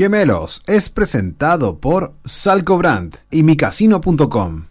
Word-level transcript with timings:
Gemelos 0.00 0.62
es 0.66 0.88
presentado 0.88 1.78
por 1.78 2.14
Salcobrand 2.24 3.16
y 3.30 3.42
micasino.com. 3.42 4.64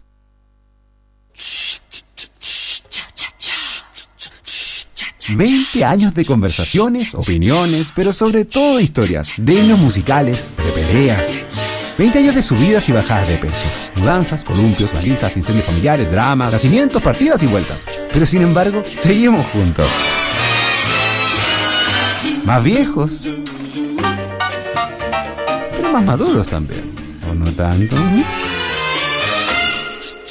20 5.28 5.84
años 5.84 6.14
de 6.14 6.24
conversaciones, 6.24 7.14
opiniones, 7.14 7.92
pero 7.94 8.12
sobre 8.12 8.44
todo 8.44 8.80
historias, 8.80 9.34
de 9.36 9.54
himnos 9.54 9.78
musicales, 9.78 10.52
de 10.56 10.72
peleas. 10.72 11.28
20 11.96 12.18
años 12.18 12.34
de 12.34 12.42
subidas 12.42 12.88
y 12.88 12.92
bajadas 12.92 13.28
de 13.28 13.36
peso, 13.36 13.68
mudanzas, 13.94 14.42
columpios, 14.42 14.92
balizas, 14.92 15.36
incendios 15.36 15.66
familiares, 15.66 16.10
dramas, 16.10 16.50
nacimientos, 16.54 17.00
partidas 17.00 17.40
y 17.44 17.46
vueltas. 17.46 17.84
Pero 18.12 18.26
sin 18.26 18.42
embargo, 18.42 18.82
seguimos 18.84 19.46
juntos. 19.46 19.86
Más 22.44 22.64
viejos, 22.64 23.28
más 25.90 26.04
maduros 26.04 26.48
también. 26.48 26.94
¿O 27.28 27.34
no 27.34 27.50
tanto? 27.52 27.96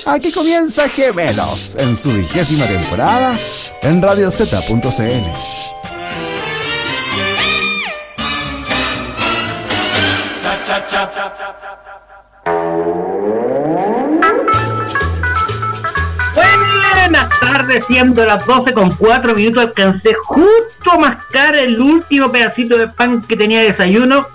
Aquí 0.06 0.32
comienza 0.32 0.90
Gemelos 0.90 1.76
en 1.78 1.96
su 1.96 2.12
vigésima 2.12 2.66
temporada 2.66 3.38
en 3.82 4.02
radiozeta.cl. 4.02 4.90
Buenas 16.36 17.40
tardes, 17.40 17.86
siendo 17.86 18.26
las 18.26 18.46
12 18.46 18.74
con 18.74 18.96
4 18.96 19.36
minutos, 19.36 19.64
alcancé 19.64 20.14
justo 20.26 20.92
a 20.92 20.98
mascar 20.98 21.56
el 21.56 21.80
último 21.80 22.32
pedacito 22.32 22.78
de 22.78 22.88
pan 22.88 23.22
que 23.22 23.36
tenía 23.36 23.60
de 23.60 23.68
desayuno. 23.68 24.28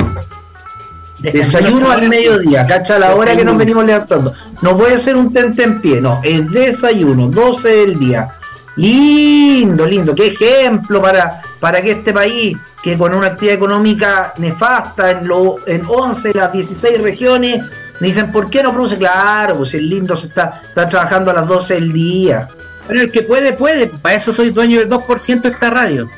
Desayuno 1.33 1.91
al 1.91 2.09
mediodía, 2.09 2.66
cacha 2.66 2.98
la 2.98 3.14
hora 3.14 3.37
que 3.37 3.44
nos 3.44 3.56
venimos 3.56 3.84
levantando. 3.84 4.34
No 4.62 4.77
puede 4.77 4.98
ser 4.98 5.17
un 5.17 5.33
tente 5.33 5.62
en 5.62 5.81
pie, 5.81 6.00
no, 6.00 6.20
es 6.22 6.50
desayuno, 6.50 7.28
12 7.28 7.69
del 7.69 7.98
día. 7.98 8.28
Lindo, 8.77 9.86
lindo, 9.86 10.14
qué 10.14 10.28
ejemplo 10.28 11.00
para, 11.00 11.41
para 11.61 11.81
que 11.81 11.92
este 11.92 12.12
país, 12.12 12.56
que 12.83 12.98
con 12.98 13.14
una 13.14 13.28
actividad 13.28 13.56
económica 13.56 14.34
nefasta 14.36 15.12
en, 15.12 15.28
lo, 15.28 15.56
en 15.66 15.83
11 15.86 16.28
de 16.28 16.34
las 16.34 16.53
16 16.53 17.00
regiones, 17.00 17.64
dicen, 18.00 18.33
¿por 18.33 18.50
qué 18.50 18.62
no 18.62 18.72
produce? 18.72 18.98
Claro, 18.98 19.59
pues 19.59 19.75
el 19.75 19.88
lindo 19.88 20.16
se 20.16 20.27
está, 20.27 20.61
está 20.69 20.88
trabajando 20.88 21.31
a 21.31 21.34
las 21.34 21.47
12 21.47 21.75
del 21.75 21.92
día. 21.92 22.48
Pero 22.86 23.00
el 23.00 23.11
que 23.11 23.22
puede, 23.22 23.53
puede, 23.53 23.86
para 23.86 24.16
eso 24.16 24.33
soy 24.33 24.50
dueño 24.50 24.81
del 24.81 24.91
2% 24.91 25.41
de 25.41 25.48
esta 25.48 25.70
radio. 25.70 26.11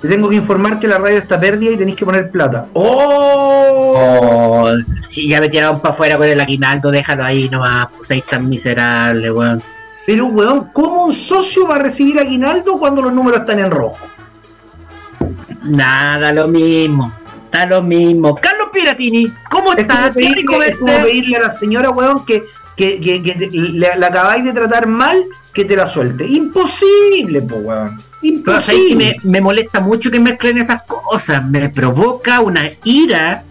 Te 0.00 0.08
tengo 0.08 0.28
que 0.28 0.36
informar 0.36 0.78
que 0.78 0.88
la 0.88 0.98
radio 0.98 1.18
está 1.18 1.40
perdida 1.40 1.70
y 1.72 1.76
tenéis 1.76 1.96
que 1.96 2.04
poner 2.04 2.30
plata. 2.30 2.66
¡Oh! 2.74 3.94
Oh, 3.98 4.70
si 5.08 5.26
ya 5.28 5.40
me 5.40 5.48
tiraron 5.48 5.80
para 5.80 5.94
afuera 5.94 6.18
con 6.18 6.26
el 6.26 6.38
aguinaldo, 6.40 6.90
déjalo 6.90 7.24
ahí 7.24 7.48
nomás, 7.48 7.88
pues 7.96 8.10
ahí 8.10 8.22
tan 8.22 8.46
miserable, 8.48 9.30
weón. 9.32 9.62
Pero, 10.04 10.26
weón, 10.26 10.68
¿cómo 10.72 11.06
un 11.06 11.12
socio 11.14 11.66
va 11.66 11.76
a 11.76 11.78
recibir 11.78 12.18
aguinaldo 12.18 12.78
cuando 12.78 13.00
los 13.02 13.12
números 13.12 13.40
están 13.40 13.58
en 13.58 13.70
rojo? 13.70 13.98
Nada, 15.62 16.32
lo 16.32 16.46
mismo. 16.46 17.12
Está 17.44 17.66
lo 17.66 17.82
mismo. 17.82 18.34
Carlos 18.36 18.68
Piratini, 18.72 19.32
¿cómo 19.50 19.72
Es 19.72 19.78
estás? 19.80 19.98
como 19.98 20.12
Qué 20.12 20.20
pedirle, 20.20 20.66
es 20.66 20.76
como 20.76 20.92
pedirle 20.92 21.36
a 21.38 21.40
la 21.40 21.50
señora, 21.52 21.90
weón, 21.90 22.24
que, 22.26 22.44
que, 22.76 23.00
que, 23.00 23.22
que 23.22 23.34
le, 23.50 23.96
le 23.96 24.06
acabáis 24.06 24.44
de 24.44 24.52
tratar 24.52 24.86
mal, 24.86 25.24
que 25.52 25.64
te 25.64 25.74
la 25.74 25.86
suelte. 25.86 26.26
Imposible, 26.26 27.40
po, 27.42 27.56
weón. 27.56 28.00
Imposible. 28.22 29.16
me, 29.22 29.30
me 29.30 29.40
molesta 29.40 29.80
mucho 29.80 30.10
que 30.10 30.18
mezclen 30.20 30.58
esas 30.58 30.82
cosas. 30.82 31.44
Me 31.44 31.68
provoca 31.68 32.40
una 32.40 32.62
ira. 32.84 33.42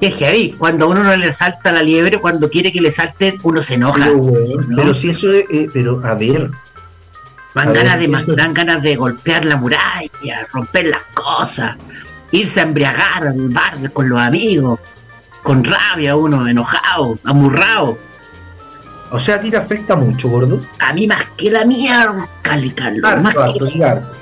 Que 0.00 0.10
heavy. 0.10 0.52
Cuando 0.52 0.86
a 0.86 0.88
uno 0.88 1.04
no 1.04 1.14
le 1.14 1.30
salta 1.34 1.70
la 1.72 1.82
liebre, 1.82 2.18
cuando 2.18 2.48
quiere 2.48 2.72
que 2.72 2.80
le 2.80 2.90
salten, 2.90 3.36
uno 3.42 3.62
se 3.62 3.74
enoja. 3.74 4.04
Pero, 4.06 4.16
weón, 4.16 4.66
¿no? 4.70 4.76
pero 4.76 4.94
si 4.94 5.10
eso 5.10 5.30
es, 5.30 5.44
eh, 5.50 5.68
pero 5.72 6.00
a 6.04 6.14
ver, 6.14 6.50
Dan 7.54 7.68
A 7.68 7.72
ver, 7.72 7.84
ganas, 7.84 7.98
de, 7.98 8.04
eso- 8.22 8.34
dan 8.36 8.54
ganas 8.54 8.82
de 8.82 8.96
golpear 8.96 9.44
la 9.44 9.56
muralla, 9.56 10.46
romper 10.52 10.86
las 10.86 11.02
cosas, 11.12 11.76
irse 12.30 12.60
a 12.60 12.62
embriagar 12.62 13.26
al 13.26 13.48
bar 13.48 13.92
con 13.92 14.08
los 14.08 14.20
amigos, 14.20 14.78
con 15.42 15.64
rabia 15.64 16.14
uno, 16.16 16.46
enojado, 16.46 17.18
amurrado. 17.24 17.98
O 19.10 19.18
sea, 19.18 19.36
a 19.36 19.40
ti 19.40 19.50
te 19.50 19.56
afecta 19.56 19.96
mucho, 19.96 20.28
gordo. 20.28 20.60
A 20.78 20.92
mí 20.92 21.06
más 21.06 21.22
que 21.36 21.50
la 21.50 21.64
mierda, 21.64 22.28
Cali 22.42 22.70
Carlos, 22.70 23.22
más 23.22 23.36
Harto, 23.36 23.66
que 23.68 23.84
harto, 23.84 24.12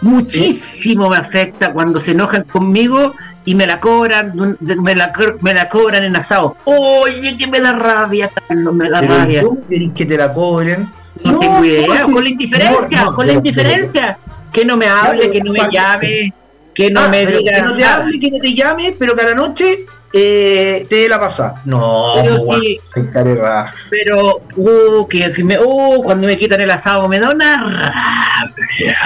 muchísimo 0.00 1.08
me 1.08 1.16
afecta 1.16 1.72
cuando 1.72 2.00
se 2.00 2.10
enojan 2.12 2.44
conmigo 2.44 3.14
y 3.44 3.54
me 3.54 3.66
la 3.66 3.80
cobran, 3.80 4.32
me 4.60 4.94
la, 4.94 5.12
me 5.40 5.54
la 5.54 5.68
cobran 5.68 6.04
en 6.04 6.16
asado. 6.16 6.56
Oye, 6.64 7.36
que 7.36 7.46
me 7.46 7.60
da 7.60 7.72
rabia, 7.72 8.30
Carlos, 8.48 8.74
me 8.74 8.88
da 8.88 9.00
Pero 9.00 9.14
rabia. 9.16 9.40
¿y 9.40 9.44
¿cómo 9.44 9.66
querés 9.68 9.90
que 9.94 10.06
te 10.06 10.16
la 10.16 10.32
cobren? 10.32 10.88
No, 11.24 11.38
tengo 11.38 11.64
idea, 11.64 12.04
con 12.04 12.22
la 12.24 12.30
indiferencia, 12.30 13.00
No, 13.00 13.10
no, 13.10 13.16
con 13.16 13.26
la 13.26 13.32
indiferencia. 13.34 14.18
Que 14.52 14.64
no 14.64 14.76
me 14.76 14.86
hable, 14.86 15.30
que 15.30 15.40
no 15.40 15.52
me 15.52 15.60
llame, 15.70 16.32
que 16.74 16.90
no 16.90 17.00
Ah, 17.00 17.08
me 17.08 17.26
diga. 17.26 17.54
Que 17.54 17.62
no 17.62 17.76
te 17.76 17.84
hable, 17.84 18.20
que 18.20 18.30
no 18.30 18.38
te 18.38 18.54
llame, 18.54 18.94
pero 18.98 19.14
que 19.16 19.22
a 19.22 19.28
la 19.28 19.34
noche 19.34 19.86
eh, 20.12 20.86
te 20.88 21.08
la 21.08 21.18
pasada. 21.18 21.62
No, 21.64 22.12
Pero 22.16 22.38
sí. 22.40 22.80
carerra. 23.12 23.72
Pero, 23.90 24.42
uh, 24.56 25.06
que, 25.08 25.32
que 25.32 25.44
me, 25.44 25.58
uh, 25.58 26.02
cuando 26.02 26.26
me 26.26 26.36
quitan 26.36 26.60
el 26.60 26.70
asado 26.70 27.08
me 27.08 27.18
da 27.18 27.30
una 27.30 27.62
rabia. 27.62 28.98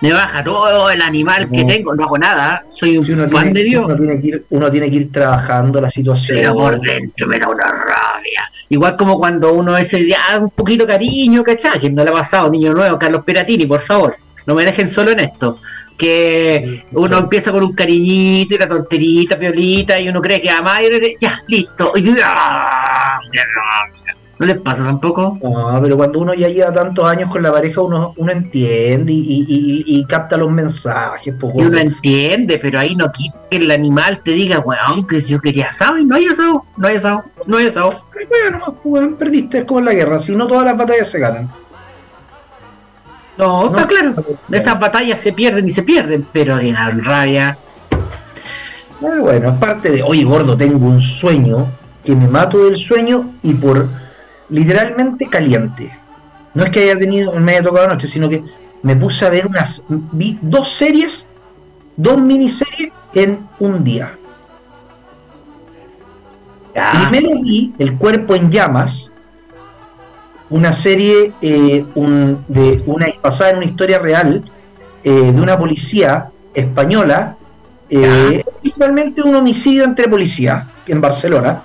Me 0.00 0.14
baja 0.14 0.42
todo 0.42 0.88
el 0.90 1.02
animal 1.02 1.50
que 1.50 1.62
tengo, 1.62 1.94
no 1.94 2.04
hago 2.04 2.16
nada, 2.16 2.64
soy 2.68 2.96
un 2.96 3.04
Si 3.04 3.12
uno, 3.12 3.28
pan 3.28 3.44
tiene, 3.52 3.60
de 3.60 3.64
Dios. 3.66 3.84
uno 3.84 3.96
tiene 3.96 4.18
que 4.20 4.26
ir, 4.28 4.44
uno 4.48 4.70
tiene 4.70 4.90
que 4.90 4.96
ir 4.96 5.12
trabajando 5.12 5.78
la 5.78 5.90
situación. 5.90 6.38
Pero 6.38 6.54
por 6.54 6.80
dentro 6.80 7.26
me 7.26 7.38
da 7.38 7.48
una 7.48 7.66
rabia. 7.66 8.50
Igual 8.70 8.96
como 8.96 9.18
cuando 9.18 9.52
uno 9.52 9.76
ese 9.76 9.98
día, 9.98 10.16
ah, 10.30 10.38
un 10.38 10.48
poquito 10.50 10.86
cariño, 10.86 11.44
¿cachai? 11.44 11.78
Que 11.78 11.90
no 11.90 12.02
le 12.02 12.10
ha 12.10 12.14
pasado, 12.14 12.48
niño 12.50 12.72
nuevo, 12.72 12.98
Carlos 12.98 13.22
Peratini, 13.26 13.66
por 13.66 13.82
favor. 13.82 14.16
No 14.46 14.54
me 14.54 14.64
dejen 14.64 14.88
solo 14.88 15.10
en 15.10 15.20
esto. 15.20 15.58
Que 16.00 16.82
uno 16.92 17.18
empieza 17.18 17.52
con 17.52 17.62
un 17.62 17.74
cariñito 17.74 18.54
y 18.54 18.58
la 18.58 18.66
tonterita, 18.66 19.38
piolita, 19.38 20.00
y 20.00 20.08
uno 20.08 20.22
cree 20.22 20.40
que 20.40 20.48
ama 20.48 20.82
y 20.82 21.16
ya, 21.20 21.42
listo. 21.46 21.92
Y, 21.96 22.14
¡ah! 22.24 23.18
¿No 24.38 24.46
les 24.46 24.58
pasa 24.58 24.82
tampoco? 24.82 25.38
No, 25.42 25.78
pero 25.82 25.98
cuando 25.98 26.18
uno 26.20 26.32
ya 26.32 26.48
lleva 26.48 26.72
tantos 26.72 27.04
años 27.06 27.30
con 27.30 27.42
la 27.42 27.52
pareja, 27.52 27.82
uno, 27.82 28.14
uno 28.16 28.32
entiende 28.32 29.12
y, 29.12 29.18
y- 29.18 29.44
y- 29.46 29.98
y 29.98 30.04
capta 30.06 30.38
los 30.38 30.50
mensajes. 30.50 31.34
Y 31.54 31.62
uno 31.62 31.76
entiende, 31.78 32.58
pero 32.58 32.78
ahí 32.78 32.96
no 32.96 33.12
quita 33.12 33.36
que 33.50 33.58
el 33.58 33.70
animal 33.70 34.20
te 34.22 34.30
diga, 34.30 34.60
weón, 34.60 35.06
que 35.06 35.20
yo 35.20 35.42
quería 35.42 35.66
asado 35.68 35.98
y 35.98 36.06
no 36.06 36.16
hay 36.16 36.24
asado, 36.28 36.64
no 36.78 36.86
hay 36.88 36.96
asado, 36.96 37.24
no 37.46 37.58
hay 37.58 37.66
asado. 37.66 38.02
Bueno, 38.30 38.60
pues, 38.64 38.76
weón, 38.84 39.16
perdiste, 39.16 39.58
es 39.58 39.64
como 39.64 39.80
en 39.80 39.84
la 39.84 39.92
guerra, 39.92 40.18
si 40.20 40.34
no 40.34 40.46
todas 40.46 40.64
las 40.64 40.76
batallas 40.78 41.10
se 41.10 41.18
ganan. 41.18 41.50
No, 43.40 43.66
está 43.66 43.80
No, 43.80 43.88
claro. 43.88 44.24
Esas 44.50 44.78
batallas 44.78 45.18
se 45.20 45.32
pierden 45.32 45.66
y 45.66 45.70
se 45.70 45.82
pierden, 45.82 46.26
pero 46.32 46.56
de 46.56 46.72
la 46.72 46.90
rabia. 46.90 47.58
Pero 49.00 49.22
bueno, 49.22 49.48
es 49.48 49.54
parte 49.58 49.90
de, 49.90 50.02
oye 50.02 50.24
gordo, 50.24 50.56
tengo 50.56 50.86
un 50.86 51.00
sueño, 51.00 51.66
que 52.04 52.14
me 52.14 52.28
mato 52.28 52.64
del 52.64 52.76
sueño 52.76 53.32
y 53.42 53.54
por 53.54 53.88
literalmente 54.50 55.26
caliente. 55.26 55.90
No 56.54 56.64
es 56.64 56.70
que 56.70 56.82
haya 56.82 56.98
tenido, 56.98 57.32
me 57.32 57.52
haya 57.52 57.62
tocado 57.62 57.86
anoche, 57.86 58.08
sino 58.08 58.28
que 58.28 58.42
me 58.82 58.96
puse 58.96 59.24
a 59.24 59.30
ver 59.30 59.46
unas, 59.46 59.82
vi 59.88 60.38
dos 60.42 60.70
series, 60.72 61.26
dos 61.96 62.18
miniseries 62.18 62.92
en 63.14 63.38
un 63.58 63.84
día. 63.84 64.16
Primero 66.72 67.40
vi 67.42 67.74
El 67.78 67.96
cuerpo 67.96 68.34
en 68.34 68.50
llamas, 68.50 69.09
una 70.50 70.72
serie 70.72 71.32
eh, 71.40 71.84
un- 71.94 72.44
de 72.48 72.82
una 72.86 73.06
basada 73.22 73.50
en 73.50 73.56
una 73.58 73.66
historia 73.66 73.98
real 73.98 74.44
eh, 75.04 75.10
de 75.32 75.40
una 75.40 75.58
policía 75.58 76.28
española, 76.52 77.36
eh, 77.88 78.44
principalmente 78.60 79.22
un 79.22 79.34
homicidio 79.36 79.84
entre 79.84 80.08
policías 80.08 80.66
en 80.86 81.00
Barcelona. 81.00 81.62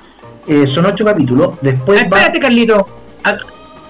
Eh, 0.47 0.65
son 0.67 0.85
ocho 0.85 1.03
capítulos. 1.03 1.55
Después 1.61 1.99
va- 2.01 2.03
Espérate, 2.05 2.39
Carlito. 2.39 2.87
Ha- 3.23 3.35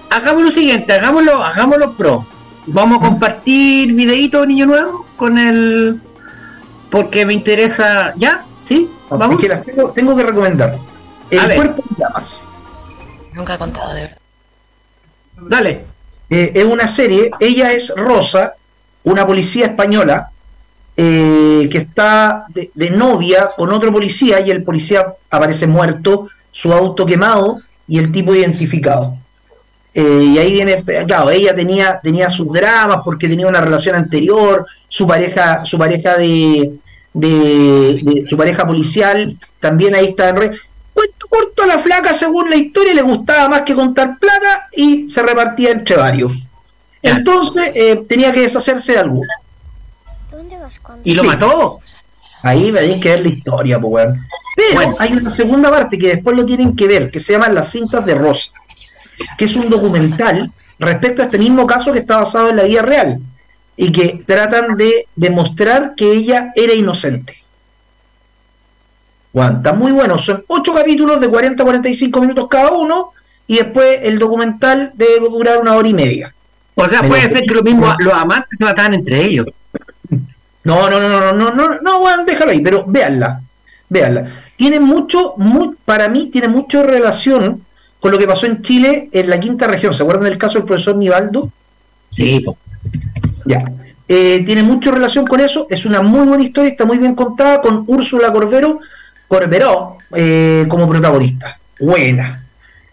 Hagamos 0.08 0.44
lo 0.44 0.50
siguiente, 0.52 0.92
hagámoslo, 0.92 1.42
hagámoslo 1.42 1.92
pro. 1.94 2.24
Vamos 2.68 2.98
a 2.98 3.06
compartir 3.08 3.92
videito 3.94 4.46
niño 4.46 4.64
nuevo 4.66 5.04
con 5.16 5.36
el 5.36 6.00
porque 6.90 7.26
me 7.26 7.34
interesa. 7.34 8.14
¿Ya? 8.16 8.44
¿Sí? 8.58 8.88
es 9.10 9.18
Vamos. 9.18 9.38
que 9.40 9.48
las 9.48 9.64
tengo, 9.64 9.90
tengo 9.90 10.16
que 10.16 10.22
recomendar. 10.22 10.78
El 11.30 11.38
A 11.40 11.46
ver. 11.46 11.56
cuerpo 11.56 11.84
en 11.90 11.96
llamas. 11.98 12.44
Nunca 13.34 13.54
he 13.54 13.58
contado 13.58 13.92
de 13.94 14.00
verdad. 14.02 14.16
Dale. 15.40 15.84
Eh, 16.28 16.52
es 16.54 16.64
una 16.64 16.88
serie, 16.88 17.30
ella 17.38 17.72
es 17.72 17.92
Rosa, 17.94 18.54
una 19.04 19.26
policía 19.26 19.66
española 19.66 20.30
eh, 20.96 21.68
que 21.70 21.78
está 21.78 22.46
de, 22.48 22.70
de 22.74 22.90
novia 22.90 23.50
con 23.56 23.72
otro 23.72 23.92
policía 23.92 24.40
y 24.40 24.50
el 24.50 24.64
policía 24.64 25.06
aparece 25.30 25.66
muerto, 25.66 26.28
su 26.50 26.72
auto 26.72 27.06
quemado 27.06 27.60
y 27.86 27.98
el 27.98 28.10
tipo 28.10 28.34
identificado. 28.34 29.16
Eh, 29.94 30.24
y 30.34 30.38
ahí 30.38 30.52
viene, 30.52 30.84
claro, 31.06 31.30
ella 31.30 31.54
tenía, 31.54 32.00
tenía 32.02 32.28
sus 32.28 32.52
dramas 32.52 32.98
porque 33.04 33.28
tenía 33.28 33.46
una 33.46 33.60
relación 33.60 33.94
anterior, 33.94 34.66
su 34.88 35.06
pareja, 35.06 35.64
su 35.64 35.78
pareja 35.78 36.18
de, 36.18 36.72
de, 37.14 38.00
de 38.02 38.26
su 38.26 38.36
pareja 38.36 38.66
policial, 38.66 39.38
también 39.60 39.94
ahí 39.94 40.06
está 40.06 40.30
en 40.30 40.36
red. 40.36 40.52
Cuento 40.96 41.26
corto 41.28 41.62
a 41.62 41.66
la 41.66 41.78
flaca, 41.80 42.14
según 42.14 42.48
la 42.48 42.56
historia, 42.56 42.94
le 42.94 43.02
gustaba 43.02 43.50
más 43.50 43.62
que 43.62 43.74
contar 43.74 44.18
plata 44.18 44.68
y 44.74 45.10
se 45.10 45.20
repartía 45.22 45.72
entre 45.72 45.94
varios. 45.94 46.32
Entonces 47.02 47.70
eh, 47.74 48.02
tenía 48.08 48.32
que 48.32 48.40
deshacerse 48.40 48.92
de 48.92 48.98
alguno. 49.00 49.28
¿Y 51.04 51.14
lo 51.14 51.22
Sí. 51.22 51.28
mató? 51.28 51.80
Ahí 52.42 52.72
tenéis 52.72 53.02
que 53.02 53.10
ver 53.10 53.20
la 53.20 53.28
historia, 53.28 53.78
pues, 53.78 53.92
weón. 54.06 54.26
Pero 54.56 54.74
Bueno. 54.74 54.96
hay 54.98 55.12
una 55.12 55.28
segunda 55.28 55.70
parte 55.70 55.98
que 55.98 56.08
después 56.08 56.34
lo 56.34 56.46
tienen 56.46 56.74
que 56.74 56.86
ver, 56.86 57.10
que 57.10 57.20
se 57.20 57.34
llama 57.34 57.50
Las 57.50 57.70
cintas 57.72 58.06
de 58.06 58.14
Rosa, 58.14 58.50
que 59.36 59.44
es 59.44 59.54
un 59.54 59.68
documental 59.68 60.50
respecto 60.78 61.20
a 61.20 61.26
este 61.26 61.36
mismo 61.38 61.66
caso 61.66 61.92
que 61.92 61.98
está 61.98 62.16
basado 62.20 62.48
en 62.48 62.56
la 62.56 62.62
vida 62.62 62.80
real 62.80 63.18
y 63.76 63.92
que 63.92 64.22
tratan 64.26 64.78
de 64.78 65.06
demostrar 65.14 65.92
que 65.94 66.10
ella 66.10 66.52
era 66.56 66.72
inocente. 66.72 67.36
Weón, 69.36 69.56
está 69.56 69.74
muy 69.74 69.92
bueno, 69.92 70.16
son 70.18 70.42
ocho 70.46 70.72
capítulos 70.72 71.20
de 71.20 71.28
40 71.28 71.62
a 71.62 71.66
45 71.66 72.20
minutos 72.22 72.46
cada 72.48 72.70
uno 72.72 73.10
y 73.46 73.56
después 73.56 73.98
el 74.02 74.18
documental 74.18 74.92
debe 74.94 75.28
durar 75.28 75.58
una 75.58 75.74
hora 75.74 75.86
y 75.86 75.92
media. 75.92 76.32
O 76.74 76.88
sea, 76.88 77.02
puede 77.02 77.28
ser 77.28 77.44
que 77.44 77.54
lo 77.54 77.62
mismo, 77.62 77.86
los 77.98 78.14
amantes 78.14 78.58
se 78.58 78.64
mataban 78.64 78.94
entre 78.94 79.22
ellos. 79.22 79.46
No, 80.64 80.88
no, 80.88 80.98
no, 80.98 81.08
no, 81.10 81.20
no, 81.20 81.32
no, 81.32 81.50
no, 81.68 81.80
no, 81.82 81.98
weón, 82.00 82.24
déjalo 82.24 82.50
ahí, 82.52 82.60
pero 82.60 82.84
véanla, 82.86 83.42
véanla. 83.90 84.26
Tiene 84.56 84.80
mucho, 84.80 85.34
mu- 85.36 85.74
para 85.84 86.08
mí, 86.08 86.30
tiene 86.32 86.48
mucho 86.48 86.82
relación 86.82 87.60
con 88.00 88.12
lo 88.12 88.18
que 88.18 88.26
pasó 88.26 88.46
en 88.46 88.62
Chile 88.62 89.10
en 89.12 89.28
la 89.28 89.38
quinta 89.38 89.66
región. 89.66 89.92
¿Se 89.92 90.02
acuerdan 90.02 90.24
del 90.24 90.38
caso 90.38 90.54
del 90.54 90.64
profesor 90.64 90.96
Nivaldo? 90.96 91.52
Sí. 92.08 92.42
Ya. 93.44 93.70
Eh, 94.08 94.42
tiene 94.46 94.62
mucho 94.62 94.92
relación 94.92 95.26
con 95.26 95.40
eso, 95.40 95.66
es 95.68 95.84
una 95.84 96.00
muy 96.00 96.26
buena 96.26 96.42
historia, 96.42 96.70
está 96.70 96.86
muy 96.86 96.96
bien 96.96 97.14
contada 97.14 97.60
con 97.60 97.84
Úrsula 97.86 98.32
Corbero, 98.32 98.80
Corberó 99.28 99.98
eh, 100.14 100.64
como 100.68 100.88
protagonista. 100.88 101.58
Buena. 101.80 102.42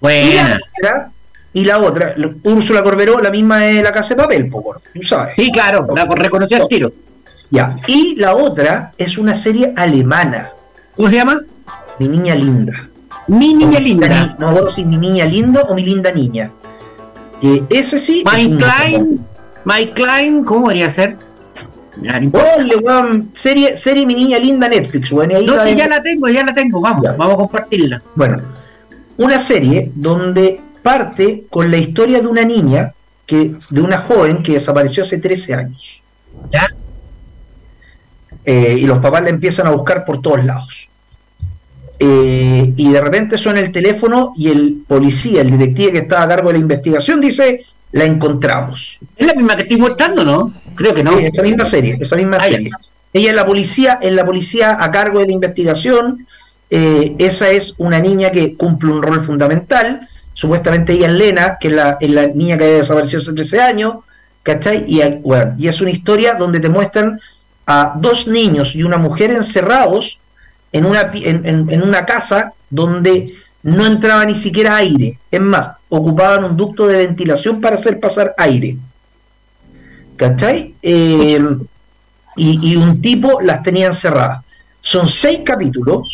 Y 0.01 0.33
la 0.33 0.57
Buena. 0.81 1.11
y 1.53 1.63
la 1.65 1.77
otra, 1.79 2.13
la- 2.17 2.31
Úrsula 2.43 2.83
Corberó, 2.83 3.21
la 3.21 3.29
misma 3.31 3.59
de 3.59 3.81
la 3.83 3.91
casa 3.91 4.15
de 4.15 4.21
papel, 4.21 4.49
poco, 4.49 4.81
tú 4.93 5.03
sabes. 5.03 5.33
Sí, 5.35 5.51
claro, 5.51 5.87
la 5.95 6.05
reconoció 6.05 6.57
al 6.61 6.67
tiro. 6.67 6.91
Ya. 7.51 7.75
Y 7.87 8.15
la 8.15 8.35
otra 8.35 8.91
es 8.97 9.17
una 9.17 9.35
serie 9.35 9.73
alemana, 9.75 10.49
¿Cómo 10.95 11.09
se 11.09 11.15
llama? 11.15 11.39
Mi 11.99 12.07
Niña 12.07 12.35
Linda. 12.35 12.87
Mi 13.27 13.53
niña 13.53 13.79
Ni- 13.79 13.85
linda. 13.85 14.35
No 14.37 14.47
me 14.47 14.51
acuerdo 14.51 14.71
si 14.71 14.83
mi 14.83 14.97
niña 14.97 15.25
linda 15.25 15.61
o 15.61 15.73
mi 15.75 15.83
linda 15.83 16.11
niña. 16.11 16.51
Que 17.41 17.63
ese 17.69 17.97
sí. 17.99 18.23
es 18.35 18.45
un- 18.47 18.57
Klein. 18.57 19.25
Mike 19.65 19.91
Klein, 19.93 20.43
¿cómo 20.43 20.63
podría 20.65 20.91
ser? 20.91 21.15
Ponle, 21.95 22.75
weón, 22.77 23.29
serie, 23.33 23.77
serie 23.77 24.05
Mi 24.05 24.15
Niña 24.15 24.39
Linda 24.39 24.67
Netflix, 24.67 25.11
weón. 25.11 25.31
ahí 25.31 25.45
No, 25.45 25.63
sí, 25.63 25.75
ya 25.75 25.87
la 25.87 26.01
tengo, 26.01 26.27
ya 26.29 26.43
la 26.43 26.53
tengo. 26.53 26.81
Vamos, 26.81 27.03
Ya. 27.03 27.11
vamos 27.13 27.35
a 27.35 27.37
compartirla. 27.37 28.01
Bueno, 28.15 28.41
una 29.17 29.39
serie 29.39 29.91
donde 29.93 30.59
parte 30.81 31.43
con 31.49 31.69
la 31.69 31.77
historia 31.77 32.19
de 32.19 32.27
una 32.27 32.43
niña, 32.43 32.93
que 33.25 33.55
de 33.69 33.81
una 33.81 33.99
joven 34.01 34.43
que 34.43 34.53
desapareció 34.53 35.03
hace 35.03 35.19
13 35.19 35.53
años. 35.53 36.01
¿Ya? 36.51 36.67
Eh, 38.45 38.77
y 38.79 38.85
los 38.85 38.99
papás 38.99 39.23
la 39.23 39.29
empiezan 39.29 39.67
a 39.67 39.71
buscar 39.71 40.03
por 40.03 40.21
todos 40.21 40.43
lados. 40.43 40.89
Eh, 41.99 42.73
y 42.75 42.91
de 42.91 42.99
repente 43.01 43.37
suena 43.37 43.59
el 43.61 43.71
teléfono 43.71 44.33
y 44.35 44.49
el 44.49 44.83
policía, 44.87 45.41
el 45.41 45.51
detective 45.51 45.91
que 45.93 45.97
estaba 45.99 46.23
a 46.23 46.27
cargo 46.27 46.49
de 46.49 46.53
la 46.55 46.59
investigación, 46.59 47.21
dice, 47.21 47.65
la 47.93 48.03
encontramos. 48.03 48.99
Es 49.15 49.27
la 49.27 49.33
misma 49.35 49.55
que 49.55 49.61
estoy 49.63 49.77
mostrando, 49.77 50.25
¿no? 50.25 50.53
Creo 50.75 50.93
que 50.93 51.03
no. 51.03 51.17
Sí, 51.17 51.25
esa 51.25 51.41
misma 51.43 51.65
serie, 51.65 51.97
esa 51.99 52.15
misma 52.15 52.37
serie. 52.39 52.69
Ella 53.13 53.29
es 53.29 53.35
la 53.35 53.45
policía, 53.45 53.99
es 54.01 54.11
la 54.13 54.25
policía 54.25 54.77
a 54.79 54.91
cargo 54.91 55.19
de 55.19 55.27
la 55.27 55.33
investigación. 55.33 56.25
eh, 56.75 57.15
esa 57.19 57.49
es 57.51 57.75
una 57.77 57.99
niña 57.99 58.31
que 58.31 58.55
cumple 58.55 58.91
un 58.91 59.01
rol 59.01 59.23
fundamental. 59.25 60.07
Supuestamente 60.33 60.93
ella 60.93 61.05
es 61.07 61.13
Lena, 61.13 61.57
que 61.61 61.67
es 61.67 61.73
la, 61.75 61.97
es 62.01 62.09
la 62.09 62.25
niña 62.27 62.57
que 62.57 62.63
había 62.63 62.77
desaparecido 62.77 63.21
hace 63.21 63.33
13 63.33 63.61
años. 63.61 63.93
¿Cachai? 64.41 64.83
Y, 64.87 65.01
hay- 65.01 65.19
bueno, 65.23 65.53
y 65.59 65.67
es 65.67 65.79
una 65.81 65.91
historia 65.91 66.33
donde 66.33 66.59
te 66.59 66.69
muestran 66.69 67.19
a 67.67 67.93
dos 67.97 68.27
niños 68.27 68.75
y 68.75 68.81
una 68.83 68.97
mujer 68.97 69.29
encerrados 69.31 70.17
en 70.71 70.85
una, 70.85 71.11
en- 71.13 71.69
en 71.69 71.81
una 71.83 72.05
casa 72.05 72.53
donde 72.71 73.35
no 73.61 73.85
entraba 73.85 74.25
ni 74.25 74.33
siquiera 74.35 74.75
aire. 74.77 75.19
Es 75.29 75.39
más, 75.39 75.69
ocupaban 75.89 76.43
un 76.43 76.57
ducto 76.57 76.87
de 76.87 76.97
ventilación 76.97 77.61
para 77.61 77.75
hacer 77.75 77.99
pasar 77.99 78.33
aire. 78.37 78.77
¿Cachai? 80.15 80.75
Eh, 80.81 81.39
y, 82.35 82.75
un 82.75 83.01
tipo 83.01 83.41
las 83.41 83.63
tenía 83.63 83.87
encerradas. 83.87 84.43
Son 84.81 85.07
seis 85.07 85.41
capítulos. 85.43 86.07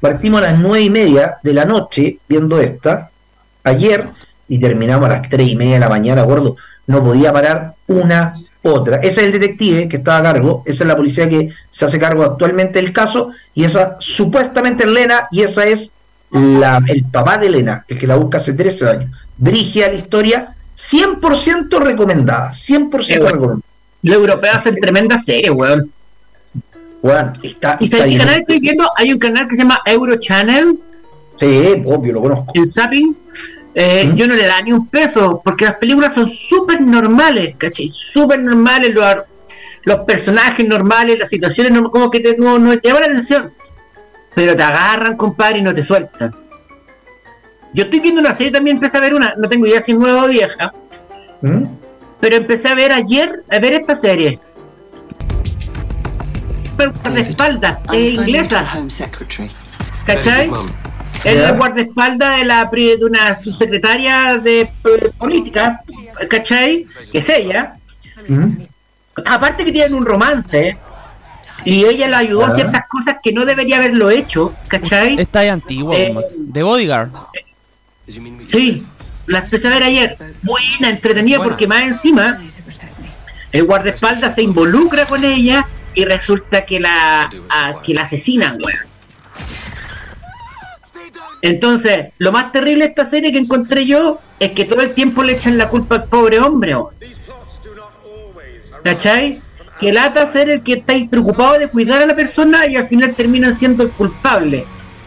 Partimos 0.00 0.42
a 0.42 0.52
las 0.52 0.58
nueve 0.58 0.84
y 0.84 0.90
media 0.90 1.38
de 1.42 1.54
la 1.54 1.64
noche 1.64 2.18
viendo 2.28 2.60
esta, 2.60 3.10
ayer, 3.62 4.08
y 4.48 4.58
terminamos 4.58 5.08
a 5.08 5.12
las 5.14 5.28
tres 5.28 5.48
y 5.48 5.56
media 5.56 5.74
de 5.74 5.80
la 5.80 5.88
mañana, 5.88 6.22
gordo. 6.22 6.56
No 6.86 7.02
podía 7.02 7.32
parar 7.32 7.74
una 7.86 8.34
otra. 8.62 8.96
Ese 8.96 9.20
es 9.20 9.26
el 9.26 9.32
detective 9.32 9.88
que 9.88 9.96
estaba 9.96 10.18
a 10.18 10.22
cargo, 10.22 10.62
esa 10.66 10.84
es 10.84 10.88
la 10.88 10.96
policía 10.96 11.28
que 11.28 11.50
se 11.70 11.84
hace 11.84 11.98
cargo 11.98 12.22
actualmente 12.22 12.80
del 12.80 12.92
caso, 12.92 13.30
y 13.54 13.64
esa 13.64 13.96
supuestamente 13.98 14.84
es 14.84 14.90
Lena, 14.90 15.28
y 15.30 15.42
esa 15.42 15.64
es 15.64 15.92
la, 16.30 16.82
el 16.86 17.04
papá 17.04 17.38
de 17.38 17.48
Lena, 17.48 17.84
el 17.88 17.98
que 17.98 18.06
la 18.06 18.16
busca 18.16 18.38
hace 18.38 18.52
13 18.52 18.88
años. 18.88 19.10
Brigia 19.36 19.88
la 19.88 19.94
historia, 19.94 20.54
100% 20.76 21.78
recomendada, 21.80 22.50
100% 22.52 23.10
Eh, 23.10 23.18
recomendada. 23.30 23.60
Los 24.02 24.16
europeos 24.16 24.56
hacen 24.56 24.76
tremendas 24.80 25.24
series, 25.24 25.50
weón. 25.50 25.90
Weón, 27.02 27.38
está, 27.42 27.76
¿Y 27.80 27.84
está 27.84 28.04
qué 28.04 28.16
canal 28.18 28.40
estoy 28.40 28.60
viendo? 28.60 28.88
Hay 28.96 29.12
un 29.12 29.18
canal 29.18 29.46
que 29.48 29.56
se 29.56 29.62
llama 29.62 29.80
Euro 29.84 30.16
Channel 30.16 30.78
Sí, 31.36 31.82
obvio, 31.84 32.12
lo 32.14 32.22
conozco. 32.22 32.52
en 32.54 32.66
Zapping. 32.68 33.16
Eh, 33.74 34.06
¿Mm? 34.06 34.14
Yo 34.14 34.28
no 34.28 34.34
le 34.36 34.46
da 34.46 34.60
ni 34.62 34.72
un 34.72 34.86
peso 34.86 35.40
porque 35.44 35.64
las 35.64 35.74
películas 35.76 36.14
son 36.14 36.30
súper 36.30 36.80
normales, 36.80 37.56
¿cachai? 37.58 37.88
Súper 37.90 38.38
normales, 38.40 38.94
los, 38.94 39.04
los 39.82 40.00
personajes 40.00 40.66
normales, 40.66 41.18
las 41.18 41.28
situaciones 41.28 41.72
normales, 41.72 41.92
como 41.92 42.10
que 42.10 42.20
te, 42.20 42.36
no, 42.36 42.58
no 42.58 42.78
te 42.78 42.86
llaman 42.88 43.02
la 43.02 43.08
atención. 43.08 43.52
Pero 44.34 44.54
te 44.54 44.62
agarran, 44.62 45.16
compadre, 45.16 45.58
y 45.58 45.62
no 45.62 45.74
te 45.74 45.82
sueltan. 45.82 46.34
Yo 47.74 47.84
estoy 47.84 48.00
viendo 48.00 48.20
una 48.20 48.34
serie 48.34 48.52
también, 48.52 48.76
empecé 48.76 48.96
a 48.96 49.00
ver 49.00 49.14
una, 49.14 49.34
no 49.36 49.48
tengo 49.48 49.66
idea 49.66 49.82
si 49.82 49.92
es 49.92 49.98
nueva 49.98 50.24
o 50.24 50.28
vieja, 50.28 50.72
¿Mm? 51.42 51.64
pero 52.20 52.36
empecé 52.36 52.68
a 52.68 52.74
ver 52.74 52.92
ayer, 52.92 53.42
a 53.50 53.58
ver 53.58 53.72
esta 53.74 53.96
serie. 53.96 54.38
Super 56.70 56.90
guardaespaldas, 57.02 57.78
es 57.92 58.12
inglesa, 58.12 58.64
¿cachai? 60.06 60.50
Es 61.24 61.34
Ya. 61.36 61.48
el 61.50 61.56
guardaespaldas 61.56 62.36
de, 62.38 62.44
la, 62.44 62.70
pri- 62.70 62.96
de 62.96 63.04
una 63.04 63.34
subsecretaria 63.34 64.36
de 64.38 64.60
eh, 64.60 64.70
políticas, 65.18 65.78
¿cachai? 66.28 66.86
Que 67.10 67.18
es 67.18 67.28
ella. 67.28 67.74
¿Mm? 68.28 68.48
Aparte 69.26 69.64
que 69.64 69.72
tienen 69.72 69.94
un 69.94 70.04
romance, 70.04 70.76
y 71.64 71.84
ella 71.86 72.08
le 72.08 72.16
ayudó 72.16 72.44
a 72.44 72.50
ciertas 72.54 72.82
cosas 72.88 73.16
que 73.22 73.32
no 73.32 73.46
debería 73.46 73.76
haberlo 73.76 74.10
hecho, 74.10 74.52
¿cachai? 74.68 75.18
Esta 75.18 75.44
es 75.44 75.50
antigua, 75.52 75.96
Eh. 75.96 76.14
The 76.52 76.62
Bodyguard. 76.62 77.10
Sí, 78.50 78.86
la 79.26 79.38
empecé 79.40 79.68
a 79.68 79.70
ver 79.70 79.82
ayer. 79.84 80.16
Buena, 80.42 80.90
entretenida, 80.90 81.38
Buena. 81.38 81.50
porque 81.50 81.66
más 81.66 81.82
encima 81.82 82.38
el 83.52 83.64
guardaespaldas 83.64 84.34
se 84.34 84.42
involucra 84.42 85.06
con 85.06 85.24
ella 85.24 85.66
y 85.94 86.04
resulta 86.04 86.66
que 86.66 86.80
la, 86.80 87.30
a- 87.48 87.82
que 87.82 87.94
la 87.94 88.02
asesinan, 88.02 88.58
weón. 88.62 88.78
Entonces, 91.42 92.06
lo 92.18 92.32
más 92.32 92.52
terrible 92.52 92.84
de 92.84 92.90
esta 92.90 93.04
serie 93.04 93.30
que 93.30 93.38
encontré 93.38 93.84
yo 93.86 94.18
es 94.40 94.50
que 94.52 94.64
todo 94.64 94.80
el 94.80 94.94
tiempo 94.94 95.22
le 95.22 95.34
echan 95.34 95.58
la 95.58 95.68
culpa 95.68 95.96
al 95.96 96.04
pobre 96.04 96.38
hombre, 96.40 96.74
weón. 96.74 96.94
¿cachai? 98.82 99.40
Que 99.80 99.92
lata 99.92 100.26
ser 100.26 100.50
el 100.50 100.62
que 100.62 100.74
estáis 100.74 101.08
preocupado 101.08 101.58
de 101.58 101.68
cuidar 101.68 102.02
a 102.02 102.06
la 102.06 102.14
persona 102.16 102.66
y 102.66 102.76
al 102.76 102.86
final 102.88 103.14
terminan 103.14 103.54
siendo 103.54 103.82
el 103.82 103.90
culpable. 103.90 104.64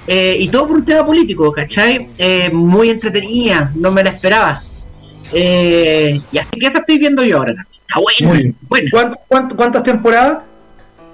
Eh, 0.07 0.37
y 0.39 0.47
todo 0.49 0.67
por 0.67 0.77
un 0.77 0.85
tema 0.85 1.05
político, 1.05 1.51
¿cachai? 1.51 2.07
Eh, 2.17 2.49
muy 2.53 2.89
entretenida, 2.89 3.71
no 3.75 3.91
me 3.91 4.03
la 4.03 4.11
esperabas. 4.11 4.71
Eh, 5.33 6.19
y 6.31 6.37
así 6.37 6.49
que 6.59 6.67
esa 6.67 6.79
estoy 6.79 6.97
viendo 6.97 7.23
yo 7.23 7.37
ahora. 7.37 7.53
Está 7.87 7.99
buena, 7.99 8.33
Muy 8.33 8.43
bien. 8.43 8.55
buena. 8.69 8.89
¿Cuánto- 8.91 9.19
cuánto- 9.27 9.55
cuántas 9.55 9.83
temporadas? 9.83 10.39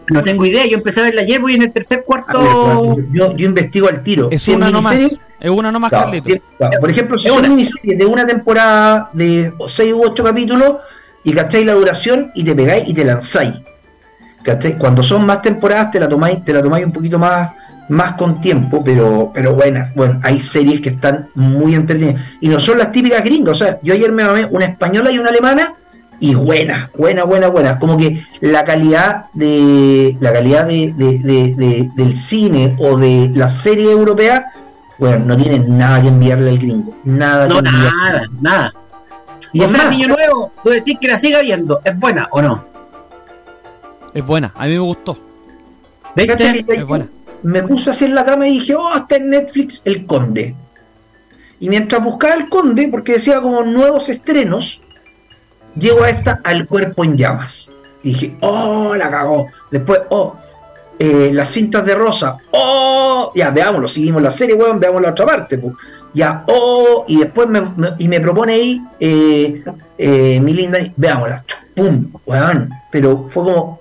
No 0.09 0.21
tengo 0.21 0.45
idea, 0.45 0.65
yo 0.65 0.75
empecé 0.77 1.00
a 1.00 1.03
verla 1.03 1.21
ayer, 1.21 1.39
voy 1.39 1.55
en 1.55 1.63
el 1.63 1.71
tercer 1.71 2.03
cuarto. 2.05 2.38
A 2.39 2.95
ver, 2.95 3.05
yo, 3.13 3.35
yo 3.38 3.45
investigo 3.45 3.88
al 3.88 4.03
tiro. 4.03 4.27
Es 4.31 4.47
una 4.47 4.69
nomás. 4.69 4.95
Es 5.39 5.50
una 5.50 5.71
nomás, 5.71 5.89
claro, 5.89 6.05
Carlito. 6.05 6.29
si- 6.29 6.41
claro, 6.57 6.79
Por 6.79 6.89
ejemplo, 6.91 7.17
si 7.17 7.27
Es 7.27 7.33
son 7.33 7.39
una. 7.45 7.50
miniseries 7.50 7.97
de 7.97 8.05
una 8.05 8.25
temporada 8.25 9.09
de 9.13 9.51
6 9.69 9.93
u 9.93 10.03
8 10.03 10.23
capítulos 10.23 10.75
y 11.23 11.33
cacháis 11.33 11.65
la 11.65 11.73
duración 11.73 12.31
y 12.35 12.43
te 12.43 12.53
pegáis 12.55 12.88
y 12.88 12.93
te 12.93 13.03
lanzáis. 13.03 13.53
¿Cachai? 14.43 14.77
Cuando 14.77 15.01
son 15.03 15.25
más 15.25 15.41
temporadas 15.41 15.91
te 15.91 16.00
la 16.00 16.07
tomáis, 16.09 16.43
te 16.43 16.51
la 16.53 16.62
tomáis 16.62 16.85
un 16.85 16.91
poquito 16.91 17.17
más, 17.17 17.51
más 17.89 18.13
con 18.13 18.41
tiempo, 18.41 18.83
pero, 18.83 19.31
pero 19.33 19.53
buena. 19.53 19.91
Bueno, 19.95 20.19
hay 20.23 20.39
series 20.39 20.81
que 20.81 20.89
están 20.89 21.29
muy 21.35 21.75
entretenidas. 21.75 22.23
Y 22.41 22.49
no 22.49 22.59
son 22.59 22.77
las 22.77 22.91
típicas 22.91 23.23
gringas. 23.23 23.61
O 23.61 23.65
sea, 23.65 23.79
yo 23.81 23.93
ayer 23.93 24.11
me 24.11 24.23
mamé 24.23 24.45
una 24.45 24.65
española 24.65 25.11
y 25.11 25.19
una 25.19 25.29
alemana 25.29 25.75
y 26.19 26.35
buena, 26.35 26.89
buena, 26.97 27.23
buena, 27.25 27.49
buena. 27.49 27.79
Como 27.79 27.97
que 27.97 28.23
la 28.39 28.63
calidad 28.63 29.25
de 29.33 30.15
la 30.19 30.31
calidad 30.31 30.65
de, 30.65 30.93
del 31.95 32.15
cine 32.15 32.75
o 32.79 32.97
de 32.97 33.31
la 33.35 33.49
serie 33.49 33.91
europea, 33.91 34.45
bueno, 34.97 35.25
no 35.25 35.37
tiene 35.37 35.59
nada 35.59 36.01
que 36.01 36.07
enviarle 36.07 36.51
al 36.51 36.57
gringo. 36.59 36.95
Nada 37.03 37.47
no, 37.47 37.61
nada, 37.61 38.23
nada. 38.39 38.73
Y 39.51 39.61
o 39.61 39.69
sea, 39.69 39.89
Niño 39.89 40.07
Nuevo, 40.07 40.51
tú 40.63 40.69
decís 40.69 40.97
que 40.99 41.07
la 41.07 41.19
siga 41.19 41.41
viendo, 41.41 41.81
¿es 41.83 41.99
buena 41.99 42.27
o 42.31 42.41
no? 42.41 42.65
Es 44.13 44.25
buena, 44.25 44.51
a 44.55 44.65
mí 44.65 44.71
me 44.71 44.79
gustó. 44.79 45.17
Es 46.15 46.85
buena. 46.85 47.07
Me 47.43 47.62
puse 47.63 47.91
así 47.91 48.05
en 48.05 48.15
la 48.15 48.25
cama 48.25 48.47
y 48.47 48.53
dije, 48.53 48.75
oh, 48.75 48.88
hasta 48.88 49.17
en 49.17 49.29
Netflix 49.29 49.81
El 49.85 50.05
Conde. 50.05 50.55
Y 51.59 51.69
mientras 51.69 52.03
buscaba 52.03 52.33
El 52.33 52.50
Conde, 52.50 52.88
porque 52.89 53.13
decía 53.13 53.41
como 53.41 53.63
nuevos 53.63 54.09
estrenos, 54.09 54.81
llego 55.75 56.03
a 56.03 56.09
esta 56.09 56.41
Al 56.43 56.67
Cuerpo 56.67 57.03
en 57.03 57.17
Llamas. 57.17 57.69
Y 58.01 58.09
dije, 58.09 58.35
oh, 58.41 58.95
la 58.95 59.09
cagó. 59.09 59.47
Después, 59.71 60.01
oh, 60.09 60.35
eh, 61.00 61.31
las 61.33 61.50
cintas 61.50 61.85
de 61.85 61.95
rosa. 61.95 62.38
Oh, 62.51 63.31
ya, 63.35 63.50
veámoslo, 63.51 63.88
seguimos 63.88 64.21
la 64.21 64.31
serie, 64.31 64.55
weón, 64.55 64.79
veamos 64.79 65.01
la 65.01 65.09
otra 65.09 65.25
parte. 65.25 65.57
Pues. 65.57 65.73
Ya, 66.13 66.43
oh, 66.47 67.05
y 67.07 67.19
después 67.19 67.47
me, 67.50 67.63
y 67.97 68.07
me 68.07 68.19
propone 68.19 68.53
ahí, 68.53 68.81
eh, 69.00 69.63
eh, 69.97 70.39
mi 70.39 70.53
linda, 70.53 70.79
veámosla. 70.95 71.43
Pum, 71.75 72.12
weón. 72.25 72.69
Pero 72.91 73.29
fue 73.29 73.43
como 73.43 73.79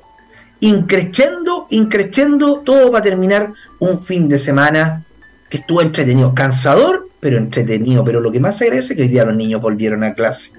increchendo, 0.62 1.66
increchendo, 1.71 2.61
todo 2.61 2.92
va 2.92 3.00
a 3.00 3.02
terminar 3.02 3.52
un 3.81 4.04
fin 4.04 4.28
de 4.28 4.38
semana 4.38 5.02
que 5.50 5.59
estuvo 5.59 5.83
entretenido, 5.83 6.33
cansador, 6.35 7.09
pero 7.19 7.37
entretenido. 7.37 8.04
Pero 8.04 8.21
lo 8.21 8.31
que 8.31 8.38
más 8.38 8.62
agradece 8.62 8.92
es 8.92 8.97
que 8.97 9.02
hoy 9.02 9.09
día 9.09 9.25
los 9.25 9.35
niños 9.35 9.61
volvieron 9.61 10.04
a 10.04 10.14
clase. 10.14 10.52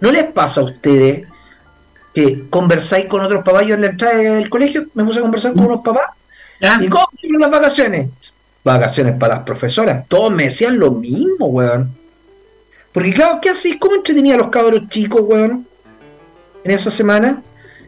¿No 0.00 0.10
les 0.10 0.24
pasa 0.24 0.62
a 0.62 0.64
ustedes 0.64 1.28
que 2.14 2.48
conversáis 2.48 3.06
con 3.06 3.20
otros 3.20 3.44
papás? 3.44 3.66
Yo 3.66 3.74
en 3.74 3.82
la 3.82 3.88
entrada 3.88 4.16
del 4.16 4.48
colegio 4.48 4.86
me 4.94 5.04
puse 5.04 5.18
a 5.18 5.22
conversar 5.22 5.52
con 5.52 5.66
unos 5.66 5.82
papás. 5.84 6.06
¿Y 6.80 6.88
cómo 6.88 7.06
fueron 7.20 7.40
las 7.42 7.50
vacaciones? 7.50 8.08
Vacaciones 8.64 9.18
para 9.18 9.34
las 9.34 9.44
profesoras. 9.44 10.08
Todos 10.08 10.32
me 10.32 10.44
decían 10.44 10.78
lo 10.78 10.92
mismo, 10.92 11.46
weón. 11.46 11.90
Porque 12.90 13.12
claro, 13.12 13.38
¿qué 13.42 13.50
hacéis? 13.50 13.76
¿Cómo 13.78 13.96
entretenía 13.96 14.36
a 14.36 14.38
los 14.38 14.48
cabros 14.48 14.88
chicos, 14.88 15.20
weón? 15.22 15.66
En 16.64 16.70
esa 16.70 16.90
semana. 16.90 17.42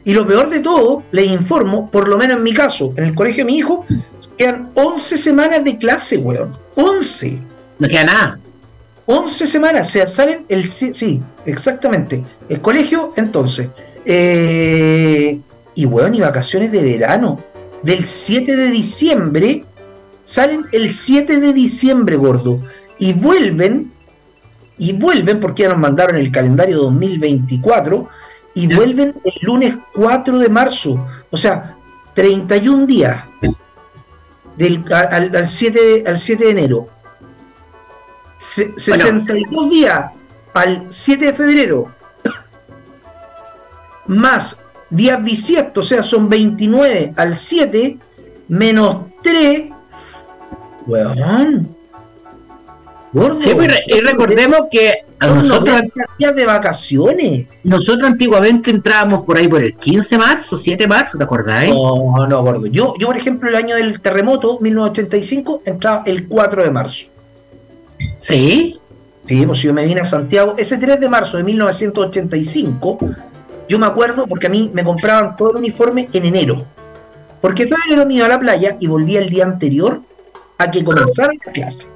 Y 0.05 0.13
lo 0.13 0.27
peor 0.27 0.51
de 0.51 0.61
todo, 0.61 1.03
les 1.13 1.27
informo, 1.27 1.91
por 1.91 2.09
lo 2.09 2.19
menos 2.19 2.37
en 2.37 2.43
mi 2.43 2.53
caso, 2.53 2.93
en 2.97 3.05
el 3.05 3.15
colegio 3.15 3.45
de 3.45 3.53
mi 3.53 3.59
hijo, 3.59 3.87
quedan 4.37 4.71
11 4.75 5.17
semanas 5.17 5.65
de 5.65 5.79
clase, 5.79 6.19
weón. 6.19 6.53
11. 6.75 7.39
No 7.79 7.89
queda 7.89 8.05
nada. 8.05 8.39
11 9.07 9.47
semanas, 9.47 9.89
o 9.89 9.91
sea, 9.91 10.07
salen 10.07 10.45
el... 10.49 10.69
Sí, 10.69 11.21
exactamente. 11.47 12.23
El 12.49 12.61
colegio, 12.61 13.13
entonces. 13.17 13.69
Eh, 14.05 15.39
y 15.75 15.85
bueno, 15.85 16.15
y 16.17 16.21
vacaciones 16.21 16.71
de 16.73 16.83
verano. 16.83 17.41
Del 17.83 18.07
7 18.07 18.57
de 18.57 18.71
diciembre, 18.71 19.65
salen 20.25 20.67
el 20.73 20.95
7 20.95 21.39
de 21.39 21.53
diciembre, 21.53 22.17
gordo. 22.17 22.61
Y 22.99 23.13
vuelven, 23.13 23.91
y 24.79 24.93
vuelven, 24.93 25.41
porque 25.41 25.65
ya 25.65 25.71
nos 25.71 25.79
mandaron 25.79 26.17
el 26.17 26.31
calendario 26.33 26.79
2024, 26.79 28.09
y 28.55 28.73
vuelven 28.75 29.15
el 29.25 29.35
lunes 29.43 29.75
4 29.95 30.39
de 30.39 30.49
marzo. 30.49 31.07
O 31.31 31.37
sea, 31.37 31.77
31 32.15 32.87
días. 32.87 33.25
Del, 34.57 34.85
al, 34.93 35.49
7, 35.49 36.05
al 36.07 36.19
7 36.19 36.45
de 36.45 36.51
enero 36.51 36.89
62 38.77 39.71
días 39.71 40.11
al 40.53 40.87
7 40.91 41.27
de 41.27 41.33
febrero, 41.33 41.89
más 44.07 44.59
días 44.91 45.23
bisiestos, 45.23 45.87
o 45.87 45.89
sea, 45.89 46.03
son 46.03 46.29
29 46.29 47.15
al 47.17 47.37
7, 47.37 47.99
menos 48.49 49.07
3, 49.23 49.73
weón. 50.87 51.74
Sí, 53.41 53.55
pues, 53.55 53.69
y 53.87 54.01
recordemos 54.01 54.63
que 54.71 55.05
a 55.21 55.27
nosotros 55.29 55.83
días 56.19 56.35
de 56.35 56.47
vacaciones. 56.47 57.47
Nosotros 57.63 58.11
antiguamente 58.11 58.71
entrábamos 58.71 59.25
por 59.25 59.39
ahí 59.39 59.49
por 59.49 59.63
el 59.63 59.75
15 59.75 60.17
de 60.17 60.19
marzo, 60.19 60.57
7 60.57 60.85
de 60.85 60.89
marzo, 60.89 61.17
¿te 61.19 61.25
acordáis? 61.25 61.75
No, 61.75 62.27
no, 62.27 62.43
gordo. 62.43 62.67
Yo, 62.67 62.95
yo, 62.99 63.07
por 63.07 63.17
ejemplo, 63.17 63.49
el 63.49 63.55
año 63.55 63.77
del 63.77 64.01
terremoto, 64.01 64.59
1985, 64.61 65.63
entraba 65.65 66.03
el 66.07 66.27
4 66.27 66.65
de 66.65 66.71
marzo. 66.71 67.07
Sí. 68.19 68.79
Sí, 69.27 69.47
pues 69.47 69.61
yo 69.61 69.73
me 69.73 69.87
vine 69.87 70.03
a 70.03 70.05
Santiago 70.05 70.55
ese 70.59 70.77
3 70.77 71.01
de 71.01 71.09
marzo 71.09 71.37
de 71.37 71.45
1985. 71.45 72.99
Yo 73.69 73.79
me 73.79 73.87
acuerdo 73.87 74.27
porque 74.27 74.49
a 74.49 74.51
mí 74.51 74.71
me 74.75 74.85
compraban 74.85 75.37
todo 75.37 75.53
el 75.53 75.57
uniforme 75.57 76.09
en 76.13 76.27
enero. 76.27 76.65
Porque 77.41 77.67
todo 77.67 77.79
enero 77.87 78.07
me 78.07 78.15
iba 78.15 78.27
a 78.27 78.31
la 78.31 78.41
playa 78.41 78.77
y 78.81 78.87
volvía 78.87 79.21
el 79.21 79.31
día 79.31 79.45
anterior 79.45 80.01
a 80.59 80.71
que 80.71 80.85
comenzara 80.85 81.33
la 81.47 81.53
clase. 81.53 81.87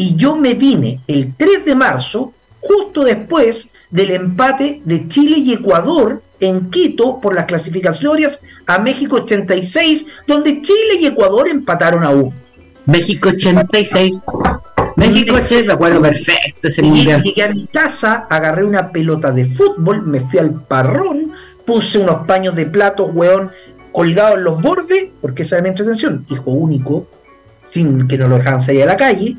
Y 0.00 0.16
yo 0.16 0.34
me 0.34 0.54
vine 0.54 1.00
el 1.08 1.34
3 1.36 1.66
de 1.66 1.74
marzo, 1.74 2.32
justo 2.58 3.04
después 3.04 3.68
del 3.90 4.12
empate 4.12 4.80
de 4.82 5.06
Chile 5.08 5.36
y 5.36 5.52
Ecuador 5.52 6.22
en 6.40 6.70
Quito 6.70 7.20
por 7.20 7.34
las 7.34 7.44
clasificatorias 7.44 8.40
a 8.66 8.78
México 8.78 9.16
86, 9.16 10.06
donde 10.26 10.62
Chile 10.62 10.94
y 11.00 11.06
Ecuador 11.06 11.50
empataron 11.50 12.02
a 12.02 12.08
uno. 12.08 12.32
México 12.86 13.28
86. 13.28 14.18
México, 14.96 15.38
che, 15.44 15.64
me 15.64 15.74
acuerdo 15.74 16.00
perfecto 16.00 16.68
ese 16.68 16.80
mundial. 16.80 17.22
Llegué 17.22 17.42
a 17.42 17.52
mi 17.52 17.66
casa, 17.66 18.26
agarré 18.30 18.64
una 18.64 18.90
pelota 18.92 19.30
de 19.30 19.44
fútbol, 19.50 20.06
me 20.06 20.20
fui 20.20 20.38
al 20.38 20.62
parrón, 20.62 21.32
puse 21.66 21.98
unos 21.98 22.26
paños 22.26 22.54
de 22.54 22.64
plato, 22.64 23.04
weón, 23.04 23.50
colgados 23.92 24.36
en 24.36 24.44
los 24.44 24.62
bordes, 24.62 25.08
porque 25.20 25.42
esa 25.42 25.56
era 25.56 25.64
mi 25.64 25.68
entretención, 25.68 26.24
hijo 26.30 26.52
único, 26.52 27.06
sin 27.68 28.08
que 28.08 28.16
no 28.16 28.28
lo 28.28 28.38
dejaran 28.38 28.62
salir 28.62 28.84
a 28.84 28.86
la 28.86 28.96
calle, 28.96 29.36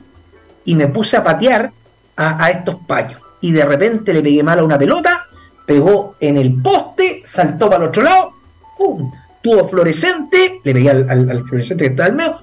y 0.65 0.75
me 0.75 0.87
puse 0.87 1.17
a 1.17 1.23
patear 1.23 1.71
a, 2.15 2.49
estos 2.51 2.75
paños. 2.87 3.19
Y 3.41 3.51
de 3.51 3.65
repente 3.65 4.13
le 4.13 4.21
pegué 4.21 4.43
mal 4.43 4.59
a 4.59 4.63
una 4.63 4.77
pelota, 4.77 5.27
pegó 5.65 6.15
en 6.19 6.37
el 6.37 6.61
poste, 6.61 7.23
saltó 7.25 7.69
para 7.69 7.83
el 7.83 7.89
otro 7.89 8.03
lado, 8.03 8.33
¡pum! 8.77 9.11
Tuvo 9.41 9.67
fluorescente, 9.69 10.59
le 10.63 10.73
pegué 10.73 10.89
al, 10.91 11.09
al 11.09 11.43
fluorescente 11.45 11.85
que 11.85 11.89
estaba 11.89 12.09
al 12.09 12.15
medio, 12.15 12.41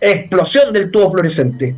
explosión 0.00 0.72
del 0.72 0.90
tubo 0.90 1.10
fluorescente. 1.10 1.74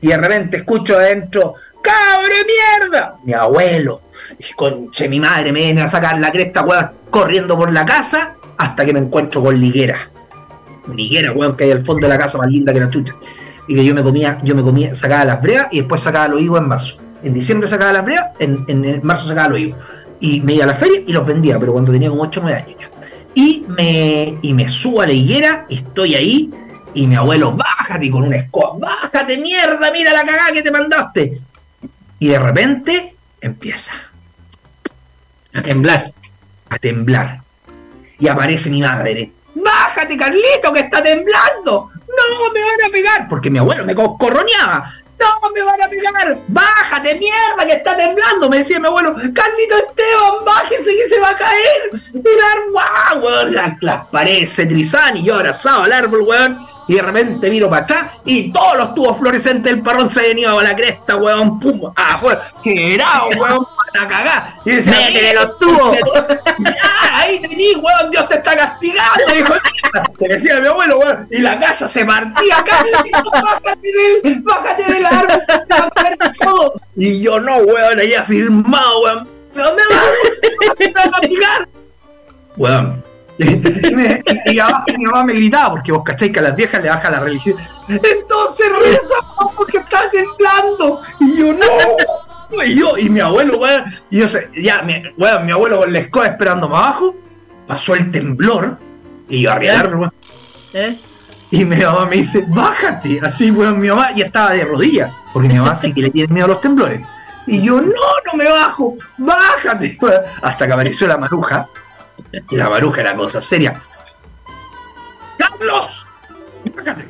Y 0.00 0.08
de 0.08 0.16
repente 0.16 0.58
escucho 0.58 0.96
adentro, 0.96 1.54
¡cabre 1.82 2.34
mierda! 2.44 3.16
Mi 3.24 3.32
abuelo, 3.32 4.02
y 4.38 4.52
conche 4.54 5.08
mi 5.08 5.20
madre, 5.20 5.52
me 5.52 5.60
viene 5.60 5.82
a 5.82 5.88
sacar 5.88 6.18
la 6.18 6.30
cresta, 6.30 6.62
weón, 6.62 6.90
corriendo 7.10 7.56
por 7.56 7.72
la 7.72 7.84
casa 7.84 8.34
hasta 8.56 8.84
que 8.84 8.92
me 8.92 9.00
encuentro 9.00 9.42
con 9.42 9.58
Liguera. 9.58 10.10
Liguera, 10.94 11.32
weón, 11.32 11.56
que 11.56 11.64
hay 11.64 11.70
al 11.72 11.84
fondo 11.84 12.06
de 12.06 12.12
la 12.12 12.18
casa 12.18 12.38
más 12.38 12.48
linda 12.48 12.72
que 12.72 12.80
la 12.80 12.90
chucha. 12.90 13.14
Y 13.66 13.74
que 13.76 13.84
yo 13.84 13.94
me 13.94 14.02
comía, 14.02 14.38
yo 14.42 14.54
me 14.54 14.62
comía, 14.62 14.94
sacaba 14.94 15.24
las 15.24 15.42
breas 15.42 15.68
y 15.70 15.78
después 15.78 16.02
sacaba 16.02 16.28
los 16.28 16.40
higos 16.40 16.60
en 16.60 16.68
marzo. 16.68 16.98
En 17.22 17.32
diciembre 17.32 17.68
sacaba 17.68 17.92
las 17.92 18.04
breas, 18.04 18.24
en, 18.38 18.64
en 18.68 19.00
marzo 19.02 19.28
sacaba 19.28 19.48
los 19.48 19.58
higos. 19.60 19.78
Y 20.20 20.40
me 20.40 20.54
iba 20.54 20.64
a 20.64 20.68
la 20.68 20.74
feria 20.74 21.02
y 21.06 21.12
los 21.12 21.26
vendía, 21.26 21.58
pero 21.58 21.72
cuando 21.72 21.92
tenía 21.92 22.10
como 22.10 22.22
8 22.22 22.40
o 22.40 22.42
9 22.42 22.58
años 22.58 22.76
ya. 22.80 22.90
Y 23.34 23.64
me, 23.68 24.38
y 24.42 24.54
me 24.54 24.68
subo 24.68 25.00
a 25.02 25.06
la 25.06 25.12
higuera, 25.12 25.66
estoy 25.68 26.14
ahí, 26.14 26.50
y 26.94 27.06
mi 27.06 27.16
abuelo, 27.16 27.52
bájate 27.52 28.10
con 28.10 28.22
una 28.22 28.36
escoba, 28.36 28.78
bájate 28.78 29.36
mierda, 29.36 29.90
mira 29.92 30.12
la 30.12 30.24
cagada 30.24 30.52
que 30.52 30.62
te 30.62 30.70
mandaste. 30.70 31.40
Y 32.20 32.28
de 32.28 32.38
repente 32.38 33.14
empieza 33.40 33.92
a 35.52 35.62
temblar, 35.62 36.12
a 36.68 36.78
temblar. 36.78 37.40
Y 38.18 38.28
aparece 38.28 38.70
mi 38.70 38.80
madre, 38.80 39.32
bájate 39.54 40.16
Carlito 40.16 40.72
que 40.72 40.80
está 40.80 41.02
temblando. 41.02 41.90
No, 42.16 42.52
me 42.52 42.62
van 42.62 42.88
a 42.88 42.92
pegar, 42.92 43.28
porque 43.28 43.50
mi 43.50 43.58
abuelo 43.58 43.84
me 43.84 43.94
corroneaba. 43.94 44.92
No, 45.18 45.50
me 45.50 45.62
van 45.62 45.82
a 45.82 45.88
pegar. 45.88 46.38
Bájate, 46.48 47.14
mierda, 47.16 47.66
que 47.66 47.72
está 47.72 47.96
temblando. 47.96 48.50
Me 48.50 48.58
decía 48.58 48.80
mi 48.80 48.86
abuelo, 48.86 49.14
Carlito 49.14 49.76
Esteban, 49.76 50.44
bájese 50.44 50.84
que 50.84 51.08
se 51.08 51.20
va 51.20 51.30
a 51.30 51.38
caer. 51.38 51.90
El 52.14 53.12
árbol, 53.12 53.22
weón. 53.22 53.54
Las, 53.54 53.72
las 53.80 54.06
paredes 54.08 54.50
se 54.50 54.66
trizan 54.66 55.16
y 55.16 55.24
yo 55.24 55.34
abrazado 55.34 55.82
al 55.82 55.92
árbol, 55.92 56.22
weón 56.22 56.74
y 56.86 56.94
de 56.94 57.02
repente 57.02 57.50
miro 57.50 57.70
para 57.70 57.82
atrás 57.84 58.12
y 58.24 58.52
todos 58.52 58.76
los 58.76 58.94
tubos 58.94 59.18
fluorescentes 59.18 59.72
del 59.72 59.82
parrón 59.82 60.10
se 60.10 60.22
venían 60.22 60.52
a 60.52 60.62
la 60.62 60.76
cresta, 60.76 61.16
weón, 61.16 61.58
pum, 61.58 61.80
afuera, 61.96 62.52
gerado, 62.62 63.28
weón, 63.38 63.66
para 63.94 64.08
cagar. 64.08 64.54
Y 64.64 64.70
decía, 64.72 64.92
¡Métele 64.92 65.34
los 65.34 65.58
tubos! 65.58 65.96
Ah, 66.82 67.20
ahí 67.20 67.40
tení, 67.40 67.74
weón, 67.76 68.10
Dios 68.10 68.28
te 68.28 68.36
está 68.36 68.56
castigando, 68.56 69.24
dijo, 69.34 69.54
te 70.18 70.28
decía 70.28 70.60
mi 70.60 70.66
abuelo, 70.66 70.98
weón, 70.98 71.28
y 71.30 71.38
la 71.38 71.58
casa 71.60 71.88
se 71.88 72.04
partía, 72.04 72.56
Carlos, 72.66 73.24
bájate 73.32 73.88
del, 74.22 74.40
bájate 74.40 74.92
del 74.92 75.06
árbol, 75.06 75.42
todo. 76.40 76.74
Y 76.96 77.20
yo 77.22 77.38
no, 77.38 77.58
weón, 77.58 78.00
ahí 78.00 78.14
afirmado, 78.14 79.00
weón, 79.02 79.28
¿dónde 79.54 79.82
vas 80.94 81.06
a 81.06 81.10
castigar? 81.10 81.68
Weón, 82.56 83.04
y, 83.38 83.44
mi, 83.46 85.04
mamá, 85.06 85.24
me 85.24 85.32
gritaba, 85.34 85.70
porque 85.72 85.92
vos 85.92 86.02
cacháis 86.04 86.32
que 86.32 86.38
a 86.38 86.42
las 86.42 86.56
viejas 86.56 86.82
le 86.82 86.88
baja 86.88 87.10
la 87.10 87.20
religión. 87.20 87.56
Entonces 87.88 88.66
reza 88.78 89.14
porque 89.56 89.78
está 89.78 90.08
temblando. 90.10 91.02
Y 91.18 91.38
yo 91.38 91.52
no, 91.52 91.66
Y 92.66 92.78
yo, 92.78 92.96
y 92.96 93.10
mi 93.10 93.20
abuelo, 93.20 93.58
weón, 93.58 93.84
y 94.10 94.18
yo 94.18 94.28
sé, 94.28 94.48
ya, 94.56 94.82
mi, 94.82 95.02
weón, 95.16 95.46
mi 95.46 95.52
abuelo 95.52 95.80
con 95.80 95.92
la 95.92 95.98
escoba 95.98 96.26
esperando 96.26 96.68
más 96.68 96.86
abajo, 96.86 97.16
pasó 97.66 97.94
el 97.94 98.10
temblor, 98.10 98.78
y 99.28 99.42
yo 99.42 99.52
arriba, 99.52 99.82
weón. 99.82 100.12
¿Eh? 100.72 100.96
Y 101.50 101.64
mi 101.64 101.76
mamá 101.76 102.06
me 102.06 102.16
dice, 102.16 102.44
bájate, 102.48 103.20
así, 103.22 103.50
weón, 103.50 103.78
mi 103.78 103.88
mamá 103.88 104.14
ya 104.14 104.26
estaba 104.26 104.52
de 104.52 104.64
rodillas, 104.64 105.12
porque 105.32 105.48
mi 105.48 105.58
mamá 105.58 105.74
sí 105.76 105.92
que 105.92 106.02
le 106.02 106.10
tiene 106.10 106.32
miedo 106.32 106.46
a 106.46 106.48
los 106.48 106.60
temblores. 106.60 107.00
Y 107.46 107.60
yo, 107.60 107.80
no, 107.80 107.90
no 107.90 108.34
me 108.36 108.44
bajo, 108.44 108.96
bájate, 109.18 109.98
weón. 110.00 110.22
Hasta 110.42 110.66
que 110.66 110.72
apareció 110.72 111.06
la 111.06 111.18
maruja, 111.18 111.68
y 112.50 112.56
la 112.56 112.70
maruja 112.70 113.00
era 113.02 113.14
cosa 113.14 113.42
seria. 113.42 113.80
¡Carlos! 115.38 116.06
Bájate. 116.74 117.06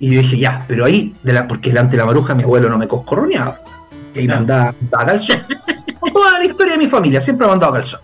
Y 0.00 0.14
yo 0.14 0.20
dije, 0.20 0.38
ya, 0.38 0.64
pero 0.68 0.84
ahí, 0.84 1.14
de 1.22 1.32
la, 1.32 1.48
porque 1.48 1.70
delante 1.70 1.92
de 1.92 1.98
la 1.98 2.06
maruja 2.06 2.34
mi 2.34 2.44
abuelo 2.44 2.68
no 2.68 2.78
me 2.78 2.86
coscorroneaba. 2.86 3.60
Y 4.14 4.26
me 4.26 4.34
andaba, 4.34 4.74
andaba 4.80 5.06
calzón. 5.06 5.42
Toda 6.12 6.38
la 6.38 6.44
historia 6.44 6.72
de 6.72 6.78
mi 6.78 6.86
familia, 6.88 7.20
siempre 7.20 7.46
ha 7.46 7.50
mandado 7.50 7.72
calzón. 7.74 8.00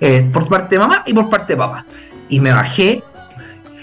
Eh, 0.00 0.28
por 0.32 0.48
parte 0.48 0.74
de 0.76 0.78
mamá 0.80 1.02
y 1.06 1.12
por 1.12 1.28
parte 1.28 1.54
de 1.54 1.56
papá. 1.56 1.84
Y 2.28 2.38
me 2.40 2.52
bajé 2.52 3.02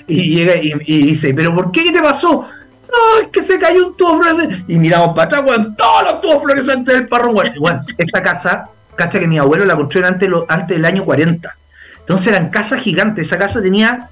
y 0.08 0.36
llega 0.36 0.56
y, 0.56 0.72
y 0.86 1.04
dice, 1.08 1.34
¿pero 1.34 1.54
por 1.54 1.72
qué? 1.72 1.84
¿Qué 1.84 1.92
te 1.92 2.02
pasó? 2.02 2.48
No, 2.88 3.22
es 3.22 3.28
que 3.30 3.42
se 3.44 3.60
cayó 3.60 3.88
un 3.88 3.98
tubo 3.98 4.22
fluorescente. 4.22 4.64
Y 4.72 4.78
miramos 4.78 5.10
para 5.10 5.24
atrás, 5.24 5.44
weón, 5.46 5.76
todos 5.76 6.04
los 6.04 6.22
tubos 6.22 6.44
fluorescentes 6.44 6.94
del 6.96 7.08
parrón, 7.08 7.36
weón. 7.36 7.52
Weón, 7.60 7.82
esa 7.98 8.22
casa, 8.22 8.70
cacha 8.96 9.20
que 9.20 9.28
mi 9.28 9.38
abuelo 9.38 9.66
la 9.66 9.76
construyó 9.76 10.08
antes, 10.08 10.30
lo- 10.30 10.46
antes 10.48 10.78
del 10.78 10.86
año 10.86 11.04
40. 11.04 11.54
Entonces 12.00 12.28
eran 12.28 12.50
casas 12.50 12.82
gigantes. 12.82 13.28
Esa 13.28 13.38
casa 13.38 13.62
tenía, 13.62 14.10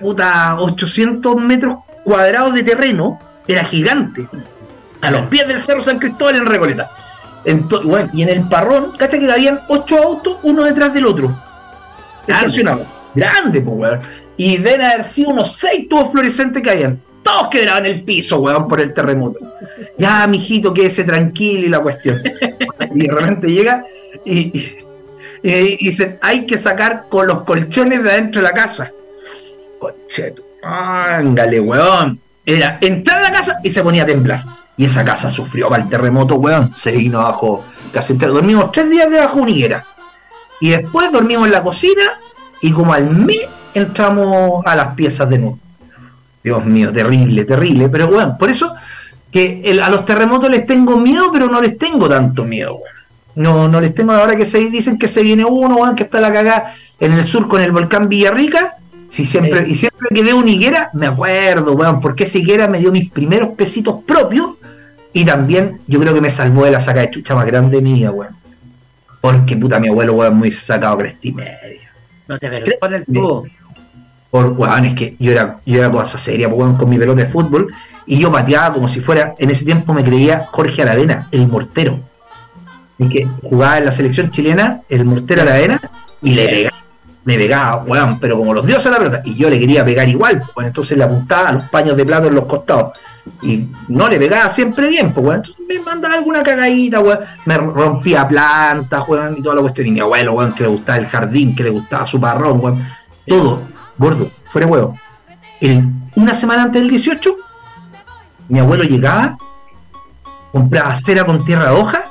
puta, 0.00 0.56
800 0.60 1.36
metros 1.36 1.76
cuadrados 2.04 2.52
de 2.54 2.64
terreno. 2.64 3.18
Era 3.46 3.64
gigante. 3.64 4.26
A 5.00 5.10
los 5.10 5.26
pies 5.28 5.46
del 5.46 5.62
Cerro 5.62 5.82
San 5.82 5.98
Cristóbal 5.98 6.36
en 6.36 6.46
Recoleta. 6.46 6.90
Bueno, 7.84 8.10
y 8.12 8.22
en 8.22 8.28
el 8.30 8.42
parrón, 8.48 8.92
cacha 8.98 9.18
que 9.18 9.30
habían 9.30 9.60
8 9.68 10.02
autos, 10.02 10.38
uno 10.42 10.64
detrás 10.64 10.92
del 10.92 11.06
otro. 11.06 11.36
Estacionados. 12.26 12.86
Grande, 13.14 13.60
pues, 13.60 13.76
weón. 13.76 14.00
Y 14.36 14.58
deben 14.58 14.82
haber 14.82 15.04
sido 15.04 15.30
unos 15.30 15.56
6 15.56 15.88
tubos 15.88 16.10
fluorescentes 16.12 16.62
que 16.62 16.70
habían. 16.70 17.00
Todos 17.22 17.48
quedaban 17.48 17.86
en 17.86 17.96
el 17.96 18.02
piso, 18.04 18.38
weón, 18.40 18.68
por 18.68 18.80
el 18.80 18.92
terremoto. 18.92 19.38
Ya, 19.96 20.26
mijito, 20.26 20.72
quédese 20.74 21.04
tranquilo 21.04 21.66
y 21.66 21.70
la 21.70 21.80
cuestión. 21.80 22.20
Y 22.94 23.06
de 23.06 23.12
repente 23.12 23.48
llega 23.48 23.84
y, 24.24 24.38
y, 24.58 24.78
y- 25.42 25.76
y 25.80 25.84
dice, 25.86 26.18
hay 26.22 26.46
que 26.46 26.56
sacar 26.58 27.04
con 27.08 27.26
los 27.26 27.42
colchones 27.42 28.02
de 28.02 28.10
adentro 28.10 28.40
de 28.40 28.48
la 28.48 28.54
casa. 28.54 28.90
Concheto, 29.78 30.42
ángale, 30.62 31.60
weón. 31.60 32.18
Era 32.46 32.78
entrar 32.80 33.18
a 33.18 33.22
la 33.24 33.32
casa 33.32 33.58
y 33.62 33.70
se 33.70 33.82
ponía 33.82 34.04
a 34.04 34.06
temblar. 34.06 34.42
Y 34.78 34.84
esa 34.86 35.04
casa 35.04 35.28
sufrió 35.28 35.68
para 35.68 35.82
el 35.82 35.88
terremoto, 35.90 36.36
weón. 36.36 36.72
Se 36.74 36.92
vino 36.92 37.20
abajo 37.20 37.64
casi 37.92 38.14
entero. 38.14 38.32
Dormimos 38.32 38.72
tres 38.72 38.88
días 38.88 39.10
debajo 39.10 39.36
de 39.36 39.42
una 39.42 39.50
higuera. 39.50 39.86
Y 40.60 40.70
después 40.70 41.12
dormimos 41.12 41.46
en 41.46 41.52
la 41.52 41.62
cocina 41.62 42.02
y 42.62 42.72
como 42.72 42.92
al 42.94 43.10
mes 43.10 43.42
entramos 43.74 44.64
a 44.64 44.74
las 44.76 44.94
piezas 44.94 45.28
de 45.28 45.38
nuevo. 45.38 45.58
Dios 46.42 46.64
mío, 46.64 46.92
terrible, 46.92 47.44
terrible. 47.44 47.88
Pero 47.88 48.08
bueno, 48.08 48.36
por 48.38 48.48
eso 48.50 48.72
que 49.30 49.60
el- 49.64 49.82
a 49.82 49.90
los 49.90 50.04
terremotos 50.04 50.48
les 50.50 50.64
tengo 50.64 50.96
miedo, 50.96 51.30
pero 51.32 51.48
no 51.48 51.60
les 51.60 51.76
tengo 51.76 52.08
tanto 52.08 52.44
miedo, 52.44 52.74
weón. 52.76 52.94
No, 53.34 53.68
no 53.68 53.80
les 53.80 53.94
tengo 53.94 54.12
ahora 54.12 54.34
que 54.36 54.46
se 54.46 54.58
dicen 54.58 54.98
que 54.98 55.06
se 55.06 55.22
viene 55.22 55.44
uno, 55.44 55.76
weón, 55.76 55.94
que 55.94 56.04
está 56.04 56.20
la 56.20 56.32
cagada 56.32 56.74
en 56.98 57.12
el 57.12 57.24
sur 57.24 57.46
con 57.48 57.60
el 57.60 57.70
volcán 57.72 58.08
Villarrica. 58.08 58.76
Si 59.08 59.24
siempre, 59.24 59.64
Sí. 59.66 59.72
Y 59.72 59.74
siempre 59.76 60.08
que 60.14 60.22
veo 60.22 60.36
una 60.36 60.50
higuera, 60.50 60.90
me 60.92 61.06
acuerdo, 61.06 61.72
weón, 61.74 62.00
porque 62.00 62.24
esa 62.24 62.38
higuera 62.38 62.66
me 62.68 62.78
dio 62.78 62.90
mis 62.92 63.10
primeros 63.10 63.50
pesitos 63.50 64.02
propios 64.06 64.50
y 65.12 65.24
también 65.24 65.80
yo 65.86 66.00
creo 66.00 66.14
que 66.14 66.20
me 66.20 66.30
salvó 66.30 66.64
de 66.64 66.72
la 66.72 66.80
saca 66.80 67.00
de 67.00 67.10
chucha 67.10 67.34
más 67.34 67.46
grande 67.46 67.80
mía, 67.80 68.10
weón. 68.10 68.36
Porque 69.20 69.56
puta 69.56 69.80
mi 69.80 69.88
abuelo, 69.88 70.14
weón, 70.14 70.36
muy 70.36 70.50
sacado 70.50 70.98
cresta 70.98 71.18
y 71.22 71.32
media. 71.32 71.90
No 72.28 72.38
te 72.38 72.48
perdona 72.48 72.96
el 72.96 73.04
tubo. 73.04 73.46
Por, 74.30 74.52
weón, 74.52 74.84
es 74.84 74.94
que 74.94 75.16
yo 75.18 75.32
era, 75.32 75.60
yo 75.64 75.78
era 75.78 75.90
cosa 75.90 76.18
seria, 76.18 76.48
pues, 76.48 76.60
weón, 76.60 76.76
con 76.76 76.88
mi 76.90 76.98
pelota 76.98 77.22
de 77.22 77.28
fútbol, 77.28 77.72
y 78.06 78.18
yo 78.18 78.30
pateaba 78.30 78.74
como 78.74 78.86
si 78.86 79.00
fuera, 79.00 79.34
en 79.38 79.50
ese 79.50 79.64
tiempo 79.64 79.94
me 79.94 80.04
creía 80.04 80.46
Jorge 80.50 80.82
Aravena, 80.82 81.28
el 81.32 81.48
mortero. 81.48 81.98
Y 82.98 83.08
que 83.08 83.26
jugaba 83.42 83.78
en 83.78 83.86
la 83.86 83.92
selección 83.92 84.30
chilena, 84.30 84.82
el 84.88 85.04
mortero 85.04 85.42
Aravena, 85.42 85.80
y 86.20 86.34
le 86.34 86.48
pegaba, 86.48 86.76
me 87.24 87.36
pegaba, 87.36 87.82
weón, 87.84 88.20
pero 88.20 88.36
como 88.36 88.52
los 88.52 88.66
dioses 88.66 88.86
a 88.86 88.90
la 88.90 88.98
pelota, 88.98 89.22
y 89.24 89.34
yo 89.34 89.48
le 89.48 89.58
quería 89.58 89.84
pegar 89.84 90.06
igual, 90.08 90.40
pues, 90.40 90.56
weón, 90.56 90.66
entonces 90.66 90.98
le 90.98 91.04
apuntaba 91.04 91.48
a 91.48 91.52
los 91.52 91.64
paños 91.70 91.96
de 91.96 92.04
plato 92.04 92.28
en 92.28 92.34
los 92.34 92.44
costados. 92.44 92.92
Y 93.42 93.68
no 93.88 94.08
le 94.08 94.18
pegaba 94.18 94.50
siempre 94.50 94.88
bien, 94.88 95.12
pues, 95.12 95.26
weón. 95.26 95.36
Entonces 95.38 95.64
me 95.68 95.78
mandaba 95.80 96.14
alguna 96.14 96.42
cagadita, 96.42 97.00
weón. 97.00 97.20
Me 97.44 97.56
rompía 97.58 98.26
plantas, 98.28 99.04
weón, 99.08 99.36
y 99.38 99.42
toda 99.42 99.56
la 99.56 99.60
cuestión. 99.62 99.86
Y 99.86 99.90
mi 99.92 100.00
abuelo, 100.00 100.32
weón, 100.32 100.52
que 100.54 100.62
le 100.64 100.68
gustaba 100.68 100.98
el 100.98 101.06
jardín, 101.06 101.54
que 101.54 101.64
le 101.64 101.70
gustaba 101.70 102.06
su 102.06 102.20
parrón, 102.20 102.60
weón. 102.62 102.86
Todo, 103.26 103.62
gordo, 103.96 104.30
fuera 104.50 104.66
de 104.66 104.72
huevo. 104.72 104.98
El- 105.60 105.84
una 106.16 106.34
semana 106.34 106.62
antes 106.64 106.80
del 106.82 106.90
18, 106.90 107.36
mi 108.48 108.58
abuelo 108.58 108.84
llegaba, 108.84 109.36
compraba 110.52 110.94
cera 110.94 111.24
con 111.24 111.44
tierra 111.44 111.70
de 111.70 111.76
hoja 111.80 112.04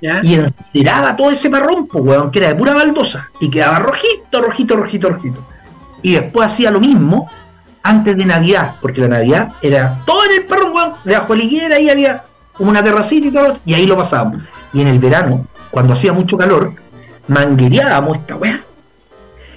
¿Ya? 0.00 0.20
y 0.22 0.34
enceraba 0.34 1.14
todo 1.16 1.30
ese 1.30 1.50
parrón, 1.50 1.86
pues, 1.86 2.04
weón, 2.04 2.30
que 2.30 2.38
era 2.40 2.48
de 2.48 2.54
pura 2.56 2.74
baldosa. 2.74 3.30
Y 3.40 3.50
quedaba 3.50 3.78
rojito, 3.78 4.40
rojito, 4.40 4.76
rojito, 4.76 5.08
rojito. 5.10 5.46
Y 6.02 6.14
después 6.14 6.46
hacía 6.52 6.70
lo 6.70 6.80
mismo 6.80 7.30
antes 7.84 8.16
de 8.16 8.24
Navidad, 8.24 8.76
porque 8.80 9.02
la 9.02 9.08
Navidad 9.08 9.52
era 9.60 10.00
todo 10.06 10.24
en 10.24 10.40
el 10.40 10.46
parrón, 10.46 10.72
weón. 10.72 10.94
Debajo 11.04 11.34
de 11.34 11.38
la 11.38 11.44
higuera 11.44 11.76
ahí 11.76 11.90
había 11.90 12.24
como 12.54 12.70
una 12.70 12.82
terracita 12.82 13.26
y 13.28 13.30
todo, 13.30 13.58
y 13.64 13.74
ahí 13.74 13.86
lo 13.86 13.96
pasábamos. 13.96 14.42
Y 14.72 14.80
en 14.80 14.88
el 14.88 14.98
verano, 14.98 15.46
cuando 15.70 15.92
hacía 15.92 16.12
mucho 16.12 16.38
calor, 16.38 16.72
manguereábamos 17.28 18.18
esta 18.18 18.36
weá. 18.36 18.64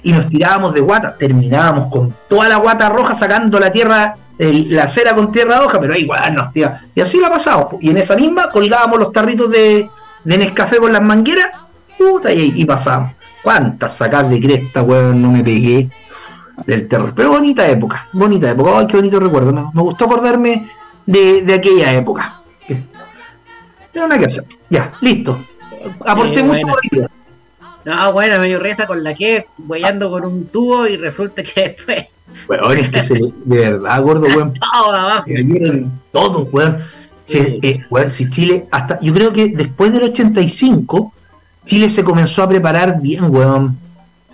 Y 0.02 0.12
nos 0.12 0.28
tirábamos 0.28 0.74
de 0.74 0.80
guata, 0.80 1.16
terminábamos 1.16 1.90
con 1.90 2.14
toda 2.28 2.48
la 2.48 2.56
guata 2.56 2.90
roja 2.90 3.14
sacando 3.14 3.58
la 3.58 3.72
tierra, 3.72 4.16
la 4.38 4.86
cera 4.86 5.14
con 5.14 5.32
tierra 5.32 5.58
de 5.58 5.64
hoja, 5.64 5.80
pero 5.80 5.94
ahí 5.94 6.04
weón 6.04 6.34
nos 6.34 6.52
tira. 6.52 6.82
Y 6.94 7.00
así 7.00 7.18
la 7.18 7.30
pasábamos. 7.30 7.76
Y 7.80 7.90
en 7.90 7.96
esa 7.96 8.14
misma 8.14 8.50
colgábamos 8.50 8.98
los 8.98 9.10
tarritos 9.10 9.50
de, 9.50 9.88
de 10.24 10.38
Nescafé 10.38 10.76
con 10.76 10.92
las 10.92 11.02
mangueras, 11.02 11.48
puta, 11.96 12.30
y, 12.30 12.52
y 12.54 12.64
pasábamos. 12.66 13.14
¿Cuántas 13.42 13.96
sacadas 13.96 14.30
de 14.30 14.40
cresta, 14.40 14.82
weón, 14.82 15.22
no 15.22 15.32
me 15.32 15.42
pegué? 15.42 15.88
Del 16.66 16.88
terror. 16.88 17.12
Pero 17.14 17.30
bonita 17.30 17.66
época, 17.68 18.08
bonita 18.12 18.50
época. 18.50 18.78
Ay, 18.78 18.86
qué 18.86 18.96
bonito 18.96 19.20
recuerdo. 19.20 19.52
Me, 19.52 19.62
me 19.72 19.82
gustó 19.82 20.04
acordarme 20.06 20.68
de, 21.06 21.42
de 21.42 21.54
aquella 21.54 21.92
época. 21.94 22.34
Pero 23.92 24.06
nada 24.06 24.20
que 24.20 24.26
hacer. 24.26 24.44
Ya, 24.70 24.92
listo. 25.00 25.38
Aporté 26.04 26.40
Eh, 26.40 26.42
mucho 26.42 26.66
bueno. 26.66 26.68
por 26.68 26.80
día. 26.90 27.10
No, 27.84 28.12
bueno, 28.12 28.38
me 28.38 28.46
dio 28.48 28.58
risa 28.58 28.86
con 28.86 29.02
la 29.02 29.14
que 29.14 29.46
huellando 29.66 30.10
con 30.10 30.24
un 30.24 30.46
tubo 30.48 30.86
y 30.86 30.96
resulta 30.96 31.42
que 31.42 31.74
después 31.76 32.06
Weón, 32.46 32.76
es 32.78 32.88
que 32.90 33.02
se, 33.02 33.14
de 33.14 33.30
verdad, 33.70 34.02
gordo, 34.02 34.26
weón. 34.36 34.52
todo 34.52 34.92
abajo. 34.92 35.24
todos, 36.12 36.48
weón. 36.52 36.78
Sí. 37.24 37.58
eh, 37.62 37.84
weón, 37.90 38.10
si 38.10 38.28
Chile, 38.30 38.66
hasta, 38.70 39.00
yo 39.00 39.14
creo 39.14 39.32
que 39.32 39.48
después 39.48 39.92
del 39.92 40.02
85, 40.04 41.12
Chile 41.64 41.88
se 41.88 42.04
comenzó 42.04 42.42
a 42.42 42.48
preparar 42.48 43.00
bien, 43.00 43.24
weón. 43.34 43.78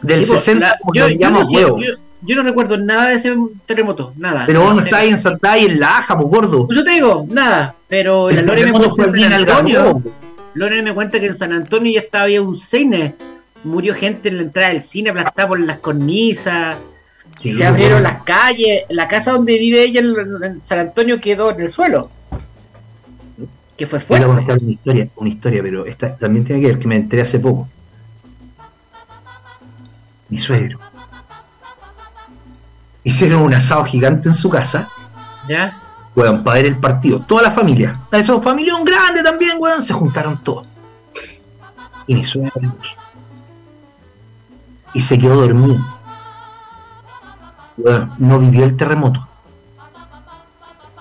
Del 0.03 0.25
Tipo, 0.25 0.35
60, 0.37 0.67
la- 0.69 0.77
como 0.79 0.95
yo, 0.95 1.09
yo 1.09 1.31
no 1.31 1.51
yo- 1.51 1.77
yo 2.25 2.37
no 2.37 2.43
recuerdo 2.43 2.77
nada 2.77 3.09
de 3.09 3.17
ese 3.17 3.35
terremoto, 3.67 4.15
nada. 4.17 4.45
Pero 4.47 4.63
vos 4.63 4.75
no 4.75 4.81
estáis 4.81 5.11
en 5.11 5.19
Santa 5.19 5.53
ahí 5.53 5.67
en 5.67 5.79
la 5.79 5.99
Aja, 5.99 6.17
pues, 6.17 6.29
gordo. 6.29 6.69
Yo 6.71 6.83
te 6.83 6.93
digo, 6.93 7.27
nada, 7.29 7.75
pero 7.89 8.31
la 8.31 8.41
El 8.41 8.47
Lore 8.47 8.65
me 8.65 8.73
cuenta 8.73 8.91
fue 8.95 9.05
en 9.05 9.21
San 9.21 9.33
Antonio. 9.33 10.03
Lore 10.55 10.83
me 10.83 10.95
cuenta 10.95 11.21
que 11.21 11.27
en 11.27 11.37
San 11.37 11.53
Antonio 11.53 11.93
ya 11.93 12.01
estaba 12.01 12.25
había 12.25 12.41
un 12.41 12.57
cine. 12.57 13.15
Murió 13.65 13.95
gente 13.95 14.29
en 14.29 14.37
la 14.37 14.43
entrada 14.43 14.69
del 14.71 14.83
cine 14.83 15.11
aplastada 15.11 15.49
por 15.49 15.61
las 15.61 15.79
cornisas. 15.79 16.79
Sí, 17.41 17.53
se 17.53 17.67
abrieron 17.67 18.03
las 18.03 18.23
calles. 18.23 18.85
La 18.89 19.09
casa 19.09 19.33
donde 19.33 19.59
vive 19.59 19.83
ella 19.83 20.01
en, 20.01 20.63
San 20.63 20.79
Antonio 20.79 21.21
quedó 21.21 21.51
en 21.51 21.61
el 21.61 21.71
suelo. 21.71 22.11
Que 23.77 23.87
fue 23.87 23.99
Voy 23.99 24.19
a 24.19 24.23
fuerte. 24.23 24.27
contar 24.27 24.59
una 24.59 24.71
historia, 24.71 25.09
una 25.17 25.29
historia, 25.29 25.63
pero 25.63 25.85
esta 25.85 26.17
también 26.17 26.45
tiene 26.45 26.61
que 26.61 26.69
ver 26.69 26.79
que 26.79 26.89
me 26.89 26.97
enteré 26.97 27.23
hace 27.23 27.41
poco. 27.41 27.69
Mi 30.29 30.39
suegro. 30.39 30.79
Hicieron 33.05 33.43
un 33.43 33.55
asado 33.55 33.85
gigante 33.85 34.29
en 34.29 34.35
su 34.35 34.49
casa, 34.49 34.89
¿Ya? 35.47 35.79
weón, 36.17 36.43
para 36.43 36.57
ver 36.57 36.67
el 36.67 36.79
partido. 36.79 37.21
Toda 37.21 37.43
la 37.43 37.51
familia. 37.51 38.01
Eso, 38.11 38.41
familia 38.41 38.75
un 38.75 38.85
grande 38.85 39.23
también, 39.23 39.59
weón. 39.59 39.83
Se 39.83 39.93
juntaron 39.93 40.43
todos. 40.43 40.67
Y 42.07 42.15
mi 42.15 42.25
suegro 42.25 42.53
Y 44.93 45.01
se 45.01 45.19
quedó 45.19 45.41
dormido. 45.41 45.85
Weón, 47.77 48.13
no 48.19 48.39
vivió 48.39 48.65
el 48.65 48.77
terremoto. 48.77 49.29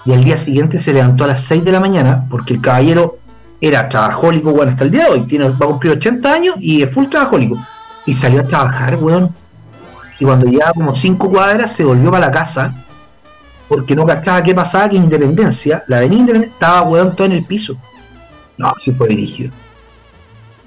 Y 0.06 0.14
al 0.14 0.24
día 0.24 0.38
siguiente 0.38 0.78
se 0.78 0.92
levantó 0.92 1.24
a 1.24 1.28
las 1.28 1.46
6 1.46 1.64
de 1.64 1.72
la 1.72 1.80
mañana 1.80 2.26
porque 2.30 2.54
el 2.54 2.62
caballero 2.62 3.20
era 3.62 3.88
trabajólico, 3.88 4.52
bueno, 4.52 4.72
hasta 4.72 4.84
el 4.84 4.92
día 4.92 5.06
de 5.06 5.12
hoy. 5.12 5.22
Tiene, 5.22 5.50
va 5.50 5.66
a 5.66 5.70
cumplir 5.70 5.94
80 5.94 6.34
años 6.34 6.56
y 6.60 6.82
es 6.82 6.92
full 6.92 7.08
trabajólico. 7.08 7.58
Y 8.06 8.14
salió 8.14 8.42
a 8.42 8.48
trabajar, 8.48 8.98
weón. 8.98 9.34
Y 10.20 10.26
cuando 10.26 10.46
llegaba 10.46 10.74
como 10.74 10.94
5 10.94 11.30
cuadras 11.30 11.72
se 11.76 11.84
volvió 11.84 12.12
para 12.12 12.28
la 12.28 12.32
casa 12.32 12.74
porque 13.68 13.96
no 13.96 14.06
cachaba 14.06 14.44
qué 14.44 14.54
pasaba, 14.54 14.90
que 14.90 14.98
Independencia, 14.98 15.84
la 15.88 15.98
avenida 15.98 16.20
Independencia, 16.20 16.54
estaba, 16.54 16.82
weón, 16.84 17.16
todo 17.16 17.26
en 17.26 17.34
el 17.34 17.44
piso. 17.46 17.76
No, 18.58 18.72
sí 18.78 18.92
fue 18.92 19.08
dirigido. 19.08 19.52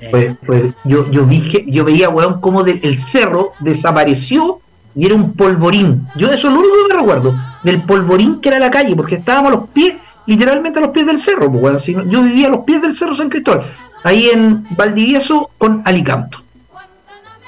Eh, 0.00 0.08
Fue- 0.10 0.36
fue- 0.42 0.72
yo, 0.84 1.10
yo, 1.10 1.26
que- 1.28 1.64
yo 1.68 1.84
veía, 1.84 2.08
weón, 2.08 2.40
como 2.40 2.62
del- 2.64 2.80
el 2.82 2.98
cerro 2.98 3.52
desapareció 3.60 4.60
y 4.94 5.06
era 5.06 5.14
un 5.14 5.32
polvorín. 5.34 6.06
Yo 6.16 6.28
eso 6.30 6.48
es 6.48 6.54
lo 6.54 6.60
único 6.60 6.74
que 6.88 6.96
recuerdo, 6.96 7.34
del 7.62 7.82
polvorín 7.84 8.40
que 8.40 8.48
era 8.48 8.58
la 8.58 8.70
calle, 8.70 8.96
porque 8.96 9.16
estábamos 9.16 9.52
a 9.52 9.56
los 9.56 9.68
pies, 9.70 9.94
literalmente 10.26 10.78
a 10.78 10.82
los 10.82 10.90
pies 10.90 11.06
del 11.06 11.18
cerro, 11.20 11.50
pues, 11.50 11.62
weón. 11.62 11.80
Si 11.80 11.94
no- 11.94 12.04
yo 12.04 12.22
vivía 12.22 12.48
a 12.48 12.50
los 12.50 12.64
pies 12.64 12.82
del 12.82 12.94
cerro 12.96 13.14
San 13.14 13.28
Cristóbal, 13.28 13.62
ahí 14.02 14.28
en 14.32 14.66
Valdivieso 14.76 15.50
con 15.58 15.82
Alicanto. 15.84 16.42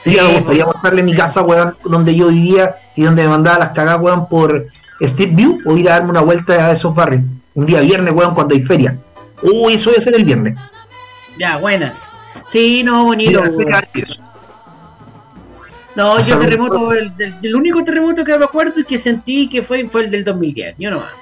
Sí, 0.00 0.10
Sí, 0.12 0.16
me 0.16 0.22
pues. 0.22 0.38
gustaría 0.40 0.64
mostrarle 0.66 1.02
mi 1.02 1.14
casa, 1.16 1.42
weón, 1.42 1.76
donde 1.84 2.14
yo 2.14 2.28
vivía 2.28 2.76
y 2.94 3.02
donde 3.02 3.22
me 3.24 3.28
mandaba 3.30 3.58
las 3.58 3.70
cagadas, 3.70 4.00
weón, 4.00 4.28
por 4.28 4.66
Street 5.00 5.34
View 5.34 5.60
o 5.64 5.76
ir 5.76 5.88
a 5.90 5.94
darme 5.94 6.10
una 6.10 6.20
vuelta 6.20 6.54
a 6.66 6.72
esos 6.72 6.94
barrios. 6.94 7.22
Un 7.54 7.66
día 7.66 7.80
viernes, 7.80 8.14
weón, 8.14 8.34
cuando 8.34 8.54
hay 8.54 8.62
feria. 8.62 8.96
Uy, 9.42 9.74
eso 9.74 9.90
debe 9.90 10.02
ser 10.02 10.14
el 10.14 10.24
viernes. 10.24 10.56
Ya, 11.38 11.56
buena. 11.58 11.94
Sí, 12.46 12.82
no, 12.84 13.04
bonito. 13.04 13.42
No, 15.94 16.12
O 16.12 16.16
sea, 16.22 16.34
yo 16.36 16.40
terremoto, 16.40 16.92
el, 16.92 17.12
el- 17.18 17.34
el 17.42 17.56
único 17.56 17.82
terremoto 17.82 18.24
que 18.24 18.38
me 18.38 18.44
acuerdo 18.44 18.80
y 18.80 18.84
que 18.84 18.98
sentí 18.98 19.48
que 19.48 19.62
fue, 19.62 19.88
fue 19.88 20.04
el 20.04 20.10
del 20.10 20.24
2010. 20.24 20.76
Yo 20.78 20.90
no 20.90 20.98
más. 21.00 21.12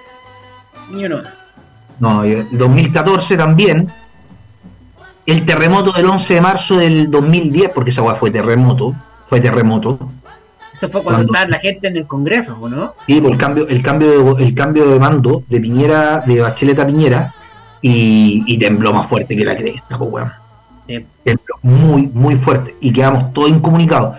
Yo 0.93 1.09
no 1.09 1.23
más. 1.23 1.33
No, 1.99 2.25
el 2.25 2.47
2014 2.53 3.37
también. 3.39 3.91
El 5.27 5.45
terremoto 5.45 5.93
del 5.93 6.07
11 6.07 6.35
de 6.35 6.41
marzo 6.41 6.77
del 6.77 7.11
2010, 7.11 7.71
porque 7.71 7.91
esa 7.91 8.03
fue 8.15 8.31
terremoto. 8.31 8.95
Fue 9.27 9.41
terremoto. 9.41 9.99
Esto 10.73 10.89
fue 10.89 11.03
cuando 11.03 11.25
Cuando- 11.27 11.33
estaba 11.33 11.51
la 11.51 11.59
gente 11.59 11.89
en 11.89 11.97
el 11.97 12.07
Congreso, 12.07 12.57
¿o 12.61 12.69
¿no? 12.69 12.95
Y 13.07 13.21
por 13.21 13.33
el 13.33 13.39
cambio, 13.39 13.67
el 13.67 13.83
cambio 13.83 14.35
de, 14.37 14.45
el 14.45 14.55
cambio 14.55 14.89
de 14.91 15.01
mando 15.01 15.43
de 15.49 15.59
Piñera, 15.61 16.21
de 16.21 16.41
Bachelet 16.41 16.79
a 16.79 16.87
Piñera, 16.87 17.35
y, 17.83 18.45
y 18.47 18.59
tembló 18.59 18.93
más 18.93 19.07
fuerte 19.09 19.37
que 19.37 19.45
la 19.45 19.57
cresta, 19.57 19.99
pues 19.99 20.11
weón. 20.13 20.33
Sí. 20.87 21.05
Tembló 21.25 21.55
muy, 21.63 22.07
muy 22.13 22.37
fuerte. 22.37 22.77
Y 22.81 22.93
quedamos 22.93 23.33
todos 23.33 23.51
incomunicados. 23.51 24.19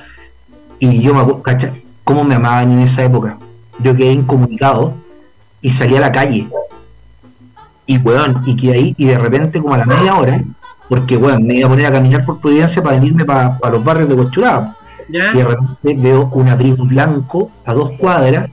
Y 0.80 1.00
yo 1.02 1.14
me 1.14 1.22
acuerdo, 1.22 1.42
cacha, 1.42 1.74
cómo 2.04 2.24
me 2.24 2.36
amaban 2.36 2.72
en 2.72 2.80
esa 2.80 3.04
época. 3.04 3.38
Yo 3.80 3.96
quedé 3.96 4.12
incomunicado 4.12 4.94
y 5.62 5.70
salí 5.70 5.96
a 5.96 6.02
la 6.02 6.12
calle. 6.12 6.48
Y 7.86 7.98
weón, 8.00 8.44
y 8.46 8.56
quedé 8.58 8.74
ahí, 8.74 8.96
y 8.98 9.06
de 9.06 9.18
repente 9.18 9.62
como 9.62 9.74
a 9.76 9.78
la 9.78 9.86
media 9.86 10.16
hora, 10.16 10.42
porque 10.90 11.18
weón, 11.18 11.44
me 11.46 11.56
iba 11.56 11.68
a 11.68 11.70
poner 11.70 11.86
a 11.88 11.92
caminar 11.92 12.26
por 12.26 12.40
Providencia 12.40 12.82
para 12.82 12.96
venirme 12.96 13.26
para 13.26 13.58
los 13.72 13.84
barrios 13.84 14.10
de 14.10 14.16
Huachuraba 14.16 14.76
y 15.10 15.38
de 15.38 15.44
repente 15.44 15.94
veo 15.96 16.30
un 16.34 16.48
abrigo 16.50 16.86
blanco 16.86 17.52
a 17.66 17.74
dos 17.74 17.92
cuadras 18.00 18.50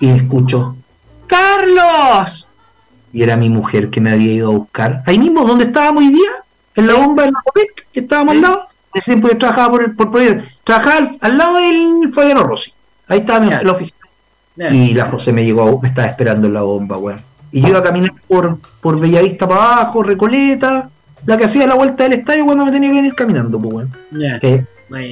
y 0.00 0.08
escucho 0.10 0.76
¡Carlos! 1.26 2.46
Y 3.12 3.22
era 3.22 3.36
mi 3.36 3.48
mujer 3.48 3.90
que 3.90 4.00
me 4.00 4.10
había 4.10 4.32
ido 4.32 4.50
a 4.50 4.54
buscar. 4.58 5.02
Ahí 5.06 5.18
mismo, 5.18 5.44
donde 5.44 5.64
estábamos 5.64 6.02
hoy 6.04 6.10
día, 6.12 6.30
en 6.74 6.86
la 6.86 6.94
bomba 6.94 7.24
de 7.24 7.32
la 7.32 7.40
Copec, 7.44 7.86
que 7.92 8.00
estábamos 8.00 8.32
Sí. 8.32 8.36
al 8.38 8.42
lado. 8.42 8.62
En 8.94 8.98
ese 8.98 9.10
tiempo 9.12 9.28
yo 9.28 9.38
trabajaba 9.38 9.70
por, 9.70 9.82
el- 9.84 9.94
por 9.96 10.10
Providencia. 10.10 10.50
Trabajaba 10.64 10.96
al, 10.96 11.18
al 11.20 11.38
lado 11.38 11.56
del 11.56 12.12
Fabiano 12.12 12.42
Rossi. 12.42 12.72
Ahí 13.08 13.20
estaba 13.20 13.40
mi- 13.40 13.50
la 13.50 13.72
oficina. 13.72 13.98
Y 14.70 14.94
la 14.94 15.10
José 15.10 15.32
me 15.32 15.44
llegó, 15.44 15.78
me 15.80 15.88
estaba 15.88 16.08
esperando 16.08 16.46
en 16.46 16.54
la 16.54 16.62
bomba, 16.62 16.96
weón. 16.98 17.20
Y 17.52 17.60
yo 17.62 17.68
iba 17.68 17.78
a 17.78 17.82
caminar 17.82 18.12
por, 18.26 18.58
por 18.80 18.98
Bellavista 19.00 19.46
para 19.48 19.60
abajo, 19.80 20.02
Recoleta, 20.02 20.90
la 21.26 21.36
que 21.36 21.44
hacía 21.44 21.66
la 21.66 21.74
vuelta 21.74 22.04
del 22.04 22.14
estadio 22.14 22.44
cuando 22.46 22.64
me 22.64 22.72
tenía 22.72 22.90
que 22.90 22.96
venir 22.96 23.14
caminando, 23.14 23.60
pues, 23.60 23.74
weón. 23.74 23.92
Eh. 24.42 24.64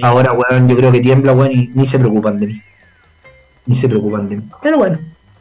Ahora, 0.03 0.33
weón, 0.33 0.68
yo 0.68 0.77
creo 0.77 0.92
que 0.92 1.00
tiembla, 1.00 1.33
weón, 1.33 1.53
y 1.53 1.70
ni 1.74 1.87
se 1.87 1.98
preocupan 1.98 2.38
de 2.38 2.46
mí. 2.48 2.62
Ni 3.66 3.77
se 3.77 3.88
preocupan 3.88 4.29
de 4.29 4.37
mí. 4.37 4.42
Pero 4.62 4.79
bueno, 4.79 4.98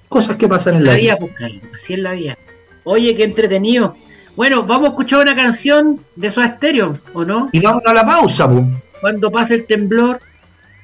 cosas 0.09 0.35
que 0.37 0.47
pasan 0.47 0.75
en 0.77 0.85
la 0.85 0.91
La 0.91 0.97
vida, 0.97 1.15
vida. 1.15 1.27
pues, 1.37 1.53
así 1.75 1.93
es 1.93 1.99
la 1.99 2.11
vida. 2.13 2.37
Oye, 2.83 3.15
qué 3.15 3.23
entretenido. 3.23 3.95
Bueno, 4.35 4.63
vamos 4.63 4.85
a 4.85 4.89
escuchar 4.89 5.19
una 5.21 5.35
canción 5.35 5.99
de 6.15 6.31
su 6.31 6.41
estéreo, 6.41 6.99
¿o 7.13 7.23
no? 7.23 7.49
Y 7.51 7.59
vamos 7.59 7.83
a 7.85 7.93
la 7.93 8.05
pausa, 8.05 8.49
pues. 8.49 8.63
Cuando 8.99 9.31
pase 9.31 9.55
el 9.55 9.67
temblor, 9.67 10.19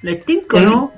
¿les 0.03 0.23
tinco, 0.25 0.59
Sí. 0.59 0.65
no? 0.65 0.91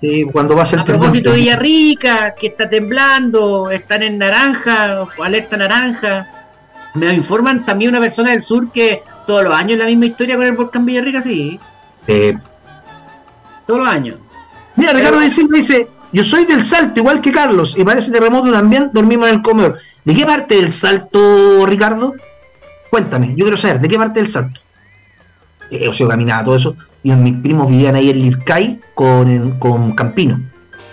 Sí, 0.00 0.24
cuando 0.32 0.54
va 0.56 0.62
a 0.62 0.66
ser 0.66 0.80
A 0.80 0.84
propósito 0.84 1.30
de 1.30 1.36
Villarrica, 1.36 2.34
que 2.34 2.48
está 2.48 2.68
temblando, 2.68 3.70
están 3.70 4.02
en 4.02 4.18
naranja, 4.18 5.02
o 5.18 5.22
alerta 5.22 5.56
naranja. 5.56 6.28
Me 6.94 7.12
informan 7.12 7.64
también 7.66 7.90
una 7.90 8.00
persona 8.00 8.30
del 8.30 8.42
sur 8.42 8.70
que 8.70 9.02
todos 9.26 9.42
los 9.44 9.52
años 9.54 9.78
la 9.78 9.86
misma 9.86 10.06
historia 10.06 10.36
con 10.36 10.46
el 10.46 10.52
volcán 10.52 10.86
Villarrica, 10.86 11.22
sí, 11.22 11.58
Eh, 12.06 12.36
todos 13.66 13.80
los 13.80 13.88
años. 13.88 14.18
mira, 14.76 14.92
Ricardo 14.92 15.18
Pero- 15.18 15.48
dice, 15.56 15.88
yo 16.12 16.22
soy 16.24 16.44
del 16.44 16.62
Salto, 16.64 17.00
igual 17.00 17.20
que 17.20 17.32
Carlos, 17.32 17.74
y 17.76 17.82
parece 17.84 18.12
terremoto 18.12 18.52
también, 18.52 18.90
dormimos 18.92 19.28
en 19.28 19.34
el 19.36 19.42
comedor. 19.42 19.78
¿De 20.04 20.14
qué 20.14 20.24
parte 20.24 20.56
del 20.56 20.70
Salto, 20.70 21.66
Ricardo? 21.66 22.14
Cuéntame, 22.90 23.34
yo 23.34 23.44
quiero 23.44 23.56
saber, 23.56 23.80
¿de 23.80 23.88
qué 23.88 23.96
parte 23.98 24.20
del 24.20 24.28
Salto? 24.30 24.60
Eh, 25.70 25.88
o 25.88 25.92
sea, 25.92 26.06
caminaba 26.06 26.44
todo 26.44 26.56
eso, 26.56 26.76
y 27.02 27.10
mis 27.12 27.36
primos 27.38 27.68
vivían 27.68 27.96
ahí 27.96 28.10
en 28.10 28.20
Lircay 28.22 28.80
con, 28.94 29.58
con 29.58 29.92
Campino. 29.94 30.40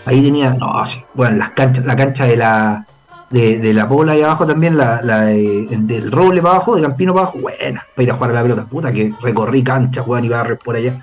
Ahí 0.05 0.21
tenía, 0.23 0.49
no, 0.51 0.83
sí, 0.87 0.99
bueno, 1.13 1.35
las 1.37 1.51
canchas, 1.51 1.85
la 1.85 1.95
cancha 1.95 2.25
de 2.25 2.37
la 2.37 2.85
de, 3.31 3.57
de 3.59 3.73
la 3.73 3.87
Pola 3.89 4.11
ahí 4.13 4.21
abajo 4.21 4.45
también, 4.45 4.77
la, 4.77 5.01
la 5.01 5.21
de- 5.21 5.67
del 5.71 6.11
Roble 6.11 6.41
para 6.41 6.55
abajo, 6.55 6.75
de 6.75 6.81
Campino 6.83 7.13
para 7.13 7.23
abajo, 7.27 7.39
buena, 7.39 7.85
para 7.95 8.03
ir 8.03 8.11
a 8.11 8.15
jugar 8.15 8.31
a 8.31 8.33
la 8.33 8.41
pelota, 8.43 8.65
puta 8.65 8.91
que 8.91 9.13
recorrí 9.21 9.63
cancha, 9.63 10.01
weón, 10.03 10.25
y 10.25 10.29
barres 10.29 10.59
por 10.63 10.75
allá. 10.75 10.99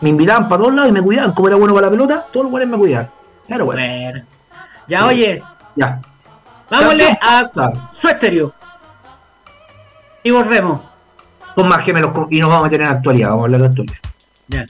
Me 0.00 0.08
invitaban 0.08 0.48
para 0.48 0.60
todos 0.62 0.74
lados 0.74 0.90
y 0.90 0.92
me 0.92 1.02
cuidaban, 1.02 1.32
como 1.32 1.48
era 1.48 1.56
bueno 1.56 1.74
para 1.74 1.86
la 1.86 1.90
pelota, 1.90 2.26
todos 2.32 2.44
los 2.44 2.50
buenos 2.50 2.70
me 2.70 2.78
cuidaban. 2.78 3.10
Claro, 3.46 3.64
bueno, 3.66 3.82
Bueno. 3.82 4.24
Ya, 4.88 5.06
oye, 5.06 5.42
ya. 5.76 6.00
vámonos 6.70 7.00
a 7.20 7.50
Claro, 7.52 7.88
su 7.92 8.08
estéreo. 8.08 8.52
Y 10.24 10.30
volvemos. 10.30 10.80
Con 11.54 11.68
más 11.68 11.84
gemelos 11.84 12.10
y 12.30 12.40
nos 12.40 12.48
vamos 12.48 12.62
a 12.62 12.64
meter 12.68 12.80
en 12.82 12.88
actualidad, 12.88 13.28
vamos 13.30 13.42
a 13.42 13.44
hablar 13.46 13.60
de 13.60 13.66
actualidad. 13.66 13.96
Ya. 14.48 14.66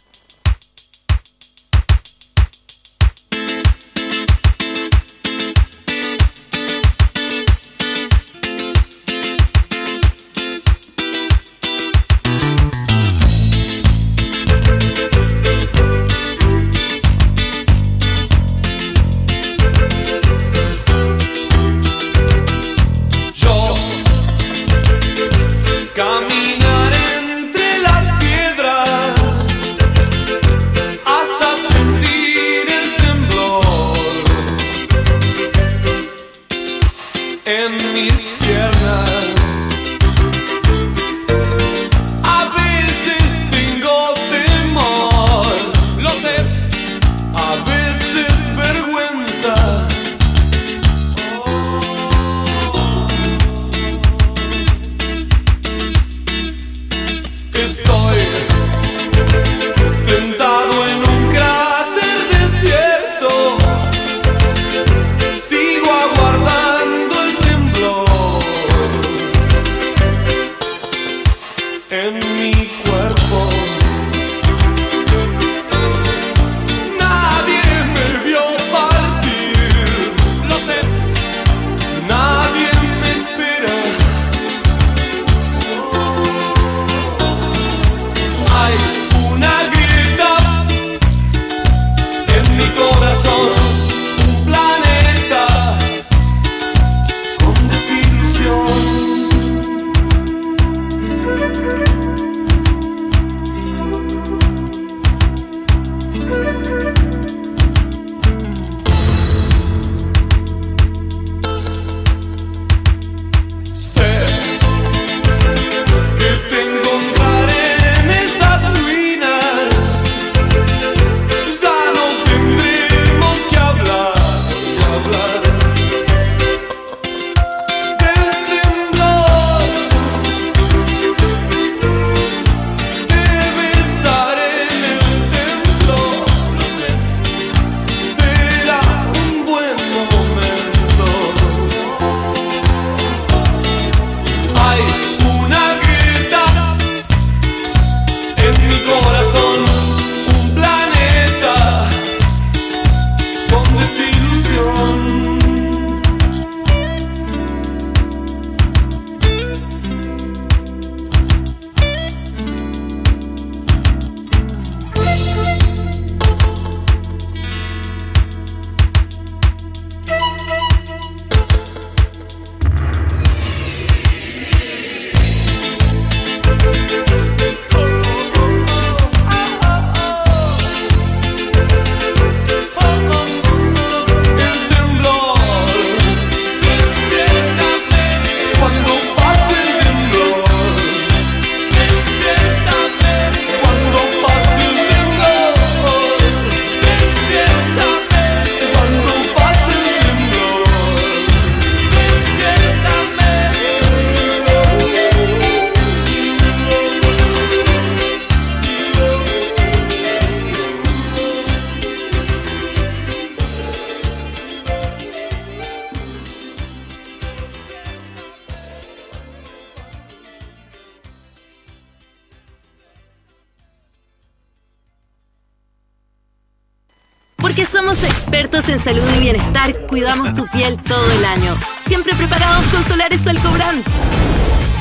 En 228.72 228.78
salud 228.78 229.02
y 229.16 229.20
bienestar, 229.20 229.86
cuidamos 229.86 230.32
tu 230.32 230.46
piel 230.46 230.78
todo 230.78 231.10
el 231.12 231.24
año. 231.24 231.54
Siempre 231.84 232.14
preparados 232.14 232.64
con 232.66 232.82
Solares 232.82 233.20
Salcobrand. 233.20 233.84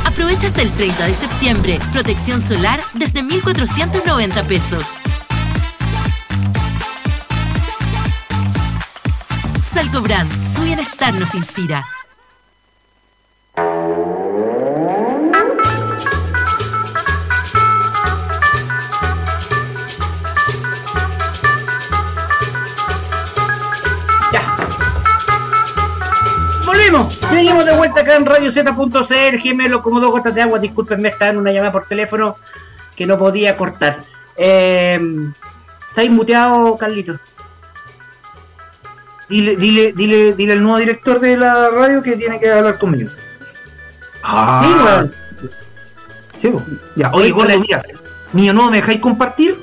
Aprovecha 0.06 0.48
hasta 0.48 0.62
el 0.62 0.72
30 0.72 1.08
de 1.08 1.14
septiembre. 1.14 1.80
Protección 1.92 2.40
solar 2.40 2.80
desde 2.94 3.22
1,490 3.22 4.44
pesos. 4.44 5.00
Salcobrand, 9.62 10.54
tu 10.54 10.62
bienestar 10.64 11.14
nos 11.14 11.36
inspira. 11.36 11.86
Vuelta 28.54 28.72
acá 28.72 28.72
en 28.72 29.02
Radio 29.02 29.06
Z.cl, 29.06 29.38
gemelo 29.40 29.82
como 29.82 30.00
dos 30.00 30.12
gotas 30.12 30.34
de 30.36 30.42
agua, 30.42 30.60
discúlpenme, 30.60 31.10
estaba 31.10 31.32
en 31.32 31.38
una 31.38 31.52
llamada 31.52 31.72
por 31.72 31.86
teléfono 31.88 32.36
que 32.96 33.06
no 33.06 33.18
podía 33.18 33.56
cortar. 33.58 34.00
Eh, 34.38 35.00
¿Estáis 35.90 36.10
muteado, 36.12 36.78
Carlitos? 36.78 37.20
Dile, 39.30 39.56
dile, 39.56 39.94
dile, 39.94 40.34
dile 40.34 40.54
al 40.54 40.62
nuevo 40.62 40.78
director 40.78 41.20
de 41.20 41.38
la 41.38 41.70
radio 41.70 42.02
que 42.04 42.18
tiene 42.18 42.40
que 42.40 42.52
hablar 42.52 42.78
conmigo. 42.78 43.10
Ah, 44.24 44.62
Sí, 44.64 44.74
weón. 44.84 45.14
Sí. 46.42 46.74
Ya, 46.96 47.12
oye, 47.14 47.32
gordo, 47.32 47.46
con 47.46 47.54
la- 47.54 47.60
mira. 47.60 47.84
Niño, 48.34 48.54
¿no 48.54 48.70
me 48.70 48.78
dejáis 48.78 49.00
compartir? 49.00 49.58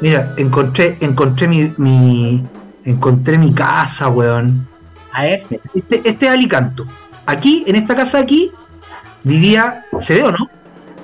Mira, 0.00 0.34
encontré, 0.36 0.96
encontré 1.00 1.48
mi, 1.48 1.72
mi, 1.78 2.46
encontré 2.90 3.36
mi 3.38 3.52
casa, 3.52 4.08
weón. 4.08 4.66
A 5.12 5.22
ver, 5.24 5.44
Este, 5.74 6.00
este 6.04 6.26
es 6.26 6.32
Alicanto. 6.32 6.86
Aquí, 7.26 7.64
en 7.66 7.76
esta 7.76 7.94
casa 7.96 8.18
aquí, 8.18 8.50
vivía, 9.24 9.84
¿se 10.00 10.14
ve 10.14 10.22
o 10.24 10.30
no? 10.32 10.48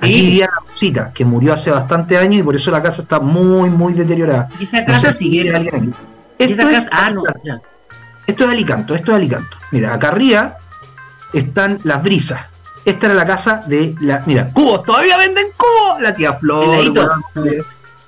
Aquí 0.01 0.13
Sí. 0.13 0.21
vivía 0.25 0.45
la 0.53 0.67
Rosita, 0.67 1.11
que 1.13 1.23
murió 1.25 1.53
hace 1.53 1.71
bastante 1.71 2.17
años 2.17 2.39
y 2.39 2.43
por 2.43 2.55
eso 2.55 2.71
la 2.71 2.81
casa 2.81 3.01
está 3.03 3.19
muy, 3.19 3.69
muy 3.69 3.93
deteriorada. 3.93 4.49
¿y 4.59 4.63
esa 4.63 4.79
No 4.81 4.85
casa 4.87 5.11
sé 5.11 5.17
si 5.17 5.25
sigue? 5.25 5.53
alguien 5.55 5.75
aquí. 5.75 5.91
¿Y 6.39 6.43
Esto 6.51 6.61
esa 6.69 6.71
es 6.71 6.77
casa? 6.85 6.89
Ah, 6.91 7.09
no, 7.11 7.23
ya. 7.43 7.59
Esto 8.27 8.43
es 8.45 8.49
Alicanto, 8.49 8.95
esto 8.95 9.11
es 9.11 9.17
Alicanto. 9.17 9.57
Mira, 9.71 9.93
acá 9.93 10.09
arriba 10.09 10.57
están 11.33 11.79
las 11.83 12.01
brisas. 12.03 12.39
Esta 12.85 13.05
era 13.07 13.15
la 13.15 13.25
casa 13.25 13.61
de 13.65 13.95
la. 14.01 14.23
Mira, 14.25 14.49
cubos, 14.51 14.83
todavía 14.83 15.17
venden 15.17 15.45
cubos. 15.57 16.01
La 16.01 16.13
tía 16.13 16.33
Flor. 16.33 16.65
Weón, 16.91 17.23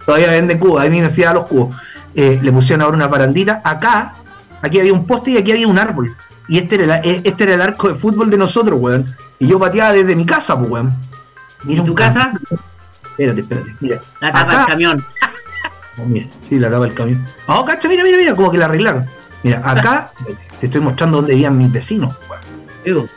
todavía 0.06 0.28
venden 0.32 0.60
cubos. 0.60 0.84
A 0.84 0.90
mí 0.90 1.00
me 1.02 1.10
fui 1.10 1.24
a 1.24 1.34
los 1.34 1.46
cubos. 1.48 1.76
Eh, 2.16 2.40
le 2.42 2.52
pusieron 2.52 2.82
ahora 2.82 2.96
una 2.98 3.10
parandita. 3.10 3.62
Acá, 3.64 4.16
aquí 4.62 4.80
había 4.80 4.94
un 4.94 5.06
poste 5.06 5.32
y 5.32 5.38
aquí 5.38 5.52
había 5.52 5.68
un 5.68 5.78
árbol. 5.78 6.16
Y 6.48 6.58
este 6.60 6.84
era, 6.84 6.98
el, 7.00 7.22
este 7.24 7.44
era 7.44 7.56
el 7.56 7.62
arco 7.62 7.88
de 7.90 7.96
fútbol 7.96 8.30
de 8.30 8.38
nosotros, 8.38 8.80
weón. 8.80 9.16
Y 9.40 9.48
yo 9.48 9.60
pateaba 9.60 9.92
desde 9.94 10.16
mi 10.16 10.26
casa, 10.26 10.58
pues, 10.58 10.70
weón. 10.72 10.94
¿Y 11.64 11.68
Mira 11.70 11.84
tu 11.84 11.92
un 11.92 11.96
casa? 11.98 12.32
Espérate, 13.12 13.42
espérate. 13.42 13.76
Mira. 13.80 14.00
La 14.22 14.32
tapa 14.32 14.52
del 14.52 14.62
Acá- 14.62 14.66
camión. 14.72 15.06
Oh, 15.98 16.04
mira, 16.06 16.28
sí, 16.42 16.60
la 16.60 16.70
tapa 16.70 16.84
del 16.84 16.94
camión. 16.94 17.26
Oh, 17.48 17.64
cacha, 17.64 17.88
mira, 17.88 18.04
mira, 18.04 18.18
mira, 18.18 18.36
como 18.36 18.52
que 18.52 18.58
la 18.58 18.66
arreglaron. 18.66 19.06
Mira, 19.44 19.62
acá 19.64 20.12
te 20.60 20.66
estoy 20.66 20.82
mostrando 20.82 21.18
dónde 21.18 21.32
vivían 21.34 21.58
mis 21.58 21.72
vecinos. 21.72 22.14
weón. 22.86 23.10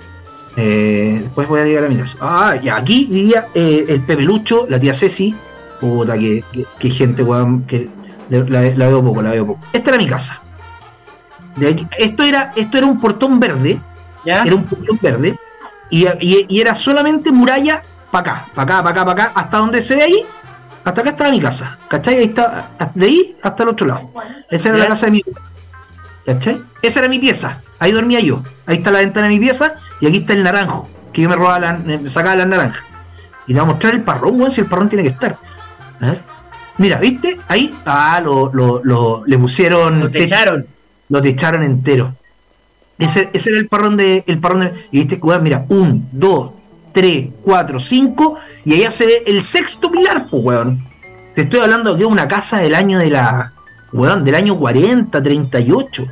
Eh, 0.57 1.19
después 1.23 1.49
voy 1.49 1.61
a 1.61 1.65
llegar 1.65 1.85
a 1.85 1.89
mi 1.89 1.97
casa. 1.97 2.17
Ah, 2.21 2.55
y 2.61 2.69
aquí 2.69 3.07
vivía 3.11 3.49
eh, 3.55 3.85
el 3.89 4.01
Pepe 4.03 4.23
Lucho, 4.23 4.67
la 4.69 4.79
tía 4.79 4.95
Ceci. 4.95 5.35
Puta, 5.81 6.17
que, 6.19 6.45
que, 6.53 6.67
que 6.79 6.91
gente, 6.91 7.23
weón, 7.25 7.63
que 7.65 7.89
la, 8.29 8.39
la- 8.41 8.75
la 8.75 8.87
veo 8.89 9.03
poco, 9.03 9.23
la 9.23 9.31
veo 9.31 9.47
poco. 9.47 9.61
Esta 9.73 9.91
era 9.91 9.99
mi 9.99 10.07
casa. 10.07 10.41
De 11.57 11.69
aquí- 11.69 11.87
esto, 11.99 12.23
era, 12.23 12.53
esto 12.57 12.79
era 12.79 12.87
un 12.87 13.01
portón 13.01 13.41
verde, 13.41 13.81
¿Ya? 14.25 14.43
era 14.45 14.55
un 14.55 14.65
portón 14.65 14.99
verde, 15.03 15.39
y, 15.91 16.07
y- 16.21 16.47
y 16.49 16.61
era 16.61 16.75
solamente 16.75 17.33
muralla 17.33 17.83
para 18.11 18.33
acá, 18.33 18.47
para 18.55 18.63
acá, 18.63 18.83
para 18.83 18.91
acá, 18.91 19.05
para 19.05 19.23
acá, 19.25 19.33
hasta 19.41 19.57
donde 19.59 19.83
se 19.83 19.97
ve 19.97 20.03
ahí, 20.03 20.27
hasta 20.85 21.01
acá 21.01 21.11
estaba 21.11 21.31
mi 21.31 21.41
casa. 21.41 21.77
¿Cachai? 21.89 22.17
Ahí 22.19 22.25
está, 22.25 22.69
de 22.95 23.07
ahí 23.07 23.37
hasta 23.43 23.63
el 23.65 23.69
otro 23.71 23.87
lado. 23.87 24.11
Esa 24.51 24.69
era 24.69 24.79
Ya. 24.79 24.85
la 24.85 24.89
casa 24.91 25.07
de 25.07 25.13
mi 25.13 25.23
¿Cachai? 26.27 26.61
Esa 26.83 27.01
era 27.01 27.09
mi 27.09 27.19
pieza. 27.19 27.61
Ahí 27.79 27.91
dormía 27.93 28.21
yo. 28.21 28.43
Ahí 28.67 28.77
está 28.77 28.91
la 28.91 28.99
ventana 28.99 29.29
de 29.29 29.35
mi 29.35 29.41
pieza 29.41 29.75
y 30.01 30.07
aquí 30.07 30.19
está 30.19 30.35
el 30.35 30.43
naranjo. 30.43 30.89
Que 31.13 31.23
yo 31.23 31.29
me 31.29 31.37
robaba 31.37 31.59
la, 31.59 31.73
me 31.73 32.09
sacaba 32.11 32.37
las 32.37 32.47
naranjas. 32.47 32.83
Y 33.47 33.55
te 33.55 33.61
voy 33.61 33.69
a 33.69 33.73
mostrar 33.73 33.95
el 33.95 34.03
parrón, 34.03 34.39
weón, 34.39 34.51
si 34.53 34.61
el 34.61 34.67
parrón 34.67 34.89
tiene 34.91 35.05
que 35.05 35.09
estar. 35.11 35.39
A 36.01 36.07
ver. 36.07 36.23
Mira, 36.79 36.99
¿viste? 36.99 37.39
Ahí, 37.49 37.75
ah, 37.87 38.21
lo, 38.23 38.51
lo, 38.53 38.81
lo- 38.85 39.23
le 39.27 39.39
pusieron. 39.39 40.01
Lo 40.01 40.07
te 40.11 40.21
techo. 40.21 40.35
echaron. 40.35 40.67
Lo 41.09 41.21
techaron 41.23 41.63
entero. 41.63 42.15
Ese, 42.99 43.31
ese 43.33 43.51
era 43.51 43.59
el 43.59 43.69
parrón 43.69 43.97
de. 43.97 44.25
El 44.27 44.39
parrón 44.39 44.61
de. 44.61 44.73
Y 44.93 44.99
viste, 45.01 45.17
weón, 45.17 45.43
mira, 45.43 45.65
un, 45.69 46.09
dos, 46.13 46.51
tres, 46.93 47.29
cuatro, 47.43 47.81
cinco. 47.81 48.37
Y 48.65 48.75
allá 48.75 48.91
se 48.91 49.07
ve 49.07 49.23
el 49.27 49.45
sexto 49.45 49.91
pilar, 49.91 50.27
pues, 50.31 50.43
weón. 50.45 50.85
Te 51.35 51.43
estoy 51.43 51.61
hablando 51.61 51.97
que 51.97 52.03
es 52.03 52.09
una 52.09 52.27
casa 52.29 52.59
del 52.59 52.75
año 52.75 52.99
de 52.99 53.11
la. 53.11 53.53
Weón, 53.93 54.23
del 54.25 54.35
año 54.35 54.59
40, 54.59 55.23
38. 55.23 56.05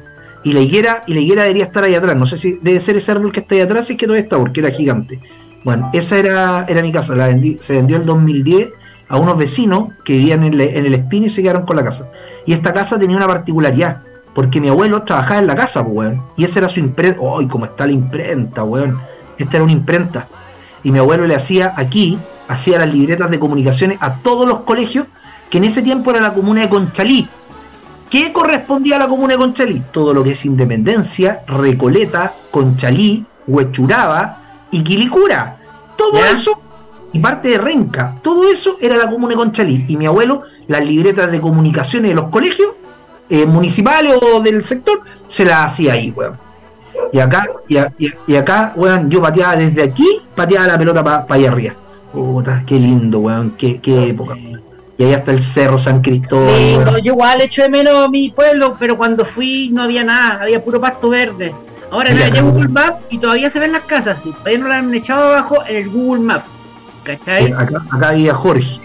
Y 0.44 0.52
la 0.52 0.60
higuera, 0.60 1.02
y 1.06 1.14
la 1.14 1.20
higuera 1.20 1.42
debería 1.42 1.64
estar 1.64 1.84
ahí 1.84 1.94
atrás. 1.94 2.16
No 2.16 2.24
sé 2.24 2.38
si 2.38 2.58
debe 2.62 2.80
ser 2.80 2.96
ese 2.96 3.10
árbol 3.12 3.32
que 3.32 3.40
está 3.40 3.54
ahí 3.54 3.60
atrás, 3.60 3.90
es 3.90 3.96
que 3.96 4.06
todavía 4.06 4.22
está, 4.22 4.38
porque 4.38 4.60
era 4.60 4.70
gigante. 4.70 5.20
Bueno, 5.64 5.90
esa 5.92 6.16
era, 6.18 6.64
era 6.68 6.80
mi 6.82 6.92
casa. 6.92 7.14
La 7.16 7.26
vendí, 7.26 7.58
se 7.60 7.74
vendió 7.74 7.96
en 7.96 8.06
2010 8.06 8.68
a 9.08 9.16
unos 9.16 9.38
vecinos 9.38 9.90
que 10.04 10.14
vivían 10.14 10.44
en 10.44 10.54
el, 10.54 10.60
en 10.60 10.86
el 10.86 10.94
Espino 10.94 11.26
y 11.26 11.30
se 11.30 11.42
quedaron 11.42 11.64
con 11.64 11.76
la 11.76 11.84
casa. 11.84 12.10
Y 12.44 12.52
esta 12.52 12.72
casa 12.72 12.98
tenía 12.98 13.16
una 13.16 13.26
particularidad, 13.26 13.98
porque 14.34 14.60
mi 14.60 14.68
abuelo 14.68 15.02
trabajaba 15.02 15.40
en 15.40 15.46
la 15.46 15.54
casa, 15.54 15.84
pues, 15.84 15.96
weón. 15.96 16.22
Y 16.36 16.44
esa 16.44 16.58
era 16.58 16.68
su 16.68 16.80
imprenta. 16.80 17.20
¡Ay, 17.38 17.46
cómo 17.46 17.64
está 17.64 17.86
la 17.86 17.92
imprenta, 17.92 18.64
weón! 18.64 19.00
Esta 19.38 19.56
era 19.56 19.64
una 19.64 19.72
imprenta. 19.72 20.28
Y 20.82 20.90
mi 20.90 20.98
abuelo 20.98 21.26
le 21.26 21.34
hacía 21.34 21.74
aquí, 21.76 22.18
hacía 22.48 22.78
las 22.78 22.92
libretas 22.92 23.30
de 23.30 23.38
comunicaciones 23.38 23.98
a 24.00 24.16
todos 24.16 24.46
los 24.46 24.60
colegios, 24.60 25.06
que 25.50 25.58
en 25.58 25.64
ese 25.64 25.82
tiempo 25.82 26.10
era 26.10 26.20
la 26.20 26.34
comuna 26.34 26.62
de 26.62 26.68
Conchalí. 26.68 27.28
¿Qué 28.10 28.32
correspondía 28.32 28.96
a 28.96 28.98
la 29.00 29.08
comuna 29.08 29.34
de 29.34 29.38
Conchalí? 29.38 29.82
Todo 29.92 30.14
lo 30.14 30.22
que 30.22 30.32
es 30.32 30.44
Independencia, 30.44 31.42
Recoleta, 31.46 32.34
Conchalí, 32.50 33.24
Huechuraba 33.46 34.42
y 34.70 34.82
Quilicura. 34.82 35.56
Todo 35.96 36.20
¿Ya? 36.20 36.30
eso 36.30 36.60
y 37.12 37.18
parte 37.18 37.48
de 37.48 37.58
Renca. 37.58 38.16
Todo 38.22 38.50
eso 38.50 38.76
era 38.80 38.96
la 38.96 39.08
comuna 39.10 39.30
de 39.30 39.36
Conchalí. 39.36 39.84
Y 39.88 39.96
mi 39.96 40.06
abuelo, 40.06 40.42
las 40.68 40.84
libretas 40.84 41.30
de 41.30 41.40
comunicaciones 41.40 42.10
de 42.10 42.14
los 42.14 42.28
colegios 42.30 42.70
eh, 43.28 43.46
municipales 43.46 44.18
o 44.22 44.40
del 44.40 44.64
sector, 44.64 45.00
se 45.26 45.44
las 45.44 45.72
hacía 45.72 45.94
ahí, 45.94 46.10
weón. 46.14 46.36
Y 47.12 47.18
acá, 47.18 47.46
y, 47.68 47.76
a- 47.76 47.92
y 48.26 48.34
acá, 48.36 48.72
weón, 48.76 49.10
yo 49.10 49.20
pateaba 49.20 49.56
desde 49.56 49.82
aquí, 49.82 50.06
pateaba 50.34 50.66
la 50.66 50.78
pelota 50.78 51.02
para 51.04 51.26
allá 51.28 51.48
arriba. 51.50 51.74
Puta, 52.12 52.62
qué 52.66 52.76
lindo, 52.78 53.18
weón, 53.20 53.52
qué, 53.58 53.80
qué 53.80 54.08
época. 54.10 54.34
weón. 54.34 54.60
Y 54.98 55.04
ahí 55.04 55.12
está 55.12 55.30
el 55.32 55.42
cerro 55.42 55.76
San 55.76 56.00
Cristóbal, 56.00 56.48
weón. 56.78 56.96
yo 57.02 57.12
igual 57.12 57.40
echo 57.42 57.62
de 57.62 57.68
menos 57.68 58.08
mi 58.10 58.30
pueblo, 58.30 58.76
pero 58.78 58.96
cuando 58.96 59.24
fui 59.24 59.70
no 59.72 59.82
había 59.82 60.04
nada, 60.04 60.42
había 60.42 60.62
puro 60.64 60.80
pasto 60.80 61.08
verde. 61.10 61.54
Ahora 61.90 62.10
a 62.10 62.40
Google 62.40 62.68
Maps 62.68 63.04
y 63.10 63.18
todavía 63.18 63.48
se 63.50 63.60
ven 63.60 63.72
las 63.72 63.82
casas, 63.82 64.18
y 64.24 64.30
todavía 64.32 64.58
no 64.58 64.68
las 64.68 64.78
han 64.78 64.94
echado 64.94 65.28
abajo 65.28 65.58
en 65.68 65.76
el 65.76 65.88
Google 65.90 66.20
Maps. 66.22 66.46
¿Cachai? 67.06 67.46
Eh, 67.46 67.54
Acá, 67.56 67.82
acá 67.90 68.08
había 68.08 68.34
Jorge. 68.34 68.80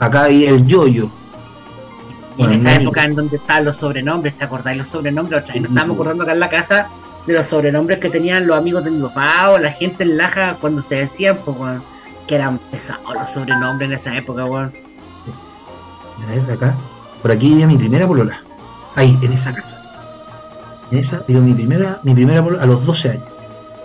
Acá 0.00 0.24
había 0.24 0.50
el 0.50 0.66
Yoyo. 0.66 1.08
Y 2.36 2.42
en 2.42 2.52
esa 2.52 2.74
época 2.74 3.04
en 3.04 3.14
donde 3.14 3.36
estaban 3.36 3.66
los 3.66 3.76
sobrenombres, 3.76 4.36
¿te 4.36 4.44
acordás 4.44 4.72
de 4.72 4.76
los 4.76 4.88
sobrenombres? 4.88 5.42
Otra 5.42 5.54
vez 5.54 5.62
nos 5.62 5.70
estábamos 5.70 5.94
acordando 5.94 6.24
acá 6.24 6.32
en 6.32 6.40
la 6.40 6.48
casa 6.48 6.88
de 7.26 7.34
los 7.34 7.46
sobrenombres 7.46 7.98
que 7.98 8.08
tenían 8.08 8.46
los 8.46 8.56
amigos 8.56 8.82
de 8.82 8.90
mi 8.90 9.02
papá 9.02 9.50
o 9.50 9.58
la 9.58 9.70
gente 9.70 10.02
en 10.04 10.16
Laja 10.16 10.56
cuando 10.60 10.82
se 10.82 10.96
decían, 10.96 11.38
pues, 11.44 11.56
que 12.26 12.34
eran 12.34 12.58
pesados 12.70 13.14
los 13.14 13.28
sobrenombres 13.30 13.90
en 13.90 13.96
esa 13.96 14.16
época, 14.16 14.44
weón. 14.44 14.72
A 16.26 16.30
ver, 16.30 16.52
acá. 16.52 16.74
Por 17.22 17.30
aquí 17.30 17.50
vivía 17.50 17.66
mi 17.66 17.76
primera 17.76 18.08
polola. 18.08 18.42
Ahí, 18.96 19.18
en 19.22 19.32
esa 19.32 19.54
casa. 19.54 19.80
En 20.90 20.98
esa 20.98 21.22
vivió 21.28 21.42
mi 21.42 21.52
primera, 21.52 22.00
mi 22.02 22.14
primera 22.14 22.42
polola 22.42 22.62
a 22.62 22.66
los 22.66 22.84
12 22.86 23.10
años. 23.10 23.24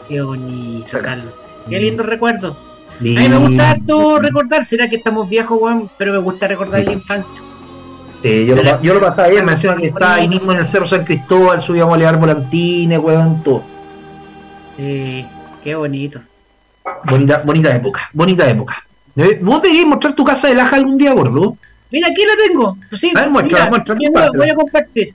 Qué 0.07 0.21
bonito. 0.21 0.97
Carlos. 1.01 1.29
Qué 1.69 1.79
lindo 1.79 2.03
recuerdo. 2.03 2.55
A 2.99 3.03
mí 3.03 3.29
me 3.29 3.37
gusta 3.37 3.71
harto 3.71 4.19
recordar, 4.19 4.65
será 4.65 4.89
que 4.89 4.95
estamos 4.95 5.29
viejos, 5.29 5.57
weón, 5.61 5.89
pero 5.97 6.13
me 6.13 6.19
gusta 6.19 6.47
recordar 6.47 6.83
la 6.83 6.93
infancia. 6.93 7.41
Sí, 8.23 8.45
yo, 8.45 8.55
lo, 8.55 8.81
yo 8.81 8.93
lo 8.93 9.01
pasaba 9.01 9.27
bien, 9.27 9.45
me 9.45 9.51
decían 9.51 9.77
que 9.77 9.87
estaba 9.87 10.15
ahí 10.15 10.27
mismo 10.27 10.51
en 10.51 10.59
el 10.59 10.67
Cerro 10.67 10.85
San 10.85 11.03
Cristóbal, 11.03 11.61
subíamos 11.61 11.93
a 11.95 11.97
leer 11.97 12.17
volantines, 12.17 12.99
weón, 12.99 13.43
todo. 13.43 13.63
Sí, 14.77 15.25
qué 15.63 15.75
bonito. 15.75 16.21
Bonita, 17.03 17.41
bonita 17.45 17.75
época, 17.75 18.09
bonita 18.13 18.49
época. 18.49 18.83
Eh, 19.15 19.39
¿Vos 19.41 19.61
deberías 19.61 19.85
mostrar 19.85 20.13
tu 20.13 20.23
casa 20.23 20.47
de 20.47 20.55
laja 20.55 20.75
algún 20.75 20.97
día, 20.97 21.13
gordo? 21.13 21.57
Mira, 21.91 22.07
aquí 22.09 22.23
la 22.25 22.47
tengo. 22.47 22.77
Pues 22.89 23.01
sí, 23.01 23.11
A 23.15 23.25
ver, 23.25 24.31
voy 24.35 24.49
a 24.49 24.55
compartir. 24.55 25.13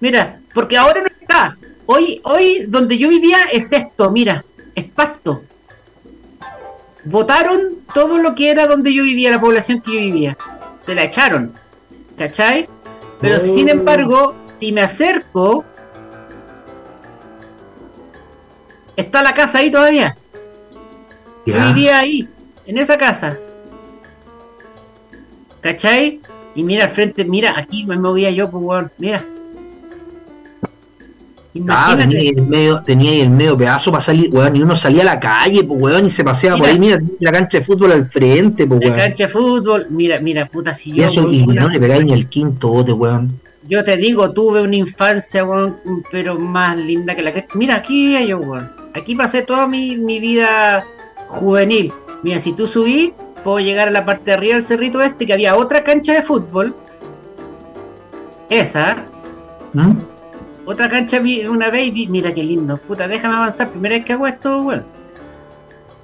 Mira, 0.00 0.38
porque 0.52 0.76
ahora 0.76 1.00
no 1.00 1.06
está. 1.06 1.56
Hoy, 1.86 2.20
hoy 2.24 2.64
donde 2.68 2.98
yo 2.98 3.08
vivía 3.08 3.44
es 3.52 3.70
esto, 3.72 4.10
mira, 4.10 4.44
es 4.74 4.84
pasto. 4.84 5.44
Votaron 7.04 7.78
todo 7.92 8.18
lo 8.18 8.34
que 8.34 8.50
era 8.50 8.66
donde 8.66 8.92
yo 8.92 9.02
vivía, 9.02 9.30
la 9.30 9.40
población 9.40 9.80
que 9.80 9.92
yo 9.94 10.00
vivía. 10.00 10.36
Se 10.86 10.94
la 10.94 11.04
echaron. 11.04 11.52
¿Cachai? 12.16 12.68
Pero 13.20 13.36
Oh. 13.36 13.40
sin 13.40 13.68
embargo, 13.68 14.34
si 14.60 14.72
me 14.72 14.82
acerco, 14.82 15.64
está 18.96 19.22
la 19.22 19.34
casa 19.34 19.58
ahí 19.58 19.70
todavía. 19.70 20.16
Yo 21.46 21.54
vivía 21.66 21.98
ahí, 21.98 22.28
en 22.66 22.78
esa 22.78 22.96
casa. 22.96 23.36
¿Cachai? 25.60 26.20
Y 26.54 26.62
mira 26.62 26.84
al 26.84 26.90
frente, 26.90 27.24
mira, 27.24 27.54
aquí 27.56 27.84
me 27.84 27.96
movía 27.98 28.30
yo, 28.30 28.50
pues 28.50 28.64
weón, 28.64 28.90
mira. 28.98 29.24
Ah, 31.68 31.94
tenía 31.96 32.18
ahí 32.18 32.28
el 32.28 32.42
medio, 32.42 32.82
tenía 32.82 33.10
ahí 33.12 33.20
el 33.20 33.30
medio 33.30 33.56
pedazo 33.56 33.92
para 33.92 34.02
salir, 34.02 34.28
weón, 34.34 34.56
y 34.56 34.62
uno 34.62 34.74
salía 34.74 35.02
a 35.02 35.04
la 35.04 35.20
calle, 35.20 35.62
pues 35.62 35.80
weón, 35.80 36.06
y 36.06 36.10
se 36.10 36.24
paseaba 36.24 36.58
por 36.58 36.66
ahí, 36.66 36.78
mira, 36.78 36.98
la 37.20 37.30
cancha 37.30 37.58
de 37.58 37.64
fútbol 37.64 37.92
al 37.92 38.06
frente, 38.08 38.66
pues 38.66 38.80
la 38.80 38.86
weón. 38.88 38.98
cancha 38.98 39.24
de 39.26 39.32
fútbol, 39.32 39.86
mira, 39.90 40.18
mira, 40.20 40.46
puta, 40.46 40.74
si 40.74 40.90
Y 40.90 40.94
yo, 40.96 41.04
eso, 41.04 41.30
y 41.32 41.42
una- 41.42 41.62
no 41.62 41.68
le 41.68 41.78
pegáis 41.78 42.04
ni 42.04 42.12
el 42.12 42.28
quinto 42.28 42.68
bote, 42.68 42.92
weón. 42.92 43.38
yo 43.68 43.84
te 43.84 43.96
digo, 43.96 44.32
tuve 44.32 44.62
una 44.62 44.74
infancia, 44.74 45.44
weón, 45.44 45.76
pero 46.10 46.36
más 46.38 46.76
linda 46.76 47.14
que 47.14 47.22
la 47.22 47.32
que... 47.32 47.46
Mira, 47.54 47.76
aquí 47.76 48.16
yo, 48.26 48.38
weón. 48.38 48.68
Aquí 48.92 49.14
pasé 49.14 49.42
toda 49.42 49.66
mi, 49.68 49.96
mi 49.96 50.18
vida 50.18 50.84
juvenil. 51.28 51.92
Mira, 52.24 52.40
si 52.40 52.52
tú 52.52 52.66
subís, 52.66 53.12
puedo 53.44 53.60
llegar 53.60 53.86
a 53.88 53.90
la 53.92 54.04
parte 54.04 54.24
de 54.30 54.32
arriba 54.36 54.54
del 54.54 54.64
cerrito 54.64 55.00
este, 55.02 55.24
que 55.26 55.32
había 55.34 55.54
otra 55.56 55.84
cancha 55.84 56.12
de 56.14 56.22
fútbol. 56.22 56.74
Esa, 58.50 59.04
¿Mm? 59.72 59.92
Otra 60.66 60.88
cancha 60.88 61.18
vi 61.18 61.46
una 61.46 61.70
vez 61.70 61.86
y 61.88 61.90
vi- 61.90 62.06
mira 62.08 62.32
qué 62.32 62.42
lindo. 62.42 62.76
Puta, 62.78 63.06
déjame 63.06 63.34
avanzar. 63.36 63.68
Primera 63.68 63.96
vez 63.96 64.04
que 64.04 64.12
hago 64.14 64.26
esto, 64.26 64.62
weón. 64.62 64.84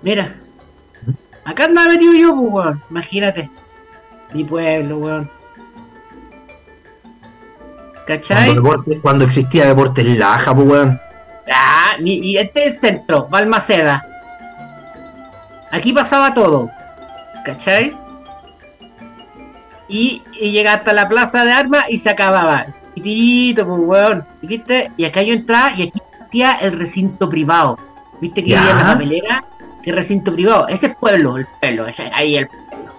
Mira. 0.03 0.35
Acá 1.45 1.65
andaba 1.65 1.89
metido 1.89 2.13
yo, 2.15 2.35
pues, 2.37 2.53
weón. 2.53 2.83
Imagínate. 2.91 3.51
Mi 4.35 4.45
pueblo, 4.45 4.99
weón. 4.99 5.31
¿Cachai? 8.07 8.47
Cuando, 8.55 8.63
deporte- 8.63 9.01
cuando 9.01 9.25
existía 9.25 9.67
Deportes 9.67 10.07
Laja, 10.19 10.55
pues 10.55 10.69
weón. 10.69 11.01
Ah, 11.53 11.93
y, 11.99 12.13
y 12.33 12.39
este 12.39 12.67
es 12.67 12.75
el 12.75 12.79
centro, 12.81 13.27
Balmaceda. 13.29 14.07
Aquí 15.71 15.93
pasaba 15.93 16.35
todo. 16.35 16.71
¿Cachai? 17.45 17.97
Y, 19.89 20.23
y 20.41 20.51
llega 20.53 20.75
hasta 20.75 20.93
la 20.93 21.09
plaza 21.09 21.45
de 21.45 21.53
armas 21.53 21.85
y 21.89 21.99
se 21.99 22.11
acababa. 22.11 22.67
Chiquitito, 22.95 23.67
pues 23.67 23.81
weón. 23.81 24.25
¿Viste? 24.43 24.91
Y 24.97 25.05
acá 25.05 25.23
yo 25.23 25.33
entraba 25.33 25.73
y 25.77 25.83
aquí 25.83 26.01
existía 26.13 26.55
el 26.55 26.79
recinto 26.79 27.29
privado. 27.29 27.79
¿Viste 28.21 28.45
que 28.45 28.57
había 28.57 28.75
la 28.75 28.93
papelera? 28.93 29.45
El 29.83 29.95
recinto 29.95 30.33
privado. 30.33 30.69
Ese 30.69 30.89
es 30.89 30.97
pueblo, 30.97 31.37
el 31.37 31.47
pueblo. 31.61 31.87
Ahí 32.13 32.37
el 32.37 32.49
pueblo. 32.49 32.93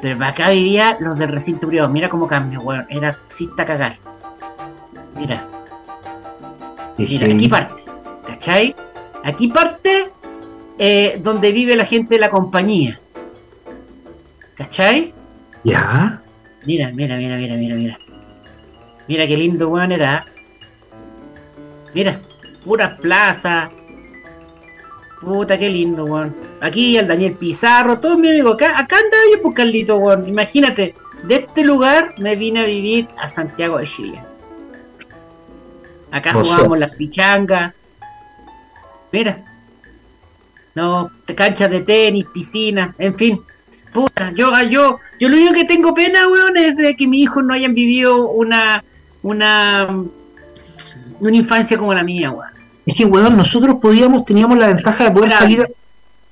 Pero 0.00 0.24
acá 0.24 0.50
vivía 0.50 0.96
los 1.00 1.18
del 1.18 1.28
recinto 1.28 1.66
privado. 1.66 1.88
Mira 1.88 2.08
cómo 2.08 2.26
cambia, 2.26 2.60
weón. 2.60 2.86
Era 2.88 3.10
exista 3.10 3.64
cagar. 3.64 3.96
Mira. 5.16 5.46
Mira, 6.96 7.26
aquí 7.26 7.48
parte, 7.48 7.82
¿cachai? 8.26 8.74
Aquí 9.22 9.48
parte 9.48 10.10
eh, 10.78 11.20
donde 11.22 11.52
vive 11.52 11.76
la 11.76 11.84
gente 11.84 12.14
de 12.14 12.20
la 12.20 12.28
compañía. 12.28 12.98
¿Cachai? 14.56 15.14
Ya. 15.62 16.20
Mira, 16.66 16.90
mira, 16.92 17.16
mira, 17.16 17.36
mira, 17.36 17.54
mira, 17.54 17.76
mira. 17.76 17.98
Mira 19.08 19.26
qué 19.26 19.36
lindo 19.36 19.68
weón 19.68 19.92
era. 19.92 20.26
Mira, 21.94 22.20
puras 22.64 22.98
plazas. 23.00 23.70
Puta, 25.20 25.58
qué 25.58 25.68
lindo, 25.68 26.04
weón. 26.04 26.34
Aquí 26.60 26.96
el 26.96 27.08
Daniel 27.08 27.34
Pizarro, 27.34 27.98
todos 27.98 28.18
mis 28.18 28.30
amigos. 28.30 28.54
Acá, 28.54 28.78
acá 28.78 28.96
andaba 28.96 29.22
yo 29.32 29.42
por 29.42 29.54
Carlito, 29.54 29.96
weón. 29.96 30.28
Imagínate, 30.28 30.94
de 31.24 31.34
este 31.34 31.64
lugar 31.64 32.14
me 32.18 32.36
vine 32.36 32.60
a 32.60 32.64
vivir 32.64 33.08
a 33.18 33.28
Santiago 33.28 33.78
de 33.78 33.86
Chile. 33.86 34.20
Acá 36.10 36.30
O 36.30 36.32
sea- 36.34 36.42
jugábamos 36.52 36.78
las 36.78 36.94
pichangas. 36.94 37.74
Mira. 39.10 39.44
No, 40.74 41.10
canchas 41.34 41.70
de 41.70 41.80
tenis, 41.80 42.26
piscinas, 42.32 42.94
en 42.98 43.14
fin. 43.16 43.40
Puta, 43.92 44.30
yo, 44.32 44.52
yo, 44.70 44.98
yo 45.18 45.28
lo 45.28 45.36
único 45.36 45.54
que 45.54 45.64
tengo 45.64 45.92
pena, 45.92 46.28
weón, 46.28 46.56
es 46.56 46.76
de 46.76 46.94
que 46.94 47.08
mis 47.08 47.22
hijos 47.24 47.42
no 47.42 47.52
hayan 47.54 47.74
vivido 47.74 48.28
una, 48.28 48.84
una, 49.22 49.86
una 51.20 51.36
infancia 51.36 51.76
como 51.78 51.92
la 51.94 52.04
mía, 52.04 52.30
weón. 52.30 52.48
Es 52.86 52.94
que, 52.94 53.04
weón, 53.04 53.36
nosotros 53.36 53.76
podíamos, 53.80 54.24
teníamos 54.24 54.56
la 54.58 54.68
ventaja 54.68 55.04
de 55.04 55.10
poder 55.10 55.30
salir. 55.30 55.62
a- 55.62 55.68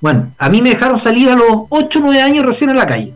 Bueno, 0.01 0.31
a 0.37 0.49
mí 0.49 0.61
me 0.61 0.69
dejaron 0.69 0.97
salir 0.99 1.29
a 1.29 1.35
los 1.35 1.63
8 1.69 1.99
o 1.99 2.01
9 2.03 2.21
años 2.21 2.45
recién 2.45 2.69
a 2.69 2.73
la 2.73 2.85
calle. 2.87 3.13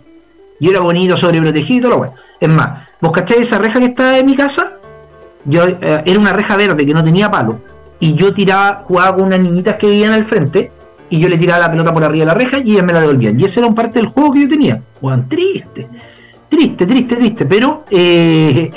Yo 0.60 0.70
era 0.72 0.80
bonito, 0.80 1.18
sobreprotegido 1.18 1.78
y 1.78 1.82
todo 1.82 1.91
lo 1.91 1.98
weón. 2.02 2.14
Es 2.39 2.50
más, 2.50 2.88
¿vos 3.00 3.12
cacháis 3.12 3.41
esa 3.41 3.58
reja 3.58 3.80
que 3.80 3.86
está 3.86 4.18
en 4.20 4.26
mi 4.28 4.36
casa? 4.36 4.74
Yo 5.45 5.66
eh, 5.68 6.04
era 6.06 6.20
una 6.20 6.34
reja 6.34 6.56
verde 6.56 6.86
que 6.86 6.93
no 6.93 7.04
tenía 7.04 7.32
palo. 7.32 7.60
Y 8.00 8.14
yo 8.14 8.34
tiraba, 8.34 8.82
jugaba 8.84 9.16
con 9.16 9.26
unas 9.26 9.39
niñitas 9.39 9.76
que 9.78 9.88
vivían 9.88 10.14
al 10.14 10.26
frente. 10.26 10.72
Y 11.10 11.20
yo 11.20 11.28
le 11.28 11.38
tiraba 11.38 11.60
la 11.60 11.72
pelota 11.72 11.93
por 11.93 12.04
arriba 12.04 12.22
de 12.22 12.26
la 12.28 12.34
reja 12.36 12.60
y 12.60 12.74
ellas 12.74 12.84
me 12.86 12.93
la 12.93 13.02
devolvían. 13.02 13.39
Y 13.39 13.43
ese 13.45 13.60
era 13.60 13.68
un 13.68 13.76
parte 13.76 14.00
del 14.00 14.08
juego 14.10 14.32
que 14.34 14.41
yo 14.41 14.50
tenía. 14.50 14.82
Weón, 15.02 15.28
triste. 15.28 15.88
Triste, 16.48 16.86
triste, 16.86 17.16
triste. 17.16 17.45
Pero, 17.45 17.86
eh, 17.89 18.72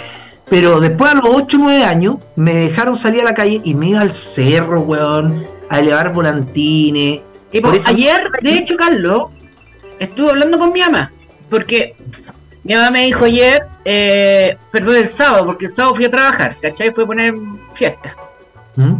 pero 0.48 0.80
después 0.80 1.10
a 1.10 1.14
los 1.14 1.24
8 1.26 1.56
o 1.56 1.60
9 1.60 1.84
años 1.84 2.16
me 2.36 2.54
dejaron 2.54 2.96
salir 2.96 3.22
a 3.22 3.24
la 3.24 3.34
calle 3.34 3.60
y 3.64 3.74
me 3.74 3.88
iba 3.90 4.00
al 4.00 4.14
cerro, 4.14 4.80
weón, 4.82 5.46
a 5.68 5.80
elevar 5.80 6.12
volantines. 6.12 7.20
Y 7.52 7.60
Por 7.60 7.74
eso- 7.76 7.88
ayer, 7.88 8.30
de 8.42 8.58
hecho, 8.58 8.76
Carlos, 8.76 9.30
estuve 9.98 10.30
hablando 10.30 10.58
con 10.58 10.72
mi 10.72 10.80
mamá, 10.80 11.12
porque 11.48 11.94
mi 12.62 12.74
mamá 12.74 12.90
me 12.90 13.04
dijo 13.04 13.24
ayer, 13.24 13.62
eh, 13.84 14.56
perdón, 14.70 14.96
el 14.96 15.08
sábado, 15.08 15.46
porque 15.46 15.66
el 15.66 15.72
sábado 15.72 15.94
fui 15.94 16.04
a 16.04 16.10
trabajar, 16.10 16.56
¿cachai? 16.60 16.90
Fui 16.92 17.04
a 17.04 17.06
poner 17.06 17.34
fiesta. 17.74 18.14
¿Mm? 18.76 18.94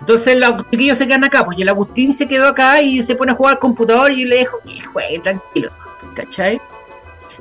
Entonces 0.00 0.38
los 0.38 0.70
chiquillos 0.70 0.98
se 0.98 1.06
quedan 1.06 1.24
acá, 1.24 1.44
pues 1.44 1.58
y 1.58 1.62
el 1.62 1.68
Agustín 1.68 2.12
se 2.14 2.28
quedó 2.28 2.48
acá 2.48 2.80
y 2.80 3.02
se 3.02 3.14
pone 3.16 3.32
a 3.32 3.34
jugar 3.34 3.54
al 3.54 3.58
computador 3.58 4.12
y 4.12 4.22
yo 4.22 4.28
le 4.28 4.36
dejo 4.36 4.58
que 4.64 4.80
juegue 4.80 5.18
tranquilo, 5.18 5.70
¿cachai? 6.14 6.60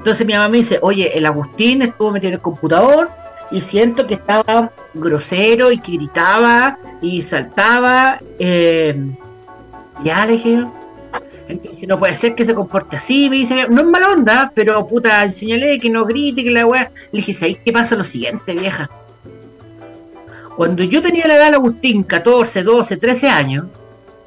Entonces 0.05 0.27
mi 0.27 0.33
mamá 0.33 0.49
me 0.49 0.57
dice, 0.57 0.77
oye, 0.83 1.17
el 1.17 1.25
Agustín 1.25 1.81
estuvo 1.81 2.11
metido 2.11 2.27
en 2.27 2.33
el 2.35 2.39
computador 2.39 3.09
y 3.49 3.59
siento 3.59 4.05
que 4.05 4.13
estaba 4.13 4.69
grosero 4.93 5.71
y 5.71 5.79
que 5.79 5.93
gritaba 5.93 6.77
y 7.01 7.23
saltaba. 7.23 8.19
Eh, 8.37 8.95
ya 10.03 10.27
le 10.27 10.33
dije. 10.33 10.63
Entonces 11.47 11.87
no 11.87 11.97
puede 11.97 12.15
ser 12.15 12.35
que 12.35 12.45
se 12.45 12.53
comporte 12.53 12.97
así, 12.97 13.31
me 13.31 13.37
dice, 13.37 13.67
no 13.67 13.81
es 13.81 13.87
mala 13.87 14.11
onda, 14.11 14.51
pero 14.53 14.85
puta, 14.85 15.23
enséñale 15.23 15.79
que 15.79 15.89
no 15.89 16.05
grite, 16.05 16.43
que 16.43 16.51
la 16.51 16.67
weá. 16.67 16.91
Le 17.11 17.21
dije, 17.21 17.33
¿sabes 17.33 17.57
qué 17.65 17.73
pasa 17.73 17.95
lo 17.95 18.03
siguiente, 18.03 18.53
vieja? 18.53 18.87
Cuando 20.55 20.83
yo 20.83 21.01
tenía 21.01 21.25
la 21.25 21.37
edad 21.37 21.49
de 21.49 21.55
Agustín, 21.55 22.03
14, 22.03 22.61
12, 22.61 22.97
13 22.97 23.27
años, 23.27 23.65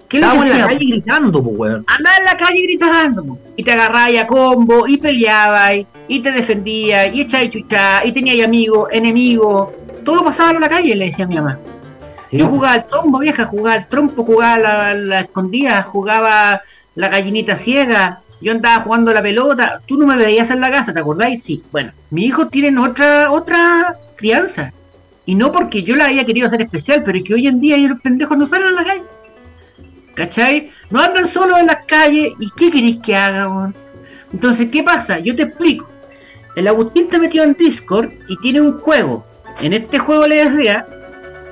¿qué 0.09 0.19
es 0.19 0.23
lo 0.23 0.33
que 0.33 0.39
Estábamos 0.39 0.47
en 0.47 0.59
la 0.59 0.67
calle 0.67 0.87
gritando, 0.87 1.43
pues, 1.43 1.57
weón. 1.57 1.85
andaba 1.87 2.17
en 2.17 2.25
la 2.25 2.37
calle 2.37 2.63
gritando 2.63 3.25
po. 3.25 3.39
y 3.57 3.63
te 3.63 3.73
agarrabas 3.73 4.19
a 4.19 4.27
combo 4.27 4.87
y 4.87 4.97
peleabas 4.97 5.73
y 6.09 6.21
te 6.21 6.33
defendías 6.33 7.15
y 7.15 7.23
echabas 7.23 7.51
chuchá 7.51 8.05
y 8.05 8.13
tenías 8.13 8.47
amigos, 8.47 8.89
enemigos, 8.91 9.69
todo 10.05 10.25
pasaba 10.25 10.53
en 10.53 10.61
la 10.61 10.69
calle, 10.69 10.95
le 10.95 11.07
decía 11.07 11.25
a 11.25 11.29
mi 11.29 11.37
mamá. 11.37 11.59
Yo 12.31 12.47
jugaba 12.47 12.75
al 12.75 12.87
trompo, 12.87 13.19
vieja, 13.19 13.47
jugaba 13.47 13.77
al 13.77 13.89
trompo, 13.89 14.23
jugaba 14.23 14.59
la, 14.59 14.95
la 14.95 15.21
escondida, 15.21 15.83
jugaba 15.83 16.63
la 16.95 17.09
gallinita 17.09 17.57
ciega, 17.57 18.21
yo 18.41 18.53
andaba 18.53 18.83
jugando 18.83 19.13
la 19.13 19.23
pelota, 19.23 19.81
tú 19.87 19.97
no 19.97 20.07
me 20.07 20.17
veías 20.17 20.51
en 20.51 20.61
la 20.61 20.71
casa, 20.71 20.93
¿te 20.93 21.01
acordáis? 21.01 21.43
Sí. 21.43 21.63
Bueno, 21.73 21.93
mis 22.11 22.27
hijos 22.27 22.51
tienen 22.51 22.79
otra, 22.79 23.33
otra 23.33 23.97
crianza. 24.17 24.73
Y 25.27 25.35
no 25.35 25.53
porque 25.53 25.83
yo 25.83 25.97
la 25.97 26.07
haya 26.07 26.25
querido 26.25 26.47
hacer 26.47 26.63
especial, 26.63 27.03
pero 27.05 27.19
es 27.19 27.25
que 27.25 27.35
hoy 27.35 27.47
en 27.47 27.61
día 27.61 27.77
los 27.79 28.01
pendejos 28.01 28.39
no 28.39 28.47
salen 28.47 28.69
a 28.69 28.73
la 28.73 28.85
calle. 28.85 29.03
¿Cachai? 30.19 30.71
No 30.91 31.01
andan 31.01 31.29
solos 31.29 31.61
en 31.61 31.67
las 31.67 31.85
calles. 31.87 32.33
¿Y 32.41 32.51
qué 32.57 32.73
queréis 32.73 32.99
que 33.01 33.13
weón? 33.13 33.73
Entonces, 34.33 34.69
¿qué 34.69 34.83
pasa? 34.83 35.21
Yo 35.21 35.37
te 35.37 35.43
explico. 35.45 35.89
El 36.57 36.67
Agustín 36.67 37.05
está 37.05 37.19
metido 37.19 37.45
en 37.45 37.55
Discord 37.55 38.11
y 38.27 38.37
tiene 38.39 38.61
un 38.61 38.73
juego. 38.81 39.25
En 39.61 39.73
este 39.75 40.01
juego 40.01 40.27
le 40.27 40.45
decía, 40.51 40.85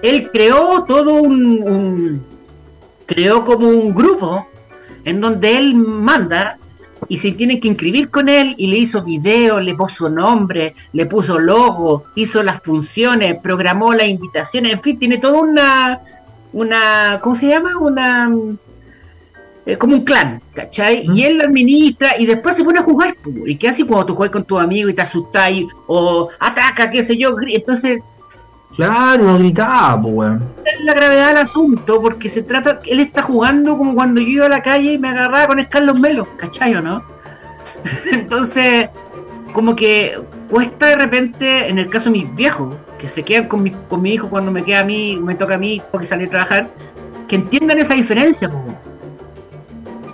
él 0.02 0.30
creó 0.32 0.82
todo 0.82 1.14
un, 1.14 1.62
un- 1.62 2.22
creó 3.06 3.44
como 3.44 3.68
un 3.68 3.94
grupo 3.94 4.48
en 5.04 5.20
donde 5.20 5.56
él 5.56 5.76
manda 5.76 6.58
y 7.08 7.18
se 7.18 7.30
tienen 7.32 7.60
que 7.60 7.68
inscribir 7.68 8.10
con 8.10 8.28
él 8.28 8.56
y 8.58 8.66
le 8.66 8.78
hizo 8.78 9.04
video, 9.04 9.60
le 9.60 9.76
puso 9.76 10.08
nombre, 10.10 10.74
le 10.92 11.06
puso 11.06 11.38
logo, 11.38 12.06
hizo 12.16 12.42
las 12.42 12.60
funciones, 12.62 13.36
programó 13.40 13.92
las 13.94 14.08
invitaciones, 14.08 14.72
en 14.72 14.80
fin, 14.80 14.98
tiene 14.98 15.18
toda 15.18 15.38
una, 15.40 16.00
una, 16.52 17.20
¿cómo 17.22 17.36
se 17.36 17.48
llama? 17.48 17.76
Una, 17.78 18.30
eh, 19.66 19.76
como 19.76 19.94
un 19.96 20.04
clan, 20.04 20.40
¿cachai? 20.54 21.04
Y 21.12 21.24
él 21.24 21.38
la 21.38 21.44
administra 21.44 22.18
y 22.18 22.26
después 22.26 22.54
se 22.56 22.64
pone 22.64 22.78
a 22.78 22.82
jugar, 22.82 23.16
y 23.44 23.56
qué 23.56 23.68
hace 23.68 23.84
cuando 23.84 24.06
tú 24.06 24.14
juegas 24.14 24.32
con 24.32 24.44
tu 24.44 24.58
amigo 24.58 24.88
y 24.88 24.94
te 24.94 25.02
asustas 25.02 25.50
y- 25.50 25.66
o 25.86 26.28
ataca, 26.38 26.88
qué 26.90 27.02
sé 27.02 27.16
yo, 27.16 27.36
entonces 27.48 28.00
Claro, 28.76 29.38
gritaba, 29.38 30.00
pues, 30.02 30.14
weón. 30.14 30.44
la 30.82 30.92
gravedad 30.94 31.28
del 31.28 31.38
asunto, 31.38 32.00
porque 32.00 32.28
se 32.28 32.42
trata, 32.42 32.80
él 32.84 33.00
está 33.00 33.22
jugando 33.22 33.78
como 33.78 33.94
cuando 33.94 34.20
yo 34.20 34.28
iba 34.28 34.46
a 34.46 34.50
la 34.50 34.62
calle 34.62 34.92
y 34.92 34.98
me 34.98 35.08
agarraba 35.08 35.46
con 35.46 35.64
Carlos 35.64 35.98
Melo, 35.98 36.28
¿cachai 36.36 36.74
o 36.74 36.82
no? 36.82 37.02
Entonces, 38.12 38.88
como 39.52 39.74
que 39.74 40.18
cuesta 40.50 40.86
de 40.86 40.96
repente, 40.96 41.68
en 41.68 41.78
el 41.78 41.88
caso 41.88 42.06
de 42.06 42.18
mis 42.18 42.34
viejos, 42.34 42.74
que 42.98 43.08
se 43.08 43.22
quedan 43.22 43.48
con 43.48 43.62
mi, 43.62 43.70
con 43.70 44.02
mi 44.02 44.14
hijo 44.14 44.28
cuando 44.28 44.50
me 44.50 44.64
queda 44.64 44.80
a 44.80 44.84
mí, 44.84 45.18
me 45.20 45.34
toca 45.34 45.54
a 45.54 45.58
mí, 45.58 45.82
porque 45.90 46.06
salir 46.06 46.28
a 46.28 46.30
trabajar, 46.30 46.68
que 47.28 47.36
entiendan 47.36 47.78
esa 47.78 47.94
diferencia, 47.94 48.48
po. 48.48 48.62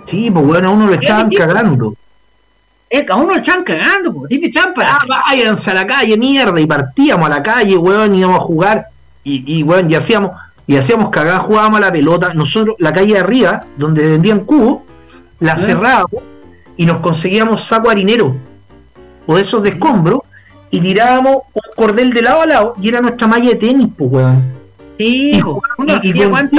Sí, 0.05 0.29
pues, 0.29 0.45
weón, 0.45 0.65
a 0.65 0.69
uno 0.69 0.87
lo 0.87 0.93
estaban 0.93 1.29
cagando. 1.29 1.95
Es 2.89 3.05
que 3.05 3.11
a 3.11 3.15
uno 3.15 3.33
lo 3.33 3.39
echan 3.39 3.63
cagando, 3.63 4.13
po. 4.13 4.27
Tiene 4.27 4.51
champa. 4.51 4.85
Ah, 4.85 5.23
váyanse 5.27 5.71
a 5.71 5.73
la 5.73 5.87
calle, 5.87 6.17
mierda, 6.17 6.59
y 6.59 6.65
partíamos 6.65 7.25
a 7.25 7.29
la 7.29 7.41
calle, 7.41 7.77
weón, 7.77 8.13
íbamos 8.13 8.39
a 8.39 8.43
jugar, 8.43 8.87
y, 9.23 9.59
y 9.59 9.63
weón, 9.63 9.89
y 9.89 9.95
hacíamos, 9.95 10.31
y 10.67 10.75
hacíamos 10.75 11.09
cagar, 11.09 11.41
jugábamos 11.41 11.77
a 11.77 11.81
la 11.81 11.91
pelota, 11.91 12.33
nosotros, 12.33 12.75
la 12.79 12.93
calle 12.93 13.13
de 13.13 13.19
arriba, 13.19 13.65
donde 13.77 14.05
vendían 14.11 14.41
cubos, 14.41 14.81
la 15.39 15.53
¿Eh? 15.53 15.57
cerrábamos 15.57 16.23
y 16.77 16.85
nos 16.85 16.99
conseguíamos 16.99 17.63
saco 17.63 17.89
harinero, 17.89 18.35
o 19.25 19.37
esos 19.37 19.63
de 19.63 19.69
escombros, 19.69 20.21
y 20.77 20.81
tirábamos 20.81 21.43
un 21.53 21.61
cordel 21.75 22.11
de 22.13 22.21
lado 22.23 22.41
a 22.41 22.45
lado, 22.47 22.75
y 22.81 22.87
era 22.89 22.99
nuestra 22.99 23.27
malla 23.27 23.49
de 23.49 23.55
tenis, 23.55 23.87
pues 23.97 24.11
weón. 24.11 24.43
Sí, 24.97 25.31
Y, 25.35 25.41
po. 25.41 25.61
Uno 25.77 25.93
y- 26.01 26.09
y 26.09 26.13
con 26.29 26.49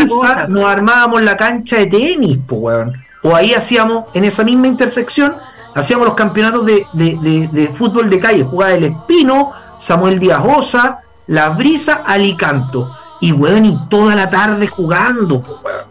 nos 0.49 0.65
armábamos 0.65 1.23
la 1.23 1.37
cancha 1.37 1.77
de 1.79 1.87
tenis, 1.87 2.39
pues 2.47 2.61
weón. 2.61 2.93
O 3.23 3.35
ahí 3.35 3.55
hacíamos, 3.55 4.05
en 4.15 4.25
esa 4.25 4.45
misma 4.45 4.67
intersección, 4.69 5.35
hacíamos 5.75 6.07
los 6.07 6.15
campeonatos 6.15 6.65
de, 6.67 6.87
de- 6.93 7.19
de- 7.21 7.49
de 7.53 7.69
fútbol 7.69 8.09
de 8.09 8.21
calle. 8.21 8.45
Jugaba 8.45 8.73
el 8.75 8.85
Espino, 8.85 9.53
Samuel 9.79 10.19
Díaz 10.21 10.43
Osa, 10.45 11.01
La 11.27 11.49
Brisa, 11.51 12.03
Alicanto. 12.07 12.91
Y 13.21 13.33
weón, 13.33 13.65
y 13.65 13.79
toda 13.89 14.15
la 14.15 14.29
tarde 14.31 14.67
jugando, 14.69 15.43
pues, 15.43 15.59
weón. 15.65 15.85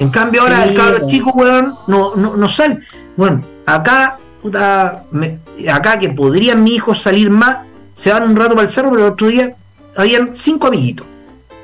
En 0.00 0.10
cambio 0.10 0.42
ahora 0.42 0.62
Sí, 0.64 0.68
el 0.70 0.74
cabro 0.74 1.06
chico, 1.06 1.30
weón, 1.34 1.76
no, 1.86 2.16
no, 2.16 2.36
no 2.36 2.48
sale. 2.48 2.80
Bueno, 3.16 3.42
acá, 3.66 4.18
puta, 4.44 5.04
me- 5.10 5.38
acá 5.72 5.98
que 5.98 6.10
podrían 6.10 6.62
mis 6.62 6.74
hijos 6.74 7.00
salir 7.00 7.30
más, 7.30 7.60
se 7.94 8.12
van 8.12 8.24
un 8.24 8.36
rato 8.36 8.50
para 8.54 8.66
el 8.66 8.72
cerro, 8.72 8.90
pero 8.90 9.06
el 9.06 9.12
otro 9.12 9.28
día 9.28 9.54
habían 9.96 10.36
cinco 10.36 10.66
amiguitos. 10.66 11.06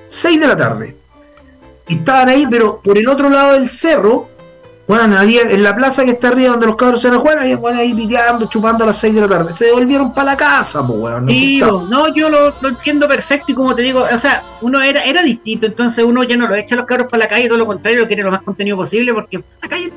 6 0.09 0.41
de 0.41 0.47
la 0.47 0.57
tarde. 0.57 0.97
Y 1.89 1.99
estaban 1.99 2.31
ahí, 2.31 2.47
pero 2.51 2.81
por 2.83 2.97
el 2.97 3.07
otro 3.07 3.29
lado 3.29 3.53
del 3.53 3.69
cerro, 3.69 4.29
bueno, 4.89 5.19
había 5.19 5.43
en 5.43 5.63
la 5.63 5.77
plaza 5.77 6.07
que 6.07 6.13
está 6.13 6.29
arriba 6.29 6.53
donde 6.53 6.67
los 6.67 6.77
cabros 6.77 7.03
se 7.03 7.09
van 7.09 7.19
a 7.19 7.21
jugar, 7.21 7.39
había 7.41 7.59
bueno, 7.59 7.79
ahí 7.81 7.93
piteando, 7.93 8.47
chupando 8.47 8.85
a 8.85 8.87
las 8.87 8.97
6 8.97 9.15
de 9.15 9.21
la 9.21 9.29
tarde. 9.29 9.55
Se 9.55 9.67
devolvieron 9.67 10.15
para 10.15 10.31
la 10.33 10.37
casa, 10.39 10.85
pues 10.87 10.99
weón. 10.99 11.27
no 11.83 12.15
yo 12.15 12.31
lo, 12.31 12.55
lo 12.63 12.69
entiendo 12.71 13.07
perfecto 13.07 13.53
y 13.53 13.55
como 13.55 13.75
te 13.75 13.83
digo, 13.83 14.07
o 14.11 14.19
sea, 14.19 14.43
uno 14.63 14.81
era, 14.81 15.05
era 15.05 15.23
distinto, 15.23 15.67
entonces 15.67 16.03
uno 16.03 16.23
ya 16.25 16.39
no 16.39 16.49
lo 16.49 16.55
echa 16.55 16.77
a 16.77 16.79
los 16.79 16.87
cabros 16.87 17.09
para 17.11 17.25
la 17.25 17.29
calle, 17.29 17.47
todo 17.47 17.59
lo 17.59 17.67
contrario, 17.67 18.01
lo 18.01 18.07
quiere 18.07 18.23
lo 18.23 18.31
más 18.31 18.41
contenido 18.43 18.79
posible 18.79 19.13
porque 19.13 19.43
la 19.63 19.69
calle 19.69 19.85
es. 19.89 19.93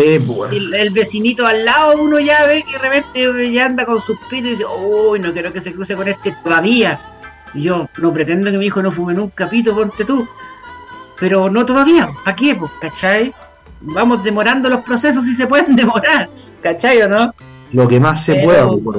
Sí, 0.00 0.18
pues, 0.26 0.52
el, 0.52 0.74
el 0.74 0.90
vecinito 0.90 1.46
al 1.46 1.64
lado 1.64 1.96
uno 2.00 2.18
ya 2.18 2.46
ve 2.46 2.62
que 2.64 2.72
de 2.72 2.78
repente 2.78 3.52
ya 3.52 3.66
anda 3.66 3.84
con 3.84 4.02
sus 4.02 4.16
pitos 4.30 4.48
y 4.48 4.50
dice, 4.52 4.64
uy, 4.64 5.18
no 5.18 5.32
quiero 5.32 5.52
que 5.52 5.60
se 5.60 5.72
cruce 5.72 5.94
con 5.96 6.08
este 6.08 6.34
todavía. 6.42 7.00
Y 7.54 7.62
yo 7.62 7.88
no 7.98 8.12
pretendo 8.12 8.50
que 8.50 8.58
mi 8.58 8.66
hijo 8.66 8.82
no 8.82 8.90
fume 8.90 9.14
nunca 9.14 9.48
pito, 9.50 9.74
ponte 9.74 10.04
tú. 10.04 10.26
Pero 11.20 11.50
no 11.50 11.64
todavía, 11.66 12.10
¿para 12.24 12.34
qué? 12.36 12.54
Pues, 12.54 12.70
¿cachai? 12.80 13.32
Vamos 13.82 14.24
demorando 14.24 14.68
los 14.68 14.80
procesos 14.82 15.24
si 15.24 15.34
se 15.34 15.46
pueden 15.46 15.76
demorar, 15.76 16.28
¿cachai 16.62 17.02
o 17.02 17.08
no? 17.08 17.34
Lo 17.72 17.86
que 17.88 18.00
más 18.00 18.24
se 18.24 18.34
Pero- 18.34 18.44
pueda, 18.44 18.68
pues. 18.82 18.98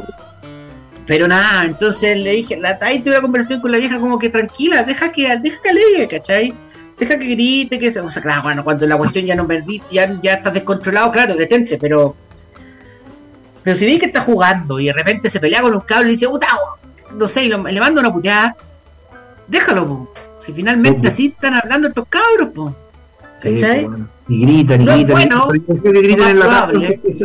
Pero 1.06 1.28
nada, 1.28 1.66
entonces 1.66 2.18
le 2.18 2.32
dije, 2.32 2.56
la, 2.56 2.78
ahí 2.82 3.00
tuve 3.00 3.12
una 3.16 3.22
conversación 3.22 3.60
con 3.60 3.72
la 3.74 3.78
vieja 3.78 4.00
como 4.00 4.18
que 4.18 4.30
tranquila, 4.30 4.84
deja 4.84 5.12
que, 5.12 5.38
deja 5.38 5.62
que 5.62 5.70
alegue, 5.70 6.08
¿cachai? 6.08 6.54
Deja 7.00 7.18
que 7.18 7.26
grite, 7.26 7.80
que 7.80 7.92
se. 7.92 8.00
O 8.00 8.10
sea, 8.12 8.22
claro, 8.22 8.44
bueno, 8.44 8.64
cuando 8.64 8.86
la 8.86 8.98
cuestión 8.98 9.26
ya 9.26 9.36
no 9.36 9.48
perdí, 9.48 9.82
ya, 9.92 10.20
ya 10.22 10.36
estás 10.36 10.54
descontrolado, 10.54 11.12
claro, 11.12 11.36
detente, 11.36 11.78
pero. 11.78 12.16
Pero 13.64 13.78
si 13.78 13.86
vi 13.86 13.98
que 13.98 14.08
está 14.08 14.22
jugando 14.22 14.80
y 14.80 14.88
de 14.88 14.94
repente 14.94 15.30
se 15.30 15.40
pelea 15.40 15.62
con 15.62 15.74
un 15.74 15.80
cable 15.82 16.08
y 16.08 16.12
dice, 16.12 16.28
puta, 16.28 16.48
no 17.16 17.28
sé, 17.28 17.46
y 17.46 17.50
lo- 17.50 17.64
le 17.64 17.80
manda 17.80 18.02
una 18.02 18.12
puteada, 18.12 18.56
déjalo, 19.48 19.88
po. 19.88 20.14
Si 20.46 20.52
finalmente 20.52 21.08
así 21.08 21.28
están 21.28 21.54
hablando 21.54 21.88
estos 21.88 22.06
cabros, 22.10 22.50
po. 22.54 22.76
¿Cachai? 23.42 23.86
pues. 23.86 24.00
Y 24.28 24.42
gritan, 24.42 24.82
y 24.82 24.86
No 24.86 24.94
gritan. 24.94 25.16
bueno, 25.16 25.48
que 25.82 26.14
en 26.14 26.40
la 26.40 26.46
casa 26.46 26.72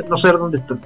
no 0.09 0.17
saber 0.17 0.39
dónde 0.39 0.59
están. 0.59 0.81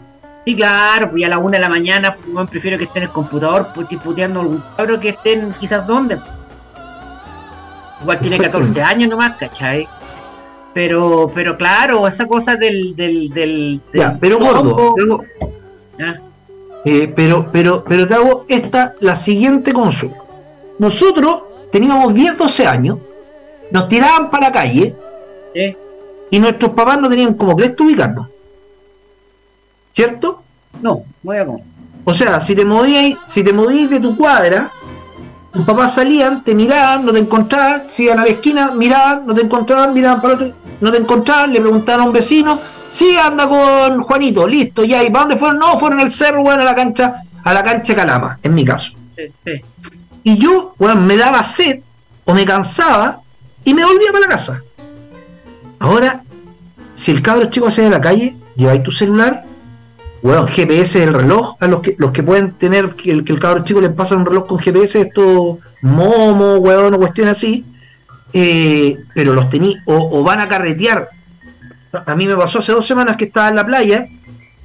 Sí, 0.45 0.57
claro, 0.57 1.11
pues 1.11 1.21
ya 1.21 1.27
a 1.29 1.31
la 1.31 1.39
una 1.39 1.57
de 1.57 1.61
la 1.61 1.69
mañana, 1.69 2.17
pues, 2.17 2.49
prefiero 2.51 2.77
que 2.77 2.85
esté 2.85 2.99
en 2.99 3.05
el 3.05 3.11
computador, 3.11 3.69
pues 3.75 3.87
puteando 4.03 4.41
a 4.41 4.43
algún 4.43 4.63
cabro 4.77 4.99
que 4.99 5.11
estén 5.11 5.53
quizás 5.61 5.87
donde. 5.87 6.19
Igual 8.03 8.21
tiene 8.21 8.39
14 8.39 8.83
años 8.93 9.09
nomás, 9.11 9.37
¿cachai? 9.39 9.89
Pero, 10.75 11.31
pero 11.35 11.57
claro, 11.57 12.07
esa 12.09 12.27
cosa 12.27 12.57
del, 12.57 12.97
del, 12.97 13.29
del, 13.31 13.81
del 13.93 14.01
Ya, 14.01 14.17
pero 14.19 14.39
gordo, 14.39 14.95
hago- 14.97 15.25
ya, 15.99 16.21
Eh, 16.85 17.13
pero, 17.15 17.49
pero, 17.53 17.85
pero 17.85 18.07
te 18.07 18.15
hago 18.15 18.45
esta, 18.49 18.95
la 19.01 19.15
siguiente 19.15 19.73
consulta. 19.73 20.19
Nosotros 20.79 21.43
teníamos 21.71 22.15
10, 22.15 22.39
12 22.39 22.67
años, 22.67 22.99
nos 23.71 23.87
tiraban 23.89 24.31
para 24.31 24.47
la 24.49 24.53
calle 24.53 24.95
¿eh? 25.55 25.77
y 26.31 26.39
nuestros 26.39 26.73
papás 26.73 26.99
no 26.99 27.09
tenían 27.09 27.35
como 27.35 27.55
crees 27.57 27.77
tú 27.77 27.85
ubicarnos. 27.85 28.27
¿Cierto? 29.93 30.43
No, 30.81 31.03
voy 31.23 31.37
a 31.37 31.45
comer. 31.47 31.63
O 32.05 32.15
sea, 32.15 32.41
si 32.41 32.55
te 32.57 32.65
movías, 32.65 33.19
si 33.27 33.45
te 33.45 33.53
movías 33.53 33.91
de 33.91 34.01
tu 34.01 34.17
cuadra, 34.17 34.73
tus 35.53 35.67
papás 35.67 35.95
salían, 35.95 36.43
te 36.43 36.55
miraban, 36.55 37.05
no 37.05 37.13
te 37.13 37.19
encontraban, 37.19 37.85
se 37.89 38.05
iban 38.05 38.21
a 38.21 38.23
la 38.23 38.31
esquina, 38.31 38.71
miraban, 38.71 39.27
no 39.27 39.35
te 39.35 39.43
encontraban, 39.43 39.93
miraban 39.93 40.23
para 40.23 40.35
otro, 40.35 40.53
no 40.81 40.91
te 40.91 40.99
encontraban, 40.99 41.53
le 41.53 41.61
preguntaban 41.61 42.01
a 42.01 42.05
un 42.05 42.13
vecino, 42.13 42.59
sí, 42.89 43.17
anda 43.17 43.47
con 43.47 44.03
Juanito, 44.03 44.47
listo, 44.47 44.83
ya, 44.85 45.05
¿y 45.05 45.11
para 45.11 45.27
dónde 45.27 45.37
fueron? 45.37 45.59
No, 45.59 45.79
fueron 45.79 46.01
al 46.01 46.11
cerro, 46.11 46.41
weón, 46.41 46.61
a 46.61 46.65
la 46.65 46.75
cancha, 46.75 47.17
a 47.45 47.53
la 47.53 47.63
cancha 47.63 47.95
Calama, 47.95 48.39
en 48.43 48.55
mi 48.55 48.65
caso. 48.65 48.93
Sí, 49.15 49.25
sí. 49.45 49.63
Y 50.25 50.39
yo, 50.39 50.75
weón, 50.79 51.07
me 51.07 51.17
daba 51.17 51.45
sed 51.45 51.81
o 52.25 52.33
me 52.33 52.47
cansaba 52.47 53.21
y 53.65 53.75
me 53.75 53.85
volvía 53.85 54.11
para 54.11 54.27
la 54.27 54.29
casa. 54.29 54.63
Ahora, 55.81 56.23
si 56.95 57.11
el 57.11 57.21
cabro 57.21 57.51
chico 57.51 57.71
sale 57.71 57.89
a 57.89 57.91
la 57.91 58.01
calle, 58.01 58.37
lleváis 58.57 58.83
tu 58.83 58.91
celular, 58.91 59.45
weón, 60.23 60.47
GPS 60.49 61.01
del 61.01 61.15
reloj, 61.15 61.57
a 61.61 61.67
los 61.67 61.81
que 61.81 61.95
los 61.99 62.13
que 62.13 62.23
pueden 62.23 62.53
tener 62.53 62.95
que 62.95 63.11
el, 63.11 63.25
que 63.25 63.33
el 63.33 63.39
cabro 63.39 63.65
chico 63.65 63.81
les 63.81 63.93
pasa 63.93 64.17
un 64.17 64.25
reloj 64.25 64.47
con 64.47 64.59
GPS, 64.59 65.01
esto 65.01 65.59
momo, 65.83 66.57
weón, 66.57 66.95
o 66.95 66.99
cuestiones 66.99 67.37
así, 67.37 67.65
eh, 68.33 68.99
pero 69.15 69.35
los 69.35 69.49
tení, 69.49 69.77
o, 69.87 70.21
o 70.21 70.23
van 70.23 70.41
a 70.41 70.49
carretear. 70.49 71.09
A 72.07 72.15
mí 72.15 72.27
me 72.27 72.37
pasó 72.37 72.61
hace 72.61 72.73
dos 72.73 72.87
semanas 72.87 73.17
que 73.17 73.25
estaba 73.25 73.49
en 73.49 73.57
la 73.57 73.67
playa, 73.67 74.09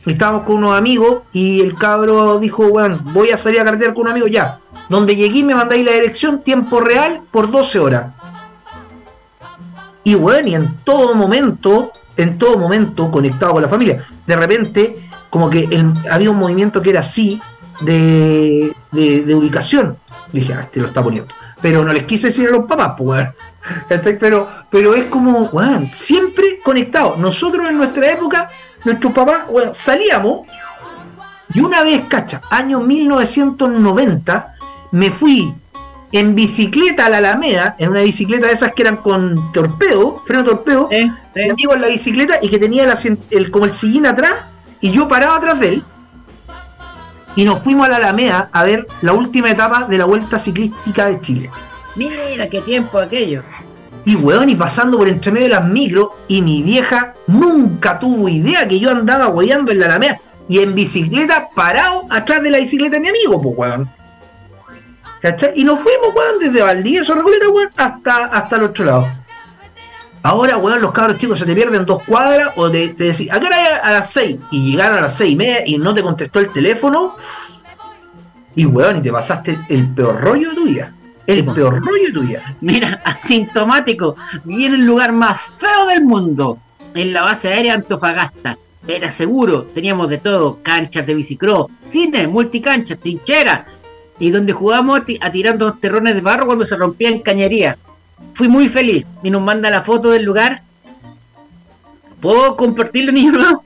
estábamos 0.06 0.44
con 0.44 0.58
unos 0.58 0.78
amigos 0.78 1.24
y 1.34 1.62
el 1.62 1.76
cabro 1.76 2.40
dijo, 2.40 2.68
weón, 2.68 3.14
voy 3.14 3.32
a 3.32 3.38
salir 3.38 3.60
a 3.60 3.66
carretear 3.66 3.94
con 3.94 4.04
un 4.04 4.12
amigo 4.12 4.28
ya. 4.28 4.60
Donde 4.90 5.16
llegué 5.16 5.44
me 5.44 5.56
mandáis 5.56 5.86
la 5.86 5.92
dirección, 5.92 6.44
tiempo 6.44 6.80
real, 6.80 7.22
por 7.32 7.52
12 7.52 7.80
horas. 7.80 8.14
Y 10.04 10.16
bueno, 10.16 10.48
y 10.48 10.56
en 10.56 10.78
todo 10.86 11.14
momento, 11.16 11.92
en 12.16 12.38
todo 12.38 12.58
momento, 12.58 13.12
conectado 13.12 13.54
con 13.54 13.62
la 13.62 13.68
familia. 13.68 14.06
De 14.26 14.36
repente, 14.36 15.07
como 15.30 15.50
que 15.50 15.62
el- 15.72 15.94
había 16.10 16.32
un 16.32 16.38
movimiento 16.38 16.82
que 16.82 16.90
era 16.92 17.00
así, 17.02 17.42
de, 17.82 18.74
de, 18.92 19.22
de 19.24 19.36
ubicación. 19.36 19.98
dije, 20.32 20.54
ah, 20.54 20.62
este 20.64 20.80
lo 20.80 20.88
está 20.88 21.04
poniendo. 21.04 21.34
Pero 21.62 21.84
no 21.84 21.94
les 21.94 22.04
quise 22.06 22.28
decir 22.28 22.48
a 22.48 22.52
los 22.52 22.66
papás, 22.66 22.94
pues. 22.98 23.28
Pero, 24.20 24.48
pero 24.72 24.96
es 24.96 25.06
como, 25.06 25.50
weón, 25.50 25.90
siempre 25.94 26.60
conectado. 26.64 27.18
Nosotros 27.18 27.68
en 27.68 27.76
nuestra 27.78 28.10
época, 28.12 28.50
nuestros 28.86 29.12
papás, 29.12 29.42
weón, 29.50 29.76
salíamos 29.76 30.48
y 31.54 31.60
una 31.60 31.84
vez, 31.84 32.04
cacha, 32.08 32.42
año 32.50 32.80
1990, 32.80 34.54
me 34.92 35.12
fui 35.12 35.54
en 36.14 36.36
bicicleta 36.36 37.08
a 37.08 37.10
la 37.10 37.18
Alameda, 37.18 37.76
en 37.80 37.90
una 37.90 38.02
bicicleta 38.02 38.48
de 38.48 38.54
esas 38.54 38.72
que 38.74 38.84
eran 38.84 38.98
con 38.98 39.52
torpedo, 39.52 40.22
freno 40.26 40.44
sí. 40.90 41.12
mi 41.36 41.50
amigo 41.50 41.74
en 41.76 41.82
la 41.82 41.88
bicicleta 41.88 42.40
y 42.42 42.50
que 42.50 42.60
tenía 42.60 42.84
el, 42.86 43.18
el- 43.32 43.52
como 43.52 43.66
el 43.66 43.74
sillín 43.74 44.06
atrás, 44.06 44.34
y 44.82 44.92
yo 44.92 45.08
paraba 45.08 45.38
atrás 45.38 45.60
de 45.60 45.70
él, 45.70 45.84
y 47.36 47.46
nos 47.46 47.62
fuimos 47.62 47.86
a 47.86 47.90
la 47.90 47.98
Alameda 47.98 48.50
a 48.52 48.64
ver 48.64 48.88
la 49.02 49.14
última 49.14 49.52
etapa 49.52 49.86
de 49.86 49.98
la 49.98 50.06
Vuelta 50.06 50.40
Ciclística 50.40 51.06
de 51.06 51.22
Chile. 51.22 51.52
Mira 51.96 52.50
qué 52.50 52.62
tiempo 52.62 52.98
aquello. 52.98 53.44
Y 54.06 54.16
weón, 54.16 54.50
y 54.50 54.56
pasando 54.56 54.98
por 54.98 55.08
entre 55.08 55.32
medio 55.32 55.48
de 55.48 55.54
las 55.54 55.66
micros, 55.66 56.10
y 56.28 56.42
mi 56.42 56.64
vieja 56.64 57.14
nunca 57.28 58.00
tuvo 58.00 58.28
idea 58.28 58.68
que 58.68 58.80
yo 58.80 58.90
andaba 58.90 59.28
weyando 59.28 59.72
en 59.72 59.80
la 59.80 59.86
Alameda 59.86 60.20
y 60.50 60.60
en 60.60 60.74
bicicleta 60.74 61.50
parado 61.54 62.08
atrás 62.10 62.42
de 62.42 62.50
la 62.50 62.58
bicicleta 62.58 62.96
de 62.96 63.02
mi 63.02 63.10
amigo, 63.10 63.40
pues 63.42 63.56
weón. 63.56 63.90
¿Cachai? 65.22 65.52
Y 65.56 65.64
nos 65.64 65.80
fuimos, 65.80 66.16
weón, 66.16 66.40
desde 66.40 66.62
Valdivia, 66.62 67.04
Recoleta, 67.04 67.50
weón, 67.50 67.70
hasta, 67.76 68.26
hasta 68.26 68.56
el 68.56 68.64
otro 68.64 68.86
lado. 68.86 69.12
Ahora, 70.28 70.58
weón, 70.58 70.82
los 70.82 70.92
cabros 70.92 71.18
chicos 71.20 71.40
se 71.40 71.46
te 71.46 71.56
pierden 71.56 71.86
dos 71.86 72.04
cuadras 72.04 72.50
o 72.58 72.70
te, 72.70 72.90
te 72.90 73.06
decís, 73.06 73.32
¿a 73.32 73.40
qué 73.40 73.46
hora 73.46 73.64
es? 73.64 73.72
a 73.82 73.92
las 73.94 74.12
seis? 74.12 74.36
Y 74.52 74.72
llegaron 74.72 74.98
a 74.98 75.02
las 75.04 75.16
seis 75.16 75.32
y 75.32 75.36
media 75.38 75.64
y 75.66 75.78
no 75.78 75.94
te 75.94 76.02
contestó 76.04 76.40
el 76.42 76.52
teléfono. 76.52 77.16
Y 78.54 78.66
weón, 78.66 78.98
y 78.98 79.02
te 79.02 79.10
pasaste 79.12 79.58
el 79.70 79.88
peor 79.94 80.20
rollo 80.20 80.50
de 80.50 80.56
tu 80.56 80.66
vida. 80.66 80.92
El 81.26 81.46
po. 81.46 81.54
peor 81.54 81.80
rollo 81.80 82.08
de 82.08 82.12
tu 82.12 82.22
vida. 82.24 82.56
Mira, 82.60 83.02
asintomático. 83.06 84.18
Viví 84.44 84.66
en 84.66 84.74
el 84.74 84.86
lugar 84.86 85.14
más 85.14 85.40
feo 85.40 85.86
del 85.88 86.04
mundo. 86.04 86.58
En 86.94 87.14
la 87.14 87.22
base 87.22 87.48
aérea 87.48 87.76
Antofagasta. 87.76 88.58
Era 88.86 89.12
seguro, 89.14 89.64
teníamos 89.74 90.10
de 90.10 90.18
todo, 90.18 90.60
canchas 90.62 91.06
de 91.08 91.14
bicicross, 91.16 91.68
cine, 91.82 92.28
multicanchas, 92.28 92.98
trincheras, 93.00 93.66
y 94.20 94.30
donde 94.30 94.52
jugábamos 94.54 95.00
a 95.02 95.06
ti- 95.06 95.20
a 95.22 95.32
tirar 95.32 95.58
dos 95.58 95.80
terrones 95.80 96.16
de 96.16 96.22
barro 96.22 96.46
cuando 96.48 96.66
se 96.66 96.76
rompían 96.76 97.20
cañerías. 97.20 97.78
Fui 98.34 98.48
muy 98.48 98.70
feliz 98.70 99.06
y 99.24 99.30
nos 99.30 99.42
manda 99.42 99.70
la 99.70 99.82
foto 99.82 100.12
del 100.12 100.24
lugar. 100.24 100.62
¿Puedo 102.22 102.56
compartirlo, 102.58 103.12
niño 103.12 103.32
nuevo? 103.34 103.64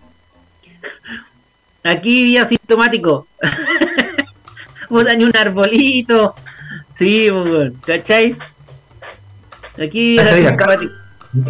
Aquí 1.83 2.23
vi 2.23 2.37
asintomático. 2.37 3.27
Puta, 4.89 5.13
ni 5.15 5.23
un 5.23 5.35
arbolito. 5.35 6.35
Sí, 6.97 7.29
pues, 7.31 7.73
¿cachai? 7.85 8.35
Aquí 9.81 10.19
asintomático. 10.19 10.93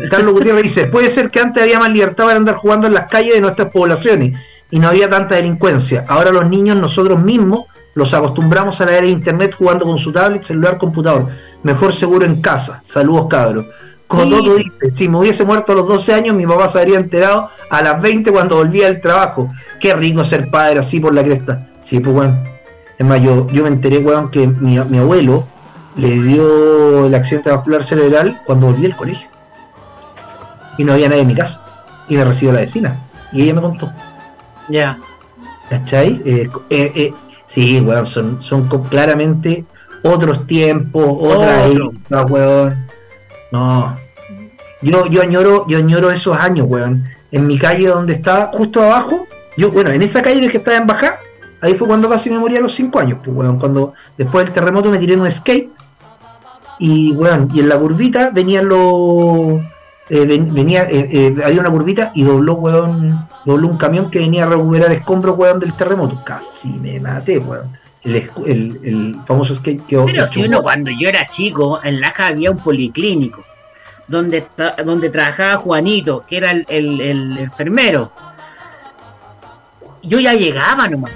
Carlos 0.09 0.33
Gutiérrez 0.33 0.63
dice, 0.63 0.85
puede 0.85 1.09
ser 1.09 1.31
que 1.31 1.39
antes 1.39 1.63
había 1.63 1.79
más 1.79 1.89
libertad 1.89 2.25
para 2.25 2.37
andar 2.37 2.55
jugando 2.55 2.85
en 2.85 2.93
las 2.93 3.07
calles 3.09 3.33
de 3.33 3.41
nuestras 3.41 3.71
poblaciones 3.71 4.39
y 4.69 4.79
no 4.79 4.87
había 4.87 5.09
tanta 5.09 5.35
delincuencia. 5.35 6.05
Ahora 6.07 6.31
los 6.31 6.47
niños 6.47 6.77
nosotros 6.77 7.19
mismos 7.19 7.65
los 7.93 8.13
acostumbramos 8.13 8.79
a 8.81 8.85
la 8.85 8.91
era 8.93 9.01
de 9.01 9.11
internet 9.11 9.55
jugando 9.57 9.85
con 9.85 9.97
su 9.97 10.11
tablet, 10.11 10.43
celular, 10.43 10.77
computador. 10.77 11.27
Mejor 11.63 11.93
seguro 11.93 12.25
en 12.25 12.41
casa. 12.41 12.81
Saludos 12.85 13.27
cabros. 13.29 13.65
Cototo 14.07 14.55
dice, 14.55 14.89
si 14.89 15.07
me 15.07 15.19
hubiese 15.19 15.45
muerto 15.45 15.71
a 15.71 15.75
los 15.75 15.87
12 15.87 16.13
años, 16.13 16.35
mi 16.35 16.45
papá 16.45 16.67
se 16.67 16.79
habría 16.79 16.97
enterado 16.97 17.49
a 17.69 17.81
las 17.81 18.01
20 18.01 18.31
cuando 18.31 18.57
volvía 18.57 18.87
del 18.87 18.99
trabajo. 18.99 19.51
Qué 19.79 19.93
rico 19.93 20.23
ser 20.23 20.49
padre 20.49 20.79
así 20.79 20.99
por 20.99 21.13
la 21.13 21.23
cresta. 21.23 21.67
Sí, 21.81 21.99
pues 21.99 22.15
bueno. 22.15 22.37
Es 22.97 23.05
más, 23.05 23.21
yo, 23.21 23.47
yo 23.49 23.63
me 23.63 23.69
enteré, 23.69 23.99
weón, 23.99 24.29
que 24.29 24.47
mi, 24.47 24.79
mi 24.79 24.97
abuelo 24.97 25.45
le 25.95 26.09
dio 26.09 27.07
el 27.07 27.15
accidente 27.15 27.51
vascular 27.51 27.83
cerebral 27.83 28.41
cuando 28.45 28.67
volví 28.67 28.83
del 28.83 28.95
colegio 28.95 29.31
y 30.77 30.83
no 30.83 30.93
había 30.93 31.09
nadie 31.09 31.21
en 31.21 31.27
mi 31.27 31.35
casa. 31.35 31.61
Y 32.07 32.17
me 32.17 32.25
recibió 32.25 32.53
la 32.53 32.61
vecina. 32.61 32.97
Y 33.31 33.43
ella 33.43 33.53
me 33.53 33.61
contó. 33.61 33.91
Ya. 34.69 34.97
¿Cachai? 35.69 36.21
Eh, 36.25 36.49
eh, 36.69 36.91
eh, 36.95 37.13
sí, 37.53 37.79
weón, 37.81 38.05
son, 38.05 38.41
son 38.41 38.67
claramente 38.89 39.65
otros 40.03 40.47
tiempos, 40.47 41.05
otras 41.05 41.67
Otro. 41.67 41.91
épocas, 41.91 42.31
weón. 42.31 42.87
No. 43.51 43.97
Yo, 44.81 45.05
yo 45.07 45.21
añoro, 45.21 45.65
yo 45.67 45.77
añoro 45.77 46.11
esos 46.11 46.37
años, 46.37 46.65
weón. 46.69 47.05
En 47.31 47.47
mi 47.47 47.57
calle 47.57 47.87
donde 47.87 48.13
estaba, 48.13 48.51
justo 48.53 48.81
abajo, 48.81 49.27
yo, 49.57 49.71
bueno, 49.71 49.91
en 49.91 50.01
esa 50.01 50.21
calle 50.21 50.41
de 50.41 50.49
que 50.49 50.57
estaba 50.57 50.77
en 50.77 50.87
Bajá, 50.87 51.19
ahí 51.61 51.75
fue 51.75 51.87
cuando 51.87 52.09
casi 52.09 52.29
me 52.29 52.39
morí 52.39 52.57
a 52.57 52.61
los 52.61 52.73
5 52.73 52.99
años, 52.99 53.19
pues 53.23 53.35
weón, 53.35 53.59
cuando 53.59 53.93
después 54.17 54.45
del 54.45 54.53
terremoto 54.53 54.89
me 54.89 54.97
tiré 54.97 55.13
en 55.13 55.21
un 55.21 55.31
skate 55.31 55.69
y 56.79 57.11
weón, 57.11 57.49
y 57.53 57.59
en 57.59 57.69
la 57.69 57.77
curvita 57.77 58.31
venían 58.31 58.67
los 58.67 59.61
eh, 60.09 60.25
ven- 60.25 60.53
venía, 60.53 60.83
eh, 60.83 61.07
eh, 61.11 61.35
había 61.45 61.61
una 61.61 61.71
curvita 61.71 62.11
y 62.15 62.23
dobló, 62.23 62.53
weón, 62.55 63.27
dobló 63.45 63.67
un 63.67 63.77
camión 63.77 64.09
que 64.11 64.19
venía 64.19 64.43
a 64.43 64.47
recuperar 64.47 64.91
escombros, 64.91 65.37
weón, 65.37 65.59
del 65.59 65.73
terremoto. 65.73 66.21
Casi 66.25 66.69
me 66.69 66.99
maté, 66.99 67.37
weón. 67.37 67.77
El, 68.03 68.15
el, 68.47 68.79
el 68.83 69.15
famoso 69.27 69.53
skate 69.55 69.85
que 69.85 69.95
Pero 70.07 70.25
si 70.25 70.43
uno 70.43 70.63
cuando 70.63 70.89
yo 70.99 71.07
era 71.07 71.27
chico, 71.27 71.79
en 71.83 72.01
Laja 72.01 72.27
había 72.27 72.49
un 72.49 72.57
policlínico, 72.57 73.43
donde, 74.07 74.47
donde 74.83 75.09
trabajaba 75.11 75.57
Juanito, 75.57 76.23
que 76.27 76.37
era 76.37 76.51
el, 76.51 76.65
el- 76.67 76.99
el 77.01 77.37
enfermero. 77.37 78.11
Yo 80.03 80.19
ya 80.19 80.33
llegaba 80.33 80.87
nomás. 80.87 81.11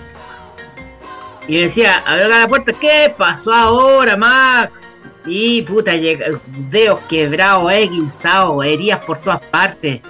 Y 1.48 1.60
decía, 1.62 2.04
abría 2.06 2.28
la 2.28 2.48
puerta, 2.48 2.74
¿qué 2.74 3.14
pasó 3.18 3.52
ahora, 3.54 4.16
Max? 4.16 4.95
Y 5.26 5.62
puta, 5.64 5.96
llega- 5.96 6.28
dedos 6.70 7.00
quebrados, 7.10 7.72
esguinzados, 7.74 8.66
heridas 8.66 9.04
por 9.06 9.20
todas 9.20 9.42
partes. 9.42 10.02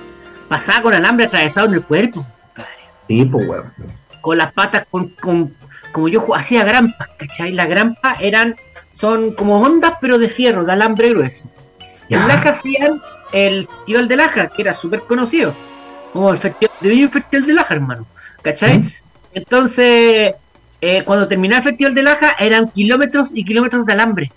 Pasaba 0.50 0.82
con 0.82 0.94
alambre 0.94 1.26
atravesado 1.26 1.68
en 1.68 1.74
el 1.76 1.84
cuerpo, 1.84 2.26
compadre. 2.46 2.70
Sí, 3.08 3.26
pues, 3.26 3.48
weón. 3.48 3.74
con 4.22 4.38
las 4.38 4.52
patas 4.54 4.86
con, 4.90 5.10
con- 5.10 5.54
como 5.92 6.08
yo 6.10 6.36
hacía 6.36 6.64
grampas, 6.66 7.08
¿cachai? 7.18 7.52
Las 7.52 7.70
grampas 7.70 8.18
eran, 8.20 8.56
son 8.92 9.34
como 9.34 9.62
ondas 9.62 9.94
pero 10.02 10.18
de 10.18 10.28
fierro, 10.30 10.66
de 10.66 10.74
alambre 10.74 11.10
grueso. 11.10 11.46
Ya. 12.10 12.22
En 12.22 12.28
Laja 12.28 12.50
hacían 12.50 13.02
el 13.32 13.68
Festival 13.68 14.08
de 14.08 14.16
Laja, 14.18 14.48
que 14.48 14.62
era 14.64 14.76
súper 14.76 15.02
conocido, 15.02 15.56
como 16.12 16.32
el 16.32 16.38
Festival 16.38 16.76
de 16.82 17.02
el 17.02 17.10
Festival 17.10 17.46
de 17.48 17.54
Laja, 17.54 17.74
hermano, 17.76 18.06
¿cachai? 18.42 18.80
¿Mm? 18.80 18.92
Entonces, 19.34 20.34
eh, 20.82 21.04
cuando 21.04 21.28
terminaba 21.28 21.60
el 21.60 21.64
Festival 21.64 21.94
de 21.96 22.04
Laja, 22.04 22.36
eran 22.40 22.70
kilómetros 22.70 23.30
y 23.34 23.46
kilómetros 23.46 23.86
de 23.86 23.94
alambre, 23.94 24.32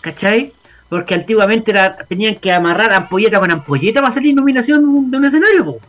¿cachai? 0.00 0.52
Porque 0.88 1.14
antiguamente 1.14 1.72
tenían 2.08 2.36
que 2.36 2.52
amarrar 2.52 2.92
ampolleta 2.92 3.38
con 3.38 3.50
ampolleta 3.50 4.00
para 4.00 4.10
hacer 4.10 4.22
la 4.24 4.30
iluminación 4.30 5.10
de 5.10 5.16
un, 5.16 5.24
escenario, 5.24 5.64
po. 5.64 5.80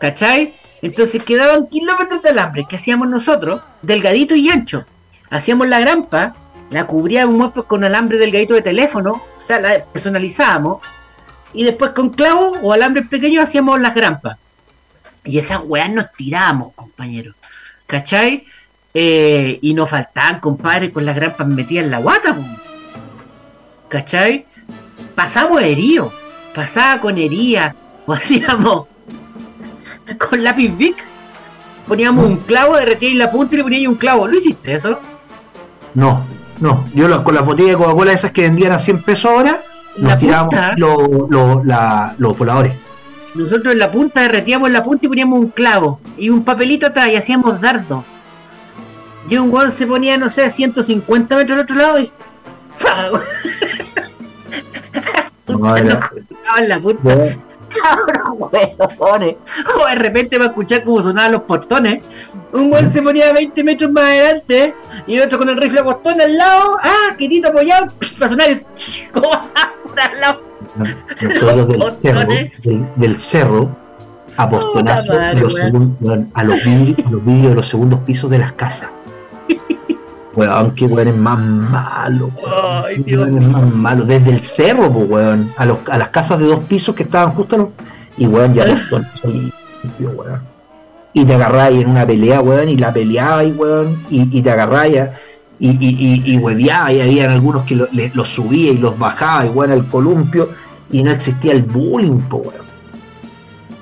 ¿cachai? 0.00 0.54
Entonces 0.82 1.22
quedaban 1.22 1.68
kilómetros 1.68 2.22
de 2.22 2.30
alambre 2.30 2.66
que 2.68 2.76
hacíamos 2.76 3.08
nosotros, 3.08 3.62
delgadito 3.82 4.34
y 4.34 4.50
ancho. 4.50 4.84
Hacíamos 5.30 5.68
la 5.68 5.78
grampa, 5.78 6.34
la 6.70 6.86
cubríamos 6.86 7.52
con 7.66 7.84
alambre 7.84 8.18
delgadito 8.18 8.54
de 8.54 8.62
teléfono, 8.62 9.22
o 9.38 9.40
sea, 9.40 9.60
la 9.60 9.84
personalizábamos, 9.84 10.82
y 11.54 11.64
después 11.64 11.92
con 11.92 12.10
clavos 12.10 12.58
o 12.62 12.72
alambres 12.72 13.06
pequeños 13.08 13.44
hacíamos 13.44 13.80
las 13.80 13.94
grampas. 13.94 14.38
Y 15.24 15.38
esas 15.38 15.60
weas 15.64 15.90
nos 15.92 16.12
tirábamos, 16.12 16.72
compañeros. 16.74 17.36
¿Cachai? 17.86 18.44
Eh, 18.94 19.58
y 19.62 19.74
nos 19.74 19.88
faltaban, 19.88 20.40
compadre, 20.40 20.92
con 20.92 21.04
las 21.04 21.14
grampas 21.14 21.46
metidas 21.46 21.84
en 21.84 21.90
la 21.92 21.98
guata, 21.98 22.34
po. 22.34 22.71
¿Cachai? 23.92 24.46
Pasamos 25.14 25.62
heridos, 25.62 26.10
pasaba 26.54 26.98
con 26.98 27.18
heridas, 27.18 27.74
o 28.06 28.14
hacíamos 28.14 28.86
con 30.30 30.42
lápiz 30.42 30.74
Bic. 30.76 30.96
Poníamos 31.86 32.24
un 32.24 32.36
clavo, 32.38 32.76
derretíais 32.76 33.16
la 33.16 33.30
punta 33.30 33.54
y 33.54 33.58
le 33.58 33.64
poníais 33.64 33.86
un 33.88 33.96
clavo. 33.96 34.26
¿Lo 34.26 34.38
hiciste 34.38 34.74
eso? 34.76 34.98
No, 35.94 36.22
no. 36.60 36.86
Yo 36.94 37.06
lo- 37.06 37.22
con 37.22 37.34
las 37.34 37.44
botellas 37.44 37.72
de 37.72 37.76
Coca-Cola 37.76 38.12
esas 38.12 38.32
que 38.32 38.42
vendían 38.42 38.72
a 38.72 38.78
100 38.78 39.02
pesos 39.02 39.30
ahora, 39.30 39.60
nos 39.98 40.16
tirábamos 40.18 40.54
lo- 40.78 41.26
lo- 41.28 41.62
la- 41.64 42.14
los 42.16 42.38
voladores. 42.38 42.72
Nosotros 43.34 43.72
en 43.74 43.78
la 43.78 43.90
punta 43.90 44.22
derretíamos 44.22 44.70
la 44.70 44.82
punta 44.82 45.04
y 45.04 45.08
poníamos 45.08 45.38
un 45.38 45.48
clavo 45.48 46.00
y 46.16 46.30
un 46.30 46.44
papelito 46.44 46.86
atrás 46.86 47.08
y 47.08 47.16
hacíamos 47.16 47.60
dardo. 47.60 48.04
Y 49.28 49.36
un 49.36 49.50
weón 49.52 49.70
se 49.70 49.86
ponía, 49.86 50.16
no 50.16 50.30
sé, 50.30 50.50
150 50.50 51.36
metros 51.36 51.58
al 51.58 51.64
otro 51.64 51.76
lado 51.76 51.98
y. 52.00 52.10
¡fa! 52.78 53.08
No, 55.48 55.76
era- 55.76 56.10
Estaba 56.16 56.58
en 56.58 56.68
la 56.68 56.80
punta. 56.80 57.00
weón, 57.04 57.40
Cabrón, 57.82 58.50
weones. 58.98 59.36
O 59.80 59.86
de 59.86 59.94
repente 59.94 60.38
va 60.38 60.44
a 60.44 60.48
escuchar 60.48 60.84
cómo 60.84 61.00
sonaban 61.02 61.32
los 61.32 61.42
portones. 61.42 62.02
Un 62.52 62.70
weón 62.72 62.92
se 62.92 63.02
ponía 63.02 63.32
20 63.32 63.64
metros 63.64 63.90
más 63.92 64.04
adelante 64.04 64.74
y 65.06 65.16
el 65.16 65.22
otro 65.22 65.38
con 65.38 65.48
el 65.48 65.56
rifle 65.56 65.80
a 65.80 65.84
portón 65.84 66.20
al 66.20 66.36
lado. 66.36 66.78
Ah, 66.82 67.14
quietito 67.16 67.48
apoyado. 67.48 67.86
Va 68.20 68.26
a 68.26 68.28
sonar 68.28 68.50
el. 68.50 68.64
¿Cómo 69.12 69.30
pasaba 69.30 69.72
por 69.84 70.00
al 70.00 70.20
lado? 70.20 70.40
nosotros 71.20 71.68
del 71.68 71.94
cerro, 71.96 72.20
del, 72.28 72.86
del 72.96 73.18
cerro, 73.18 73.76
a 74.36 74.46
madre, 74.46 75.40
los 75.40 75.52
los 75.52 75.72
vidrios, 75.72 76.20
a 76.34 76.44
los 76.44 76.64
vidrios 76.64 77.48
de 77.50 77.54
los 77.54 77.68
segundos 77.68 78.00
pisos 78.06 78.30
de 78.30 78.38
las 78.38 78.52
casas. 78.52 78.88
Weón, 80.34 80.70
qué 80.74 80.86
weón 80.86 81.08
es 81.08 81.16
más 81.16 81.38
malo, 81.38 82.30
weón. 82.42 82.84
Ay, 82.86 83.02
Dios 83.04 83.22
weón 83.22 83.42
es 83.42 83.48
más 83.48 83.74
malo. 83.74 84.04
Desde 84.06 84.30
el 84.30 84.40
cerro, 84.42 84.90
pues, 84.90 85.08
weón, 85.10 85.52
a, 85.56 85.64
los, 85.66 85.78
a 85.90 85.98
las 85.98 86.08
casas 86.08 86.38
de 86.38 86.46
dos 86.46 86.60
pisos 86.60 86.94
que 86.94 87.02
estaban 87.02 87.32
justo 87.34 87.56
a 87.56 87.58
los- 87.58 87.68
y 88.16 88.26
weón, 88.26 88.54
ya 88.54 88.64
postonazo 88.64 89.28
limpio, 89.28 90.10
weón. 90.16 90.40
Y 91.14 91.24
te 91.26 91.34
agarráis 91.34 91.82
en 91.82 91.90
una 91.90 92.06
pelea, 92.06 92.40
weón, 92.40 92.68
y 92.70 92.76
la 92.78 92.92
peleabais, 92.92 93.54
weón, 93.56 94.02
y, 94.08 94.38
y 94.38 94.40
te 94.42 94.50
agarráis 94.50 94.96
y, 95.58 95.68
y, 95.70 95.76
y, 96.24 96.34
y 96.34 96.38
hueveabais, 96.38 96.96
y 96.98 97.00
habían 97.02 97.30
algunos 97.30 97.64
que 97.64 97.76
lo- 97.76 97.88
le- 97.92 98.10
los 98.14 98.28
subía 98.28 98.72
y 98.72 98.78
los 98.78 98.98
bajaba, 98.98 99.44
y 99.44 99.50
weón, 99.50 99.70
al 99.72 99.86
columpio, 99.86 100.48
y 100.90 101.02
no 101.02 101.10
existía 101.10 101.52
el 101.52 101.62
bullying, 101.62 102.20
po, 102.20 102.38
weón. 102.38 102.61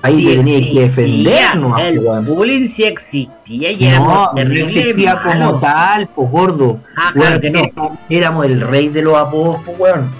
Ahí 0.03 0.25
te 0.25 0.37
tenías 0.37 0.73
que 0.73 0.81
defender, 0.81 1.57
no, 1.57 1.77
El 1.79 1.99
weón. 1.99 2.25
bullying 2.25 2.69
sí 2.69 2.85
existía 2.85 3.71
y 3.73 3.85
éramos 3.85 4.09
No, 4.35 4.45
no 4.45 4.55
existía 4.55 5.15
malos. 5.17 5.35
como 5.49 5.61
tal, 5.61 6.09
po 6.09 6.23
gordo. 6.23 6.81
Ah, 6.97 7.11
claro 7.13 7.41
que 7.41 7.51
no. 7.51 7.59
éramos, 7.61 7.99
éramos 8.09 8.47
el 8.47 8.61
rey 8.63 8.89
de 8.89 9.03
los 9.03 9.15
apodos, 9.17 9.61
po 9.63 9.73
weón. 9.73 10.11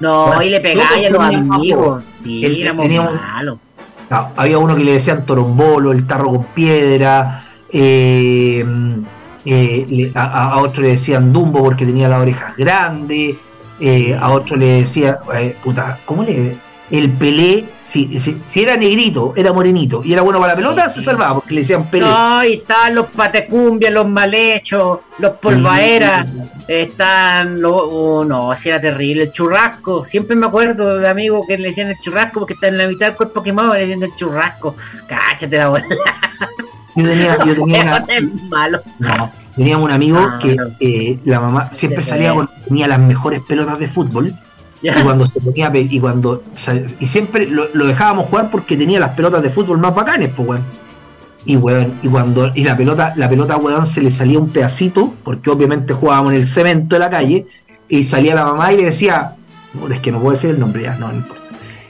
No, 0.00 0.26
Bueno, 0.26 0.42
y 0.42 0.50
le 0.50 0.60
pegaba 0.60 0.96
nosotros 0.96 1.22
a 1.24 1.32
los 1.32 1.50
amigos. 1.50 2.04
Sí, 2.22 2.44
El- 2.44 2.60
éramos 2.62 2.84
teníamos- 2.84 3.14
malos. 3.20 3.58
Ah, 4.10 4.30
había 4.36 4.58
uno 4.58 4.76
que 4.76 4.84
le 4.84 4.92
decían 4.92 5.26
torombolo, 5.26 5.90
el 5.92 6.06
tarro 6.06 6.28
con 6.30 6.44
piedra, 6.54 7.42
eh, 7.72 8.64
eh, 9.44 9.86
le- 9.88 10.12
a, 10.14 10.22
a- 10.24 10.52
a 10.54 10.56
otro 10.58 10.82
le 10.82 10.90
decían 10.90 11.32
Dumbo 11.32 11.62
porque 11.62 11.84
tenía 11.86 12.08
las 12.08 12.20
orejas 12.20 12.56
grandes, 12.56 13.36
eh, 13.80 14.16
a 14.20 14.30
otro 14.30 14.56
le 14.56 14.66
decía, 14.80 15.18
eh, 15.34 15.56
puta, 15.64 15.98
¿cómo 16.04 16.22
le? 16.22 16.56
El 16.90 17.10
Pelé, 17.10 17.64
si, 17.86 18.18
si, 18.18 18.40
si 18.46 18.62
era 18.62 18.76
negrito, 18.76 19.32
era 19.36 19.52
morenito 19.52 20.02
y 20.04 20.12
era 20.12 20.22
bueno 20.22 20.38
para 20.40 20.52
la 20.52 20.56
pelota, 20.56 20.88
se 20.90 21.02
salvaba 21.02 21.34
porque 21.34 21.54
le 21.54 21.60
decían 21.60 21.84
Pelé. 21.90 22.06
No, 22.06 22.42
y 22.44 22.54
están 22.54 22.94
los 22.94 23.06
patecumbias, 23.08 23.92
los 23.92 24.08
malhechos, 24.08 25.00
los 25.18 25.32
polvaeras, 25.32 26.26
están 26.66 27.60
los... 27.60 27.72
oh, 27.76 28.24
no, 28.24 28.54
si 28.56 28.68
era 28.70 28.80
terrible, 28.80 29.24
el 29.24 29.32
churrasco, 29.32 30.04
siempre 30.04 30.34
me 30.36 30.46
acuerdo 30.46 30.96
de 30.98 31.08
amigos 31.08 31.46
que 31.46 31.58
le 31.58 31.68
decían 31.68 31.88
el 31.88 31.98
churrasco 32.00 32.40
porque 32.40 32.54
está 32.54 32.68
en 32.68 32.78
la 32.78 32.86
mitad 32.88 33.06
del 33.06 33.16
cuerpo 33.16 33.42
quemado, 33.42 33.74
le 33.74 33.80
decían 33.80 34.02
el 34.02 34.14
churrasco, 34.16 34.74
cáchate 35.08 35.56
la 35.58 35.68
bola. 35.68 35.84
Yo 36.96 37.04
tenía, 37.08 37.38
yo 37.44 37.54
tenía 37.64 37.82
una, 37.82 38.06
malo. 38.48 38.80
no, 38.98 39.30
teníamos 39.56 39.84
un 39.84 39.90
amigo 39.92 40.18
Ah, 40.18 40.38
que 40.40 40.54
no. 40.54 40.64
eh, 40.80 41.18
la 41.24 41.40
mamá 41.40 41.68
siempre 41.72 42.02
Sí. 42.02 42.10
salía 42.10 42.32
con, 42.34 42.48
tenía 42.66 42.86
las 42.88 42.98
mejores 42.98 43.40
pelotas 43.42 43.78
de 43.78 43.88
fútbol 43.88 44.34
y 44.84 45.02
cuando 45.02 45.26
se 45.26 45.40
ponía 45.40 45.70
y 45.74 45.98
cuando 45.98 46.42
y 47.00 47.06
siempre 47.06 47.46
lo, 47.46 47.66
dejábamos 47.86 48.26
jugar 48.26 48.50
porque 48.50 48.76
tenía 48.76 49.00
las 49.00 49.14
pelotas 49.14 49.42
de 49.42 49.48
fútbol 49.50 49.78
más 49.78 49.94
bacanes, 49.94 50.30
pues 50.36 50.48
weón. 50.48 50.64
Y 51.46 51.56
weón, 51.56 51.94
y 52.02 52.08
cuando 52.08 52.52
y 52.54 52.64
la 52.64 52.76
pelota, 52.76 53.14
la 53.16 53.28
pelota 53.28 53.56
weón 53.56 53.86
se 53.86 54.02
le 54.02 54.10
salía 54.10 54.38
un 54.38 54.50
pedacito, 54.50 55.14
porque 55.24 55.50
obviamente 55.50 55.94
jugábamos 55.94 56.32
en 56.32 56.40
el 56.40 56.46
cemento 56.46 56.96
de 56.96 57.00
la 57.00 57.10
calle, 57.10 57.46
y 57.88 58.04
salía 58.04 58.34
la 58.34 58.44
mamá 58.44 58.72
y 58.72 58.78
le 58.78 58.84
decía, 58.84 59.34
es 59.90 60.00
que 60.00 60.12
no 60.12 60.20
puedo 60.20 60.34
decir 60.34 60.50
el 60.50 60.60
nombre 60.60 60.82
ya, 60.82 60.94
no, 60.96 61.08
no 61.08 61.14
importa. 61.14 61.42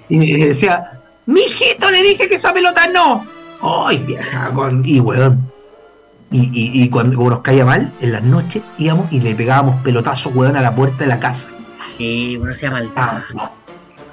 Y 0.08 0.38
le 0.38 0.46
decía, 0.48 1.00
mijito, 1.26 1.90
le 1.90 2.02
dije 2.02 2.28
que 2.28 2.36
esa 2.36 2.52
pelota 2.52 2.86
no. 2.88 3.26
Ay, 3.60 3.98
vieja, 3.98 4.50
con- 4.50 4.84
y 4.84 5.00
weón. 5.00 5.50
Y, 6.30 6.82
y, 6.82 6.88
cuando 6.88 7.16
nos 7.30 7.40
caía 7.40 7.64
mal, 7.64 7.92
en 8.00 8.10
las 8.10 8.22
noches 8.24 8.60
íbamos 8.76 9.12
y 9.12 9.20
le 9.20 9.36
pegábamos 9.36 9.80
pelotazos, 9.82 10.34
weón, 10.34 10.56
a 10.56 10.62
la 10.62 10.74
puerta 10.74 10.98
de 10.98 11.06
la 11.06 11.20
casa. 11.20 11.46
Sí, 11.96 12.36
uno 12.40 12.54
se 12.54 12.62
llama 12.62 12.82
Ah, 12.96 13.24
no. 13.34 13.52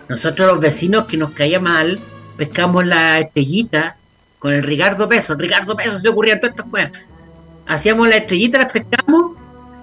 Nosotros 0.10 0.48
los 0.48 0.60
vecinos 0.60 1.06
que 1.06 1.18
nos 1.18 1.32
caía 1.32 1.60
mal, 1.60 2.00
pescamos 2.38 2.86
la 2.86 3.20
estrellita 3.20 3.96
con 4.40 4.54
el 4.54 4.64
Ricardo 4.64 5.08
Peso. 5.08 5.34
El 5.34 5.40
Ricardo 5.40 5.76
Peso 5.76 6.00
se 6.00 6.10
ocurrían 6.10 6.40
todas 6.40 6.56
estas 6.56 6.70
cosas. 6.70 6.92
Hacíamos 7.68 8.08
la 8.10 8.18
estrellita, 8.18 8.58
las 8.60 8.72
pescamos, 8.72 9.32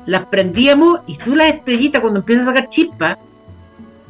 las 0.06 0.26
prendíamos 0.26 1.00
y 1.06 1.16
tú 1.16 1.34
las 1.34 1.48
estrellitas 1.54 2.00
cuando 2.00 2.20
empiezas 2.20 2.46
a 2.46 2.50
sacar 2.50 2.68
chispas, 2.68 3.18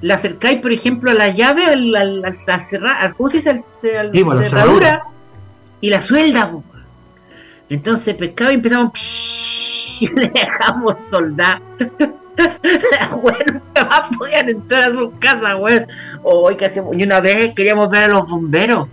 la 0.01 0.14
acercáis, 0.14 0.61
por 0.61 0.72
ejemplo, 0.72 1.11
a 1.11 1.14
la 1.14 1.28
llave, 1.30 1.66
al, 1.66 1.95
al, 1.95 2.24
al- 2.24 2.34
al 2.47 2.61
cerrar, 2.62 2.97
al- 3.05 3.14
¿cómo 3.14 3.30
se 3.30 3.36
dice? 3.39 3.51
Al, 3.51 3.57
al- 3.59 4.12
Sí, 4.12 4.24
la 4.24 4.43
cerradura, 4.43 5.03
y 5.80 5.91
la 5.91 6.03
suelda. 6.03 6.51
po. 6.51 6.64
Entonces 7.68 8.14
pescaba 8.16 8.51
y 8.53 8.55
empezamos 8.55 8.93
y 10.01 10.07
le 10.09 10.28
dejamos 10.30 10.99
soldar. 11.11 11.61
Las 13.01 13.12
weas 13.22 13.39
nunca 13.53 13.84
más 13.84 14.16
podían 14.16 14.49
entrar 14.49 14.82
a 14.84 14.91
sus 14.91 15.11
casas, 15.18 15.57
weón. 15.59 15.86
Hoy 16.22 16.57
que 16.57 16.66
hacíamos? 16.66 16.97
Y 16.97 17.03
una 17.03 17.20
vez 17.20 17.55
queríamos 17.55 17.91
ver 17.91 18.05
a 18.05 18.09
los 18.09 18.28
bomberos. 18.30 18.89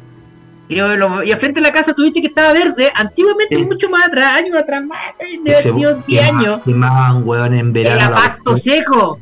Y 0.67 0.79
al 0.79 1.37
frente 1.39 1.59
de 1.59 1.61
la 1.61 1.71
casa 1.71 1.93
tuviste 1.93 2.21
que 2.21 2.27
estaba 2.27 2.51
verde. 2.53 2.91
Antiguamente, 2.95 3.55
Sí. 3.55 3.63
mucho 3.65 3.87
más 3.89 4.07
atrás, 4.07 4.37
años 4.37 4.57
atrás, 4.57 4.83
más 4.83 4.99
de 5.19 5.29
Y 5.29 5.61
se- 5.61 5.71
10 5.71 5.95
quema- 6.07 6.27
años. 6.27 6.61
Quemaban, 6.65 7.27
weón, 7.27 7.53
en 7.53 7.71
verano. 7.71 7.95
Era 7.97 8.09
la 8.09 8.15
pasto 8.15 8.57
seco. 8.57 9.19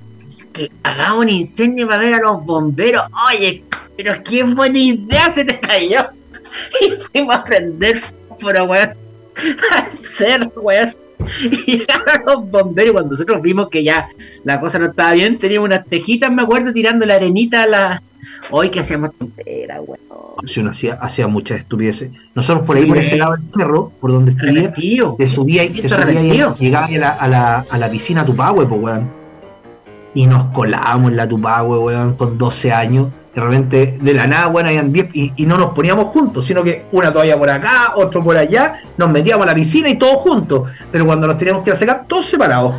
Que 0.54 0.72
hagamos 0.84 1.26
un 1.26 1.30
incendio 1.30 1.88
para 1.88 2.00
ver 2.00 2.14
a 2.14 2.20
los 2.20 2.46
bomberos. 2.46 3.04
Oye, 3.30 3.64
pero 3.98 4.24
qué 4.24 4.44
buena 4.44 4.78
idea 4.80 5.32
se 5.32 5.44
te 5.46 5.60
cayó. 5.60 6.06
Y 6.82 6.92
fuimos 7.12 7.36
a 7.36 7.44
prender 7.44 8.02
pero 8.40 8.66
weón. 8.66 8.94
Al 9.72 10.06
cerro, 10.08 10.52
weón. 10.58 10.96
Y 11.66 11.78
llegaron 11.80 12.24
los 12.26 12.50
bomberos. 12.50 12.90
y 12.90 12.94
Cuando 12.94 13.12
nosotros 13.12 13.42
vimos 13.42 13.70
que 13.70 13.84
ya 13.84 14.08
la 14.44 14.60
cosa 14.60 14.80
no 14.80 14.86
estaba 14.86 15.14
bien, 15.14 15.38
teníamos 15.38 15.68
unas 15.68 15.86
tejitas, 15.86 16.32
me 16.32 16.44
acuerdo, 16.44 16.74
tirando 16.74 17.06
la 17.06 17.16
arenita 17.16 17.64
a 17.64 17.68
la. 17.68 18.02
Hoy 18.50 18.70
que 18.70 18.82
hacíamos 18.82 19.12
tontera, 19.18 19.82
weón. 19.82 20.00
Uno 20.58 20.72
hacía, 20.72 20.96
hacía 20.96 21.28
muchas 21.28 21.60
estupideces. 21.60 22.12
Nosotros 22.36 22.66
por 22.66 22.76
ahí, 22.76 22.86
por 22.86 22.98
ese 22.98 23.16
lado 23.16 23.34
del 23.34 23.44
cerro, 23.44 23.92
por 24.02 24.12
donde 24.12 24.32
estudié, 24.32 24.70
te 25.18 25.28
subía 25.28 25.64
y 25.64 25.70
te 25.70 25.88
subía 25.88 25.98
y 25.98 26.02
arrepentido. 26.02 26.56
llegaba 26.56 26.86
a 26.88 26.92
la, 26.92 27.10
a 27.10 27.28
la, 27.28 27.66
a 27.70 27.78
la 27.78 27.90
piscina 27.90 28.26
Tupahue, 28.26 28.66
pues 28.66 28.82
weón. 28.82 29.10
Y 30.14 30.28
nos 30.28 30.52
colábamos 30.52 31.12
en 31.12 31.18
la 31.18 31.28
Tupahue, 31.28 31.80
weón, 31.80 32.16
con 32.16 32.38
12 32.38 32.72
años. 32.74 33.08
De 33.36 33.42
repente, 33.42 33.98
de 34.00 34.14
la 34.14 34.28
nada, 34.28 34.48
weón, 34.48 34.68
habían 34.68 34.94
10 34.94 35.10
y, 35.14 35.34
y 35.36 35.46
no 35.48 35.58
nos 35.58 35.74
poníamos 35.74 36.06
juntos, 36.08 36.46
sino 36.46 36.62
que 36.64 36.86
una 36.92 37.12
todavía 37.12 37.38
por 37.38 37.50
acá, 37.50 37.94
otro 37.96 38.24
por 38.24 38.38
allá, 38.38 38.80
nos 38.96 39.10
metíamos 39.10 39.44
a 39.46 39.50
la 39.50 39.56
piscina 39.56 39.90
y 39.90 39.96
todos 39.98 40.18
juntos. 40.18 40.70
Pero 40.92 41.06
cuando 41.06 41.26
nos 41.26 41.38
teníamos 41.40 41.64
que 41.64 41.72
ir 41.72 41.74
a 41.76 41.78
secar, 41.80 42.04
todos 42.08 42.28
separados. 42.28 42.76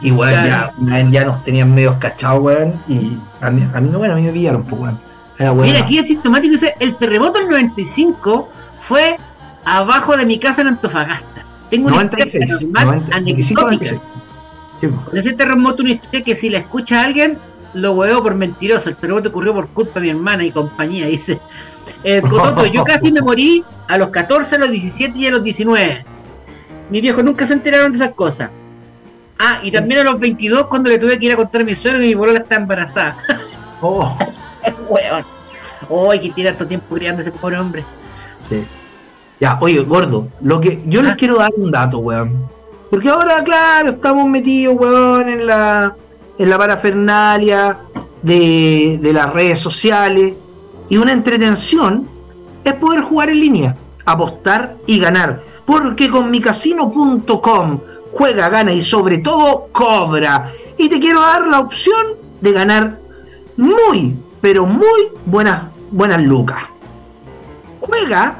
Y 0.00 0.12
Claro. 0.12 0.72
ya, 0.86 1.10
ya 1.10 1.24
nos 1.24 1.42
tenían 1.44 1.74
medios 1.74 1.96
cachados, 1.98 2.40
weón. 2.40 2.80
Y 2.88 3.16
a 3.40 3.50
mí, 3.50 3.68
a 3.74 3.80
mí 3.80 3.88
no, 3.90 3.98
bueno, 3.98 4.14
a 4.14 4.16
mí 4.16 4.22
me 4.22 4.32
pillaron, 4.32 4.62
pues 4.62 4.80
weón. 4.80 5.00
Era 5.38 5.52
weón. 5.52 5.66
Mira, 5.66 5.80
aquí 5.80 5.98
es 5.98 6.06
sintomático, 6.06 6.52
dice, 6.52 6.74
el 6.78 6.94
terremoto 6.96 7.40
del 7.40 7.48
95 7.50 8.48
fue 8.80 9.18
abajo 9.64 10.16
de 10.16 10.24
mi 10.24 10.38
casa 10.38 10.60
en 10.62 10.68
Antofagasta. 10.68 11.44
Tengo 11.68 11.88
una 11.88 11.96
96, 12.04 12.44
historia 12.50 12.72
paranormal 12.74 13.10
90, 13.10 13.20
95, 13.20 13.60
anecdótica. 13.66 13.92
96. 13.96 14.22
Sí, 14.80 14.86
pues. 14.88 15.04
Con 15.08 15.18
ese 15.18 15.32
terremoto 15.32 15.82
una 15.82 15.92
historia 15.92 16.24
que 16.24 16.34
si 16.36 16.48
la 16.48 16.58
escucha 16.58 17.02
alguien, 17.02 17.38
lo 17.74 17.92
huevo 17.92 18.22
por 18.22 18.34
mentiroso. 18.34 18.88
El 18.88 18.96
terremoto 18.96 19.28
ocurrió 19.30 19.54
por 19.54 19.68
culpa 19.68 19.94
de 20.00 20.00
mi 20.06 20.10
hermana 20.10 20.44
y 20.44 20.50
compañía, 20.50 21.06
dice. 21.08 21.40
Eh, 22.04 22.20
Cototo, 22.22 22.66
yo 22.66 22.84
casi 22.84 23.12
me 23.12 23.20
morí 23.20 23.64
a 23.88 23.98
los 23.98 24.08
14, 24.10 24.56
a 24.56 24.58
los 24.60 24.70
17 24.70 25.18
y 25.18 25.26
a 25.26 25.30
los 25.30 25.42
19. 25.42 26.04
Mis 26.90 27.02
viejos 27.02 27.22
nunca 27.24 27.46
se 27.46 27.52
enteraron 27.52 27.92
de 27.92 27.98
esas 27.98 28.14
cosas. 28.14 28.50
Ah, 29.38 29.60
y 29.62 29.70
también 29.70 30.00
a 30.00 30.04
los 30.04 30.18
22 30.20 30.66
cuando 30.66 30.90
le 30.90 30.98
tuve 30.98 31.18
que 31.18 31.26
ir 31.26 31.32
a 31.32 31.36
contar 31.36 31.62
a 31.62 31.64
mi 31.64 31.74
suegro 31.74 32.00
que 32.00 32.06
mi 32.06 32.14
bolola 32.14 32.40
está 32.40 32.56
embarazada. 32.56 33.16
Oh, 33.82 34.14
Huevón. 34.90 35.24
Oh, 35.88 36.10
hay 36.10 36.20
que 36.20 36.28
tirar 36.32 36.54
todo 36.54 36.68
tiempo 36.68 36.94
criando 36.94 37.20
a 37.20 37.22
ese 37.22 37.32
pobre 37.32 37.58
hombre. 37.58 37.82
sí. 38.48 38.62
Ya, 39.40 39.56
oye, 39.62 39.80
gordo, 39.80 40.28
lo 40.42 40.60
que 40.60 40.82
yo 40.84 41.00
les 41.00 41.12
Ah. 41.12 41.16
quiero 41.16 41.36
dar 41.38 41.50
un 41.56 41.70
dato, 41.70 41.98
weón. 42.00 42.46
Porque 42.90 43.08
ahora, 43.08 43.42
claro, 43.42 43.92
estamos 43.92 44.28
metidos, 44.28 44.76
weón, 44.78 45.26
en 45.30 45.46
la, 45.46 45.96
en 46.38 46.50
la 46.50 46.58
parafernalia 46.58 47.78
de, 48.22 48.98
de 49.00 49.12
las 49.12 49.32
redes 49.32 49.58
sociales. 49.58 50.34
Y 50.88 50.96
una 50.96 51.12
entretención 51.12 52.08
es 52.64 52.74
poder 52.74 53.02
jugar 53.02 53.30
en 53.30 53.40
línea, 53.40 53.76
apostar 54.04 54.76
y 54.86 54.98
ganar. 54.98 55.42
Porque 55.64 56.10
con 56.10 56.30
micasino.com 56.30 57.80
juega, 58.12 58.48
gana 58.48 58.72
y 58.72 58.82
sobre 58.82 59.18
todo 59.18 59.68
cobra. 59.72 60.52
Y 60.76 60.88
te 60.88 60.98
quiero 60.98 61.20
dar 61.20 61.46
la 61.46 61.60
opción 61.60 62.16
de 62.40 62.52
ganar 62.52 62.98
muy, 63.56 64.16
pero 64.40 64.66
muy 64.66 65.08
buenas, 65.26 65.64
buenas 65.90 66.22
lucas. 66.22 66.62
Juega, 67.80 68.38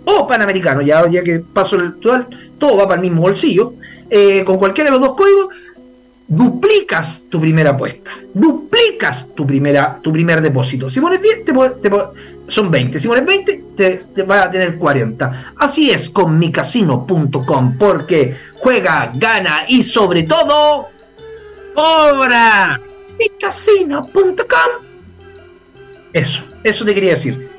o 0.05 0.27
panamericano, 0.29 0.83
ya, 0.83 1.09
ya 1.09 1.23
que 1.23 1.39
paso 1.39 1.77
el 1.77 1.95
total, 1.95 2.27
todo 2.59 2.77
va 2.77 2.85
para 2.85 2.97
el 2.97 3.01
mismo 3.01 3.23
bolsillo, 3.23 3.73
eh, 4.11 4.45
con 4.45 4.59
cualquiera 4.59 4.91
de 4.91 4.99
los 4.99 5.07
dos 5.07 5.17
códigos, 5.17 5.49
duplicas 6.29 7.23
tu 7.31 7.41
primera 7.41 7.71
apuesta, 7.71 8.11
duplicas 8.35 9.35
tu, 9.35 9.47
primera, 9.47 9.99
tu 10.03 10.13
primer 10.13 10.43
depósito. 10.43 10.91
Si 10.91 11.01
pones 11.01 11.23
10, 11.23 11.45
te, 11.47 11.91
son 12.49 12.71
20. 12.71 12.99
Si 12.99 13.09
pones 13.09 13.25
20, 13.25 13.65
te, 13.75 14.05
te 14.15 14.23
vas 14.25 14.45
a 14.45 14.51
tener 14.51 14.77
40. 14.77 15.55
Así 15.57 15.91
es 15.91 16.11
con 16.11 16.39
micasino.com, 16.39 17.79
porque 17.79 18.37
juega, 18.59 19.11
gana 19.15 19.65
y 19.69 19.83
sobre 19.85 20.25
todo, 20.25 20.89
¡Obra! 21.75 22.79
micasino.com. 23.21 24.91
Eso, 26.13 26.43
eso 26.65 26.85
te 26.85 26.95
quería 26.95 27.11
decir. 27.11 27.51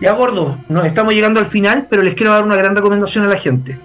Ya 0.00 0.12
gordo, 0.12 0.58
nos 0.68 0.86
estamos 0.86 1.14
llegando 1.14 1.40
al 1.40 1.46
final, 1.46 1.86
pero 1.88 2.02
les 2.02 2.14
quiero 2.14 2.32
dar 2.32 2.44
una 2.44 2.56
gran 2.56 2.74
recomendación 2.74 3.24
a 3.24 3.28
la 3.28 3.38
gente. 3.38 3.78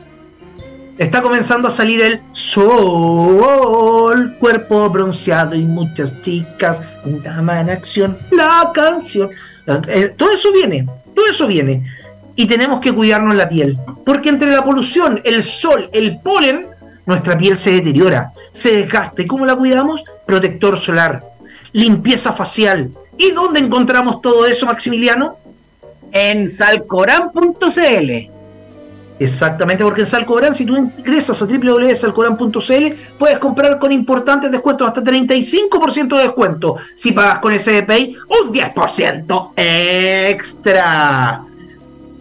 Está 0.97 1.22
comenzando 1.22 1.70
a 1.70 1.72
salir 1.72 2.01
el 2.01 2.20
sol, 2.34 4.36
cuerpo 4.39 4.89
bronceado 4.89 5.55
y 5.55 5.63
muchas 5.63 6.22
chicas, 6.22 6.82
un 7.05 7.24
dama 7.24 7.61
en 7.61 7.70
acción, 7.70 8.17
la 8.32 8.72
canción. 8.74 9.30
Eh, 9.88 10.13
todo 10.17 10.32
eso 10.32 10.51
viene, 10.51 10.86
todo 11.15 11.26
eso 11.28 11.47
viene. 11.47 11.86
Y 12.36 12.47
tenemos 12.47 12.82
que 12.82 12.91
cuidarnos 12.91 13.36
la 13.36 13.47
piel, 13.47 13.78
porque 14.05 14.28
entre 14.28 14.51
la 14.51 14.63
polución, 14.63 15.22
el 15.24 15.41
sol, 15.41 15.89
el 15.93 16.20
polen, 16.20 16.67
nuestra 17.05 17.38
piel 17.38 17.57
se 17.57 17.72
deteriora, 17.72 18.34
se 18.51 18.76
desgasta. 18.76 19.22
¿Y 19.22 19.28
cómo 19.28 19.45
la 19.45 19.55
cuidamos? 19.55 20.03
Protector 20.30 20.77
solar, 20.77 21.23
limpieza 21.71 22.34
facial. 22.34 22.91
¿Y 23.17 23.32
dónde 23.32 23.61
encontramos 23.61 24.21
todo 24.21 24.45
eso, 24.45 24.67
Maximiliano? 24.67 25.38
En 26.11 26.47
salcoran.cl. 26.47 28.30
Exactamente, 29.17 29.84
porque 29.84 30.01
en 30.01 30.07
Salcobran, 30.07 30.53
si 30.53 30.65
tú 30.67 30.77
ingresas 30.77 31.41
a 31.41 31.45
www.salcobran.cl, 31.45 33.17
puedes 33.17 33.39
comprar 33.39 33.80
con 33.80 33.91
importantes 33.91 34.51
descuentos, 34.51 34.88
hasta 34.88 35.01
35% 35.01 36.15
de 36.15 36.21
descuento. 36.21 36.75
Si 36.93 37.11
pagas 37.11 37.39
con 37.39 37.59
SBPI, 37.59 38.15
un 38.27 38.53
10% 38.53 39.53
extra. 39.57 41.41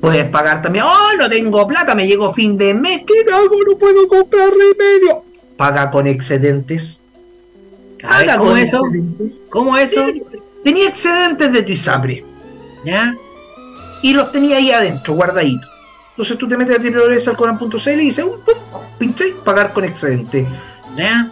Puedes 0.01 0.31
pagar 0.31 0.63
también, 0.63 0.87
oh, 0.87 1.17
no 1.19 1.29
tengo 1.29 1.67
plata, 1.67 1.95
me 1.95 2.07
llegó 2.07 2.33
fin 2.33 2.57
de 2.57 2.73
mes, 2.73 3.03
¿qué 3.07 3.31
hago? 3.31 3.55
No 3.71 3.77
puedo 3.77 4.09
comprar 4.09 4.49
remedio. 4.49 5.25
Paga 5.59 5.91
con 5.91 6.07
excedentes. 6.07 6.98
¿Cómo 8.37 8.57
eso? 8.57 8.85
excedentes. 8.87 9.41
¿Cómo 9.49 9.77
eso? 9.77 10.07
Tenía 10.65 10.89
excedentes 10.89 11.53
de 11.53 11.63
tu 11.63 11.73
ISAPRE 11.73 12.25
¿Ya? 12.85 13.15
y 14.03 14.13
los 14.15 14.31
tenía 14.31 14.57
ahí 14.57 14.71
adentro, 14.71 15.15
guardaditos. 15.15 15.69
Entonces 16.11 16.39
tú 16.39 16.49
te 16.49 16.57
metes 16.57 16.79
a 16.79 16.83
www.salcoran.cl 16.83 17.91
y 17.91 17.97
dices, 17.97 18.25
um, 18.25 18.41
pum, 18.41 18.55
pinche, 18.99 19.35
pagar 19.45 19.73
con 19.73 19.85
excedente. 19.85 20.47
¿Ya? 20.97 21.31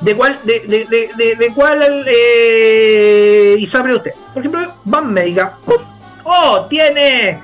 ¿De 0.00 0.14
cuál, 0.14 0.38
de, 0.44 0.60
de, 0.60 0.84
de, 0.84 1.10
de, 1.16 1.36
de 1.36 1.54
cuál 1.54 2.04
eh, 2.06 3.56
ISAPRE 3.58 3.96
usted? 3.96 4.12
Por 4.32 4.42
ejemplo, 4.42 4.74
Ban 4.84 5.12
Médica. 5.12 5.56
¡pum! 5.64 5.82
¡Oh! 6.24 6.66
Tiene 6.68 7.40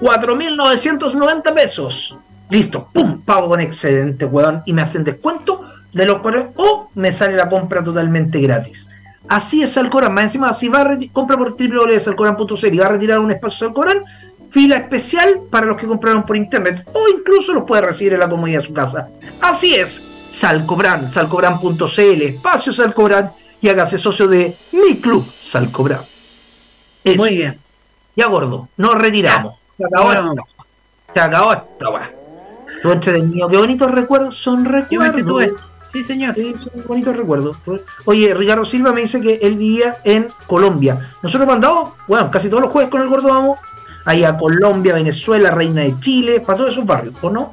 4.990 0.00 1.54
pesos. 1.54 2.16
Listo, 2.48 2.88
¡pum! 2.92 3.22
Pago 3.22 3.48
con 3.48 3.60
excedente, 3.60 4.24
weón. 4.24 4.62
Y 4.66 4.72
me 4.72 4.82
hacen 4.82 5.04
descuento 5.04 5.64
de 5.92 6.06
los 6.06 6.20
cuales 6.20 6.46
o 6.56 6.90
me 6.94 7.12
sale 7.12 7.34
la 7.34 7.48
compra 7.48 7.82
totalmente 7.82 8.40
gratis. 8.40 8.88
Así 9.28 9.62
es 9.62 9.72
Salcoran. 9.72 10.12
Más 10.12 10.24
encima, 10.24 10.52
si 10.52 10.68
va 10.68 10.80
a 10.80 10.98
compra 11.12 11.36
por 11.36 11.56
www.salcoran.cl 11.56 12.74
y 12.74 12.78
va 12.78 12.86
a 12.86 12.90
retirar 12.90 13.18
un 13.20 13.30
espacio 13.30 13.66
Salcoran, 13.66 14.02
fila 14.50 14.76
especial 14.76 15.42
para 15.50 15.66
los 15.66 15.76
que 15.76 15.86
compraron 15.86 16.24
por 16.24 16.36
internet. 16.36 16.84
O 16.92 17.00
incluso 17.16 17.52
los 17.52 17.64
puede 17.64 17.82
recibir 17.82 18.14
en 18.14 18.20
la 18.20 18.28
comodidad 18.28 18.60
de 18.60 18.66
su 18.66 18.74
casa. 18.74 19.08
Así 19.40 19.74
es. 19.74 20.02
Salcobran, 20.30 21.10
salcobran.cl, 21.10 22.22
espacio 22.22 22.72
Salcobran 22.72 23.32
y 23.60 23.68
hágase 23.68 23.98
socio 23.98 24.28
de 24.28 24.56
mi 24.72 24.96
club 24.96 25.28
Salcobran. 25.40 26.00
Eso. 27.02 27.16
Muy 27.16 27.36
bien. 27.36 27.58
Ya 28.16 28.26
gordo, 28.26 28.68
nos 28.76 28.94
retiramos. 28.94 29.54
Se 29.76 29.84
acabó 29.84 30.06
Bueno. 30.06 30.34
Se 31.12 31.20
acabó 31.20 31.52
esta 31.52 31.90
weá. 31.90 32.10
Estuvo 32.76 32.92
entretenido. 32.92 33.48
Qué 33.48 33.56
bonitos 33.56 33.90
recuerdos. 33.90 34.38
Son 34.38 34.64
Yo 34.90 35.00
me 35.00 35.10
recuerdos. 35.12 35.60
Sí, 35.92 36.04
señor. 36.04 36.34
Sí, 36.34 36.54
son 36.56 36.72
bonitos 36.86 37.16
recuerdos. 37.16 37.56
Oye, 38.04 38.32
Ricardo 38.34 38.64
Silva 38.64 38.92
me 38.92 39.00
dice 39.02 39.20
que 39.20 39.40
él 39.42 39.56
vivía 39.56 39.98
en 40.04 40.28
Colombia. 40.46 41.14
Nosotros 41.22 41.42
hemos 41.44 41.54
andado, 41.56 41.96
bueno, 42.06 42.30
casi 42.30 42.48
todos 42.48 42.62
los 42.62 42.70
jueves 42.72 42.90
con 42.90 43.02
el 43.02 43.08
gordo 43.08 43.28
vamos 43.28 43.58
ahí 44.04 44.24
a 44.24 44.36
Colombia, 44.36 44.94
Venezuela, 44.94 45.50
Reina 45.50 45.82
de 45.82 45.98
Chile, 46.00 46.40
para 46.40 46.58
todos 46.58 46.70
esos 46.72 46.86
barrios, 46.86 47.14
¿o 47.20 47.30
no? 47.30 47.52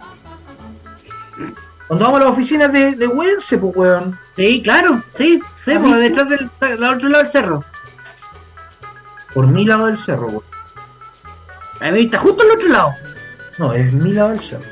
Cuando 1.88 2.06
vamos 2.06 2.22
a 2.22 2.24
las 2.26 2.34
oficinas 2.34 2.72
de, 2.72 2.96
de 2.96 3.08
Huense, 3.08 3.58
pues 3.58 3.76
weón. 3.76 4.20
Sí, 4.36 4.62
claro. 4.62 5.02
Sí, 5.10 5.42
sí, 5.66 5.72
¿A 5.72 5.80
por 5.80 5.90
mí? 5.90 6.00
detrás 6.00 6.30
del, 6.30 6.50
del 6.60 6.84
otro 6.84 7.10
lado 7.10 7.24
del 7.24 7.32
cerro. 7.32 7.64
Por 9.34 9.48
mi 9.48 9.66
lado 9.66 9.88
del 9.88 9.98
cerro, 9.98 10.28
weón. 10.28 10.44
A 11.80 11.92
mí 11.92 12.02
está 12.02 12.20
justo 12.20 12.44
al 12.44 12.52
otro 12.52 12.68
lado. 12.70 12.92
No, 13.58 13.74
es 13.74 13.92
mi 13.94 14.14
lado 14.14 14.30
del 14.30 14.40
cerro. 14.42 14.66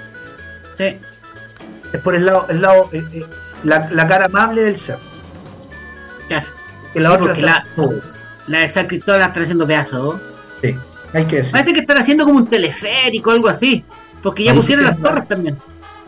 Sí. 0.78 0.98
Es 1.94 2.02
por 2.02 2.16
el 2.16 2.26
lado, 2.26 2.46
el 2.50 2.62
lado, 2.62 2.90
eh, 2.92 3.04
eh, 3.14 3.26
la, 3.64 3.90
la 3.92 4.08
cara 4.08 4.26
amable 4.26 4.62
del 4.62 4.78
cerro. 4.78 5.00
Claro. 6.28 6.48
Que 6.94 7.00
la 7.00 7.10
Sí, 7.10 7.16
otra 7.16 7.34
está 7.34 7.46
la-. 7.46 7.66
La 8.48 8.60
de 8.60 8.70
San 8.70 8.88
Cristóbal 8.88 9.20
la 9.22 9.28
están 9.28 9.44
haciendo 9.44 9.68
pedazos. 9.68 10.22
Sí, 10.62 10.76
hay 11.14 11.26
que 11.26 11.36
decir. 11.38 11.52
Parece 11.52 11.74
que 11.74 11.80
están 11.80 11.98
haciendo 11.98 12.26
como 12.26 12.38
un 12.38 12.48
teleférico 12.48 13.32
o 13.32 13.34
algo 13.34 13.50
así. 13.50 13.84
Porque 14.22 14.44
ya 14.44 14.54
pusieron 14.54 14.86
las 14.86 14.96
es 14.96 15.02
torres 15.02 15.28
también. 15.28 15.58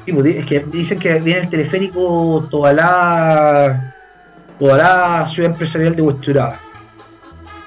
Sí, 0.06 0.14
pues, 0.14 0.26
es 0.36 0.46
que 0.46 0.60
dicen 0.60 1.00
que 1.00 1.20
viene 1.20 1.42
el 1.42 1.50
teleférico 1.50 2.48
toda 2.50 2.74
la 2.74 3.94
toda 4.58 4.78
la 4.78 5.26
ciudad 5.28 5.52
empresarial 5.52 5.96
de 5.96 6.02
Huesturada. 6.02 6.60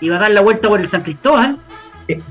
Y 0.00 0.08
va 0.08 0.16
a 0.16 0.20
dar 0.20 0.30
la 0.30 0.40
vuelta 0.40 0.68
por 0.68 0.80
el 0.80 0.88
San 0.88 1.02
Cristóbal. 1.02 1.58
Sí. 2.08 2.22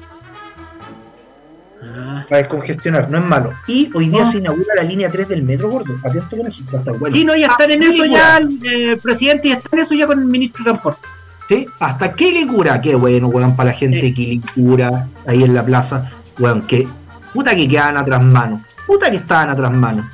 Ah. 2.30 2.36
para 2.36 2.42
descongestionar, 2.44 3.10
no 3.10 3.18
es 3.18 3.26
malo. 3.26 3.54
Y 3.68 3.90
hoy 3.94 4.10
día 4.10 4.24
No. 4.24 4.32
se 4.32 4.38
inaugura 4.38 4.76
la 4.76 4.84
línea 4.84 5.10
3 5.10 5.28
del 5.30 5.42
metro 5.44 5.70
gordo. 5.70 5.96
Atento 6.04 6.38
con 6.38 6.48
eso, 6.48 6.64
va 6.72 6.78
a 6.78 6.82
estar 6.82 6.98
bueno. 6.98 7.16
Sí, 7.16 7.26
no, 7.26 7.36
ya 7.36 7.48
están 7.48 7.72
en 7.72 7.82
Ah, 7.84 7.86
eso 7.90 8.06
ya 8.06 8.38
el 8.38 8.60
eh, 8.64 8.98
presidente, 9.02 9.50
ya 9.50 9.56
está 9.56 9.70
en 9.76 9.80
eso 9.84 9.94
ya 9.96 10.06
con 10.08 10.20
el 10.20 10.26
ministro 10.26 10.64
de 10.64 10.70
Transporte. 10.72 11.02
¿Sí? 11.48 11.66
Hasta 11.80 12.14
Quilicura, 12.14 12.80
qué 12.80 12.94
bueno, 12.94 13.28
weón, 13.30 13.56
para 13.56 13.72
la 13.72 13.76
gente 13.76 14.00
de. 14.00 14.14
Quilicura, 14.14 15.08
ahí 15.26 15.44
en 15.44 15.56
la 15.56 15.66
plaza, 15.66 16.12
weón, 16.38 16.62
que 16.62 16.88
puta 17.34 17.56
que 17.56 17.68
quedaban 17.68 17.98
atrás 17.98 18.24
mano, 18.24 18.64
puta 18.86 19.10
que 19.10 19.18
estaban 19.18 19.50
atrás 19.50 19.72
mano. 19.72 20.08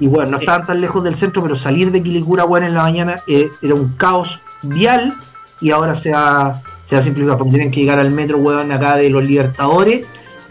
Y 0.00 0.08
bueno, 0.08 0.32
no 0.32 0.38
estaban 0.38 0.66
tan 0.66 0.80
lejos 0.80 1.02
del 1.04 1.16
centro, 1.16 1.42
pero 1.42 1.54
salir 1.56 1.90
de 1.92 2.02
Quilicura, 2.02 2.44
weón, 2.44 2.64
en 2.64 2.74
la 2.74 2.82
mañana 2.82 3.20
eh, 3.26 3.48
era 3.62 3.74
un 3.74 3.94
caos 3.96 4.40
vial 4.62 5.14
y 5.60 5.70
ahora 5.70 5.94
se 5.94 6.12
ha, 6.12 6.60
se 6.84 6.96
ha 6.96 7.00
simplificado, 7.00 7.38
porque 7.38 7.52
tienen 7.52 7.70
que 7.70 7.80
llegar 7.80 7.98
al 7.98 8.10
metro, 8.10 8.38
weón, 8.38 8.72
acá 8.72 8.96
de 8.96 9.08
los 9.10 9.22
Libertadores 9.24 10.04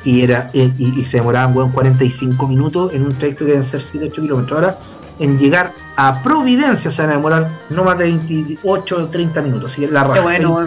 y 0.04 0.22
era 0.24 0.49
y, 0.54 0.99
y 0.99 1.06
se 1.06 1.18
demoraban, 1.18 1.56
weón, 1.56 1.72
45 1.72 2.47
minutos 2.47 2.93
en 2.93 3.06
un 3.06 3.14
trayecto 3.18 3.45
que 3.45 3.52
deben 3.52 3.64
ser 3.64 3.82
7-8 3.82 4.22
kilómetros. 4.22 4.52
Ahora, 4.52 4.78
en 5.20 5.38
llegar 5.38 5.74
a 5.95 6.22
Providencia 6.24 6.89
se 6.89 7.02
van 7.02 7.12
a 7.12 7.14
demorar 7.14 7.49
no 7.70 7.84
más 7.84 7.97
de 7.97 8.06
28 8.06 8.95
o 8.97 9.08
30 9.08 9.41
minutos. 9.41 9.72
Así 9.72 9.82
que 9.82 9.88
la 9.88 10.04
raja. 10.04 10.22
bueno, 10.22 10.66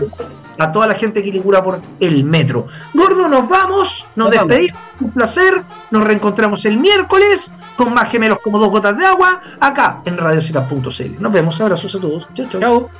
A 0.59 0.71
toda 0.71 0.87
la 0.87 0.95
gente 0.95 1.21
que 1.21 1.31
Quilicura 1.31 1.63
por 1.63 1.81
el 1.99 2.23
metro. 2.23 2.67
Gordo, 2.93 3.29
nos 3.29 3.49
vamos, 3.49 4.07
nos, 4.15 4.29
Nos 4.29 4.37
vamos. 4.37 4.49
despedimos, 4.49 4.81
un 5.01 5.11
placer, 5.11 5.63
nos 5.91 6.05
reencontramos 6.05 6.65
el 6.65 6.79
miércoles 6.79 7.51
con 7.77 7.93
más 7.93 8.09
gemelos 8.11 8.39
como 8.41 8.61
dos 8.61 8.71
gotas 8.71 8.97
de 8.97 9.05
agua, 9.05 9.41
acá 9.59 10.01
en 10.05 10.17
radiocitas.cl. 10.17 11.19
Nos 11.19 11.33
vemos, 11.33 11.61
abrazos 11.61 11.93
a 11.97 12.01
todos. 12.01 12.29
Chau, 12.35 12.47
chau. 12.49 12.61
Chau. 12.61 12.91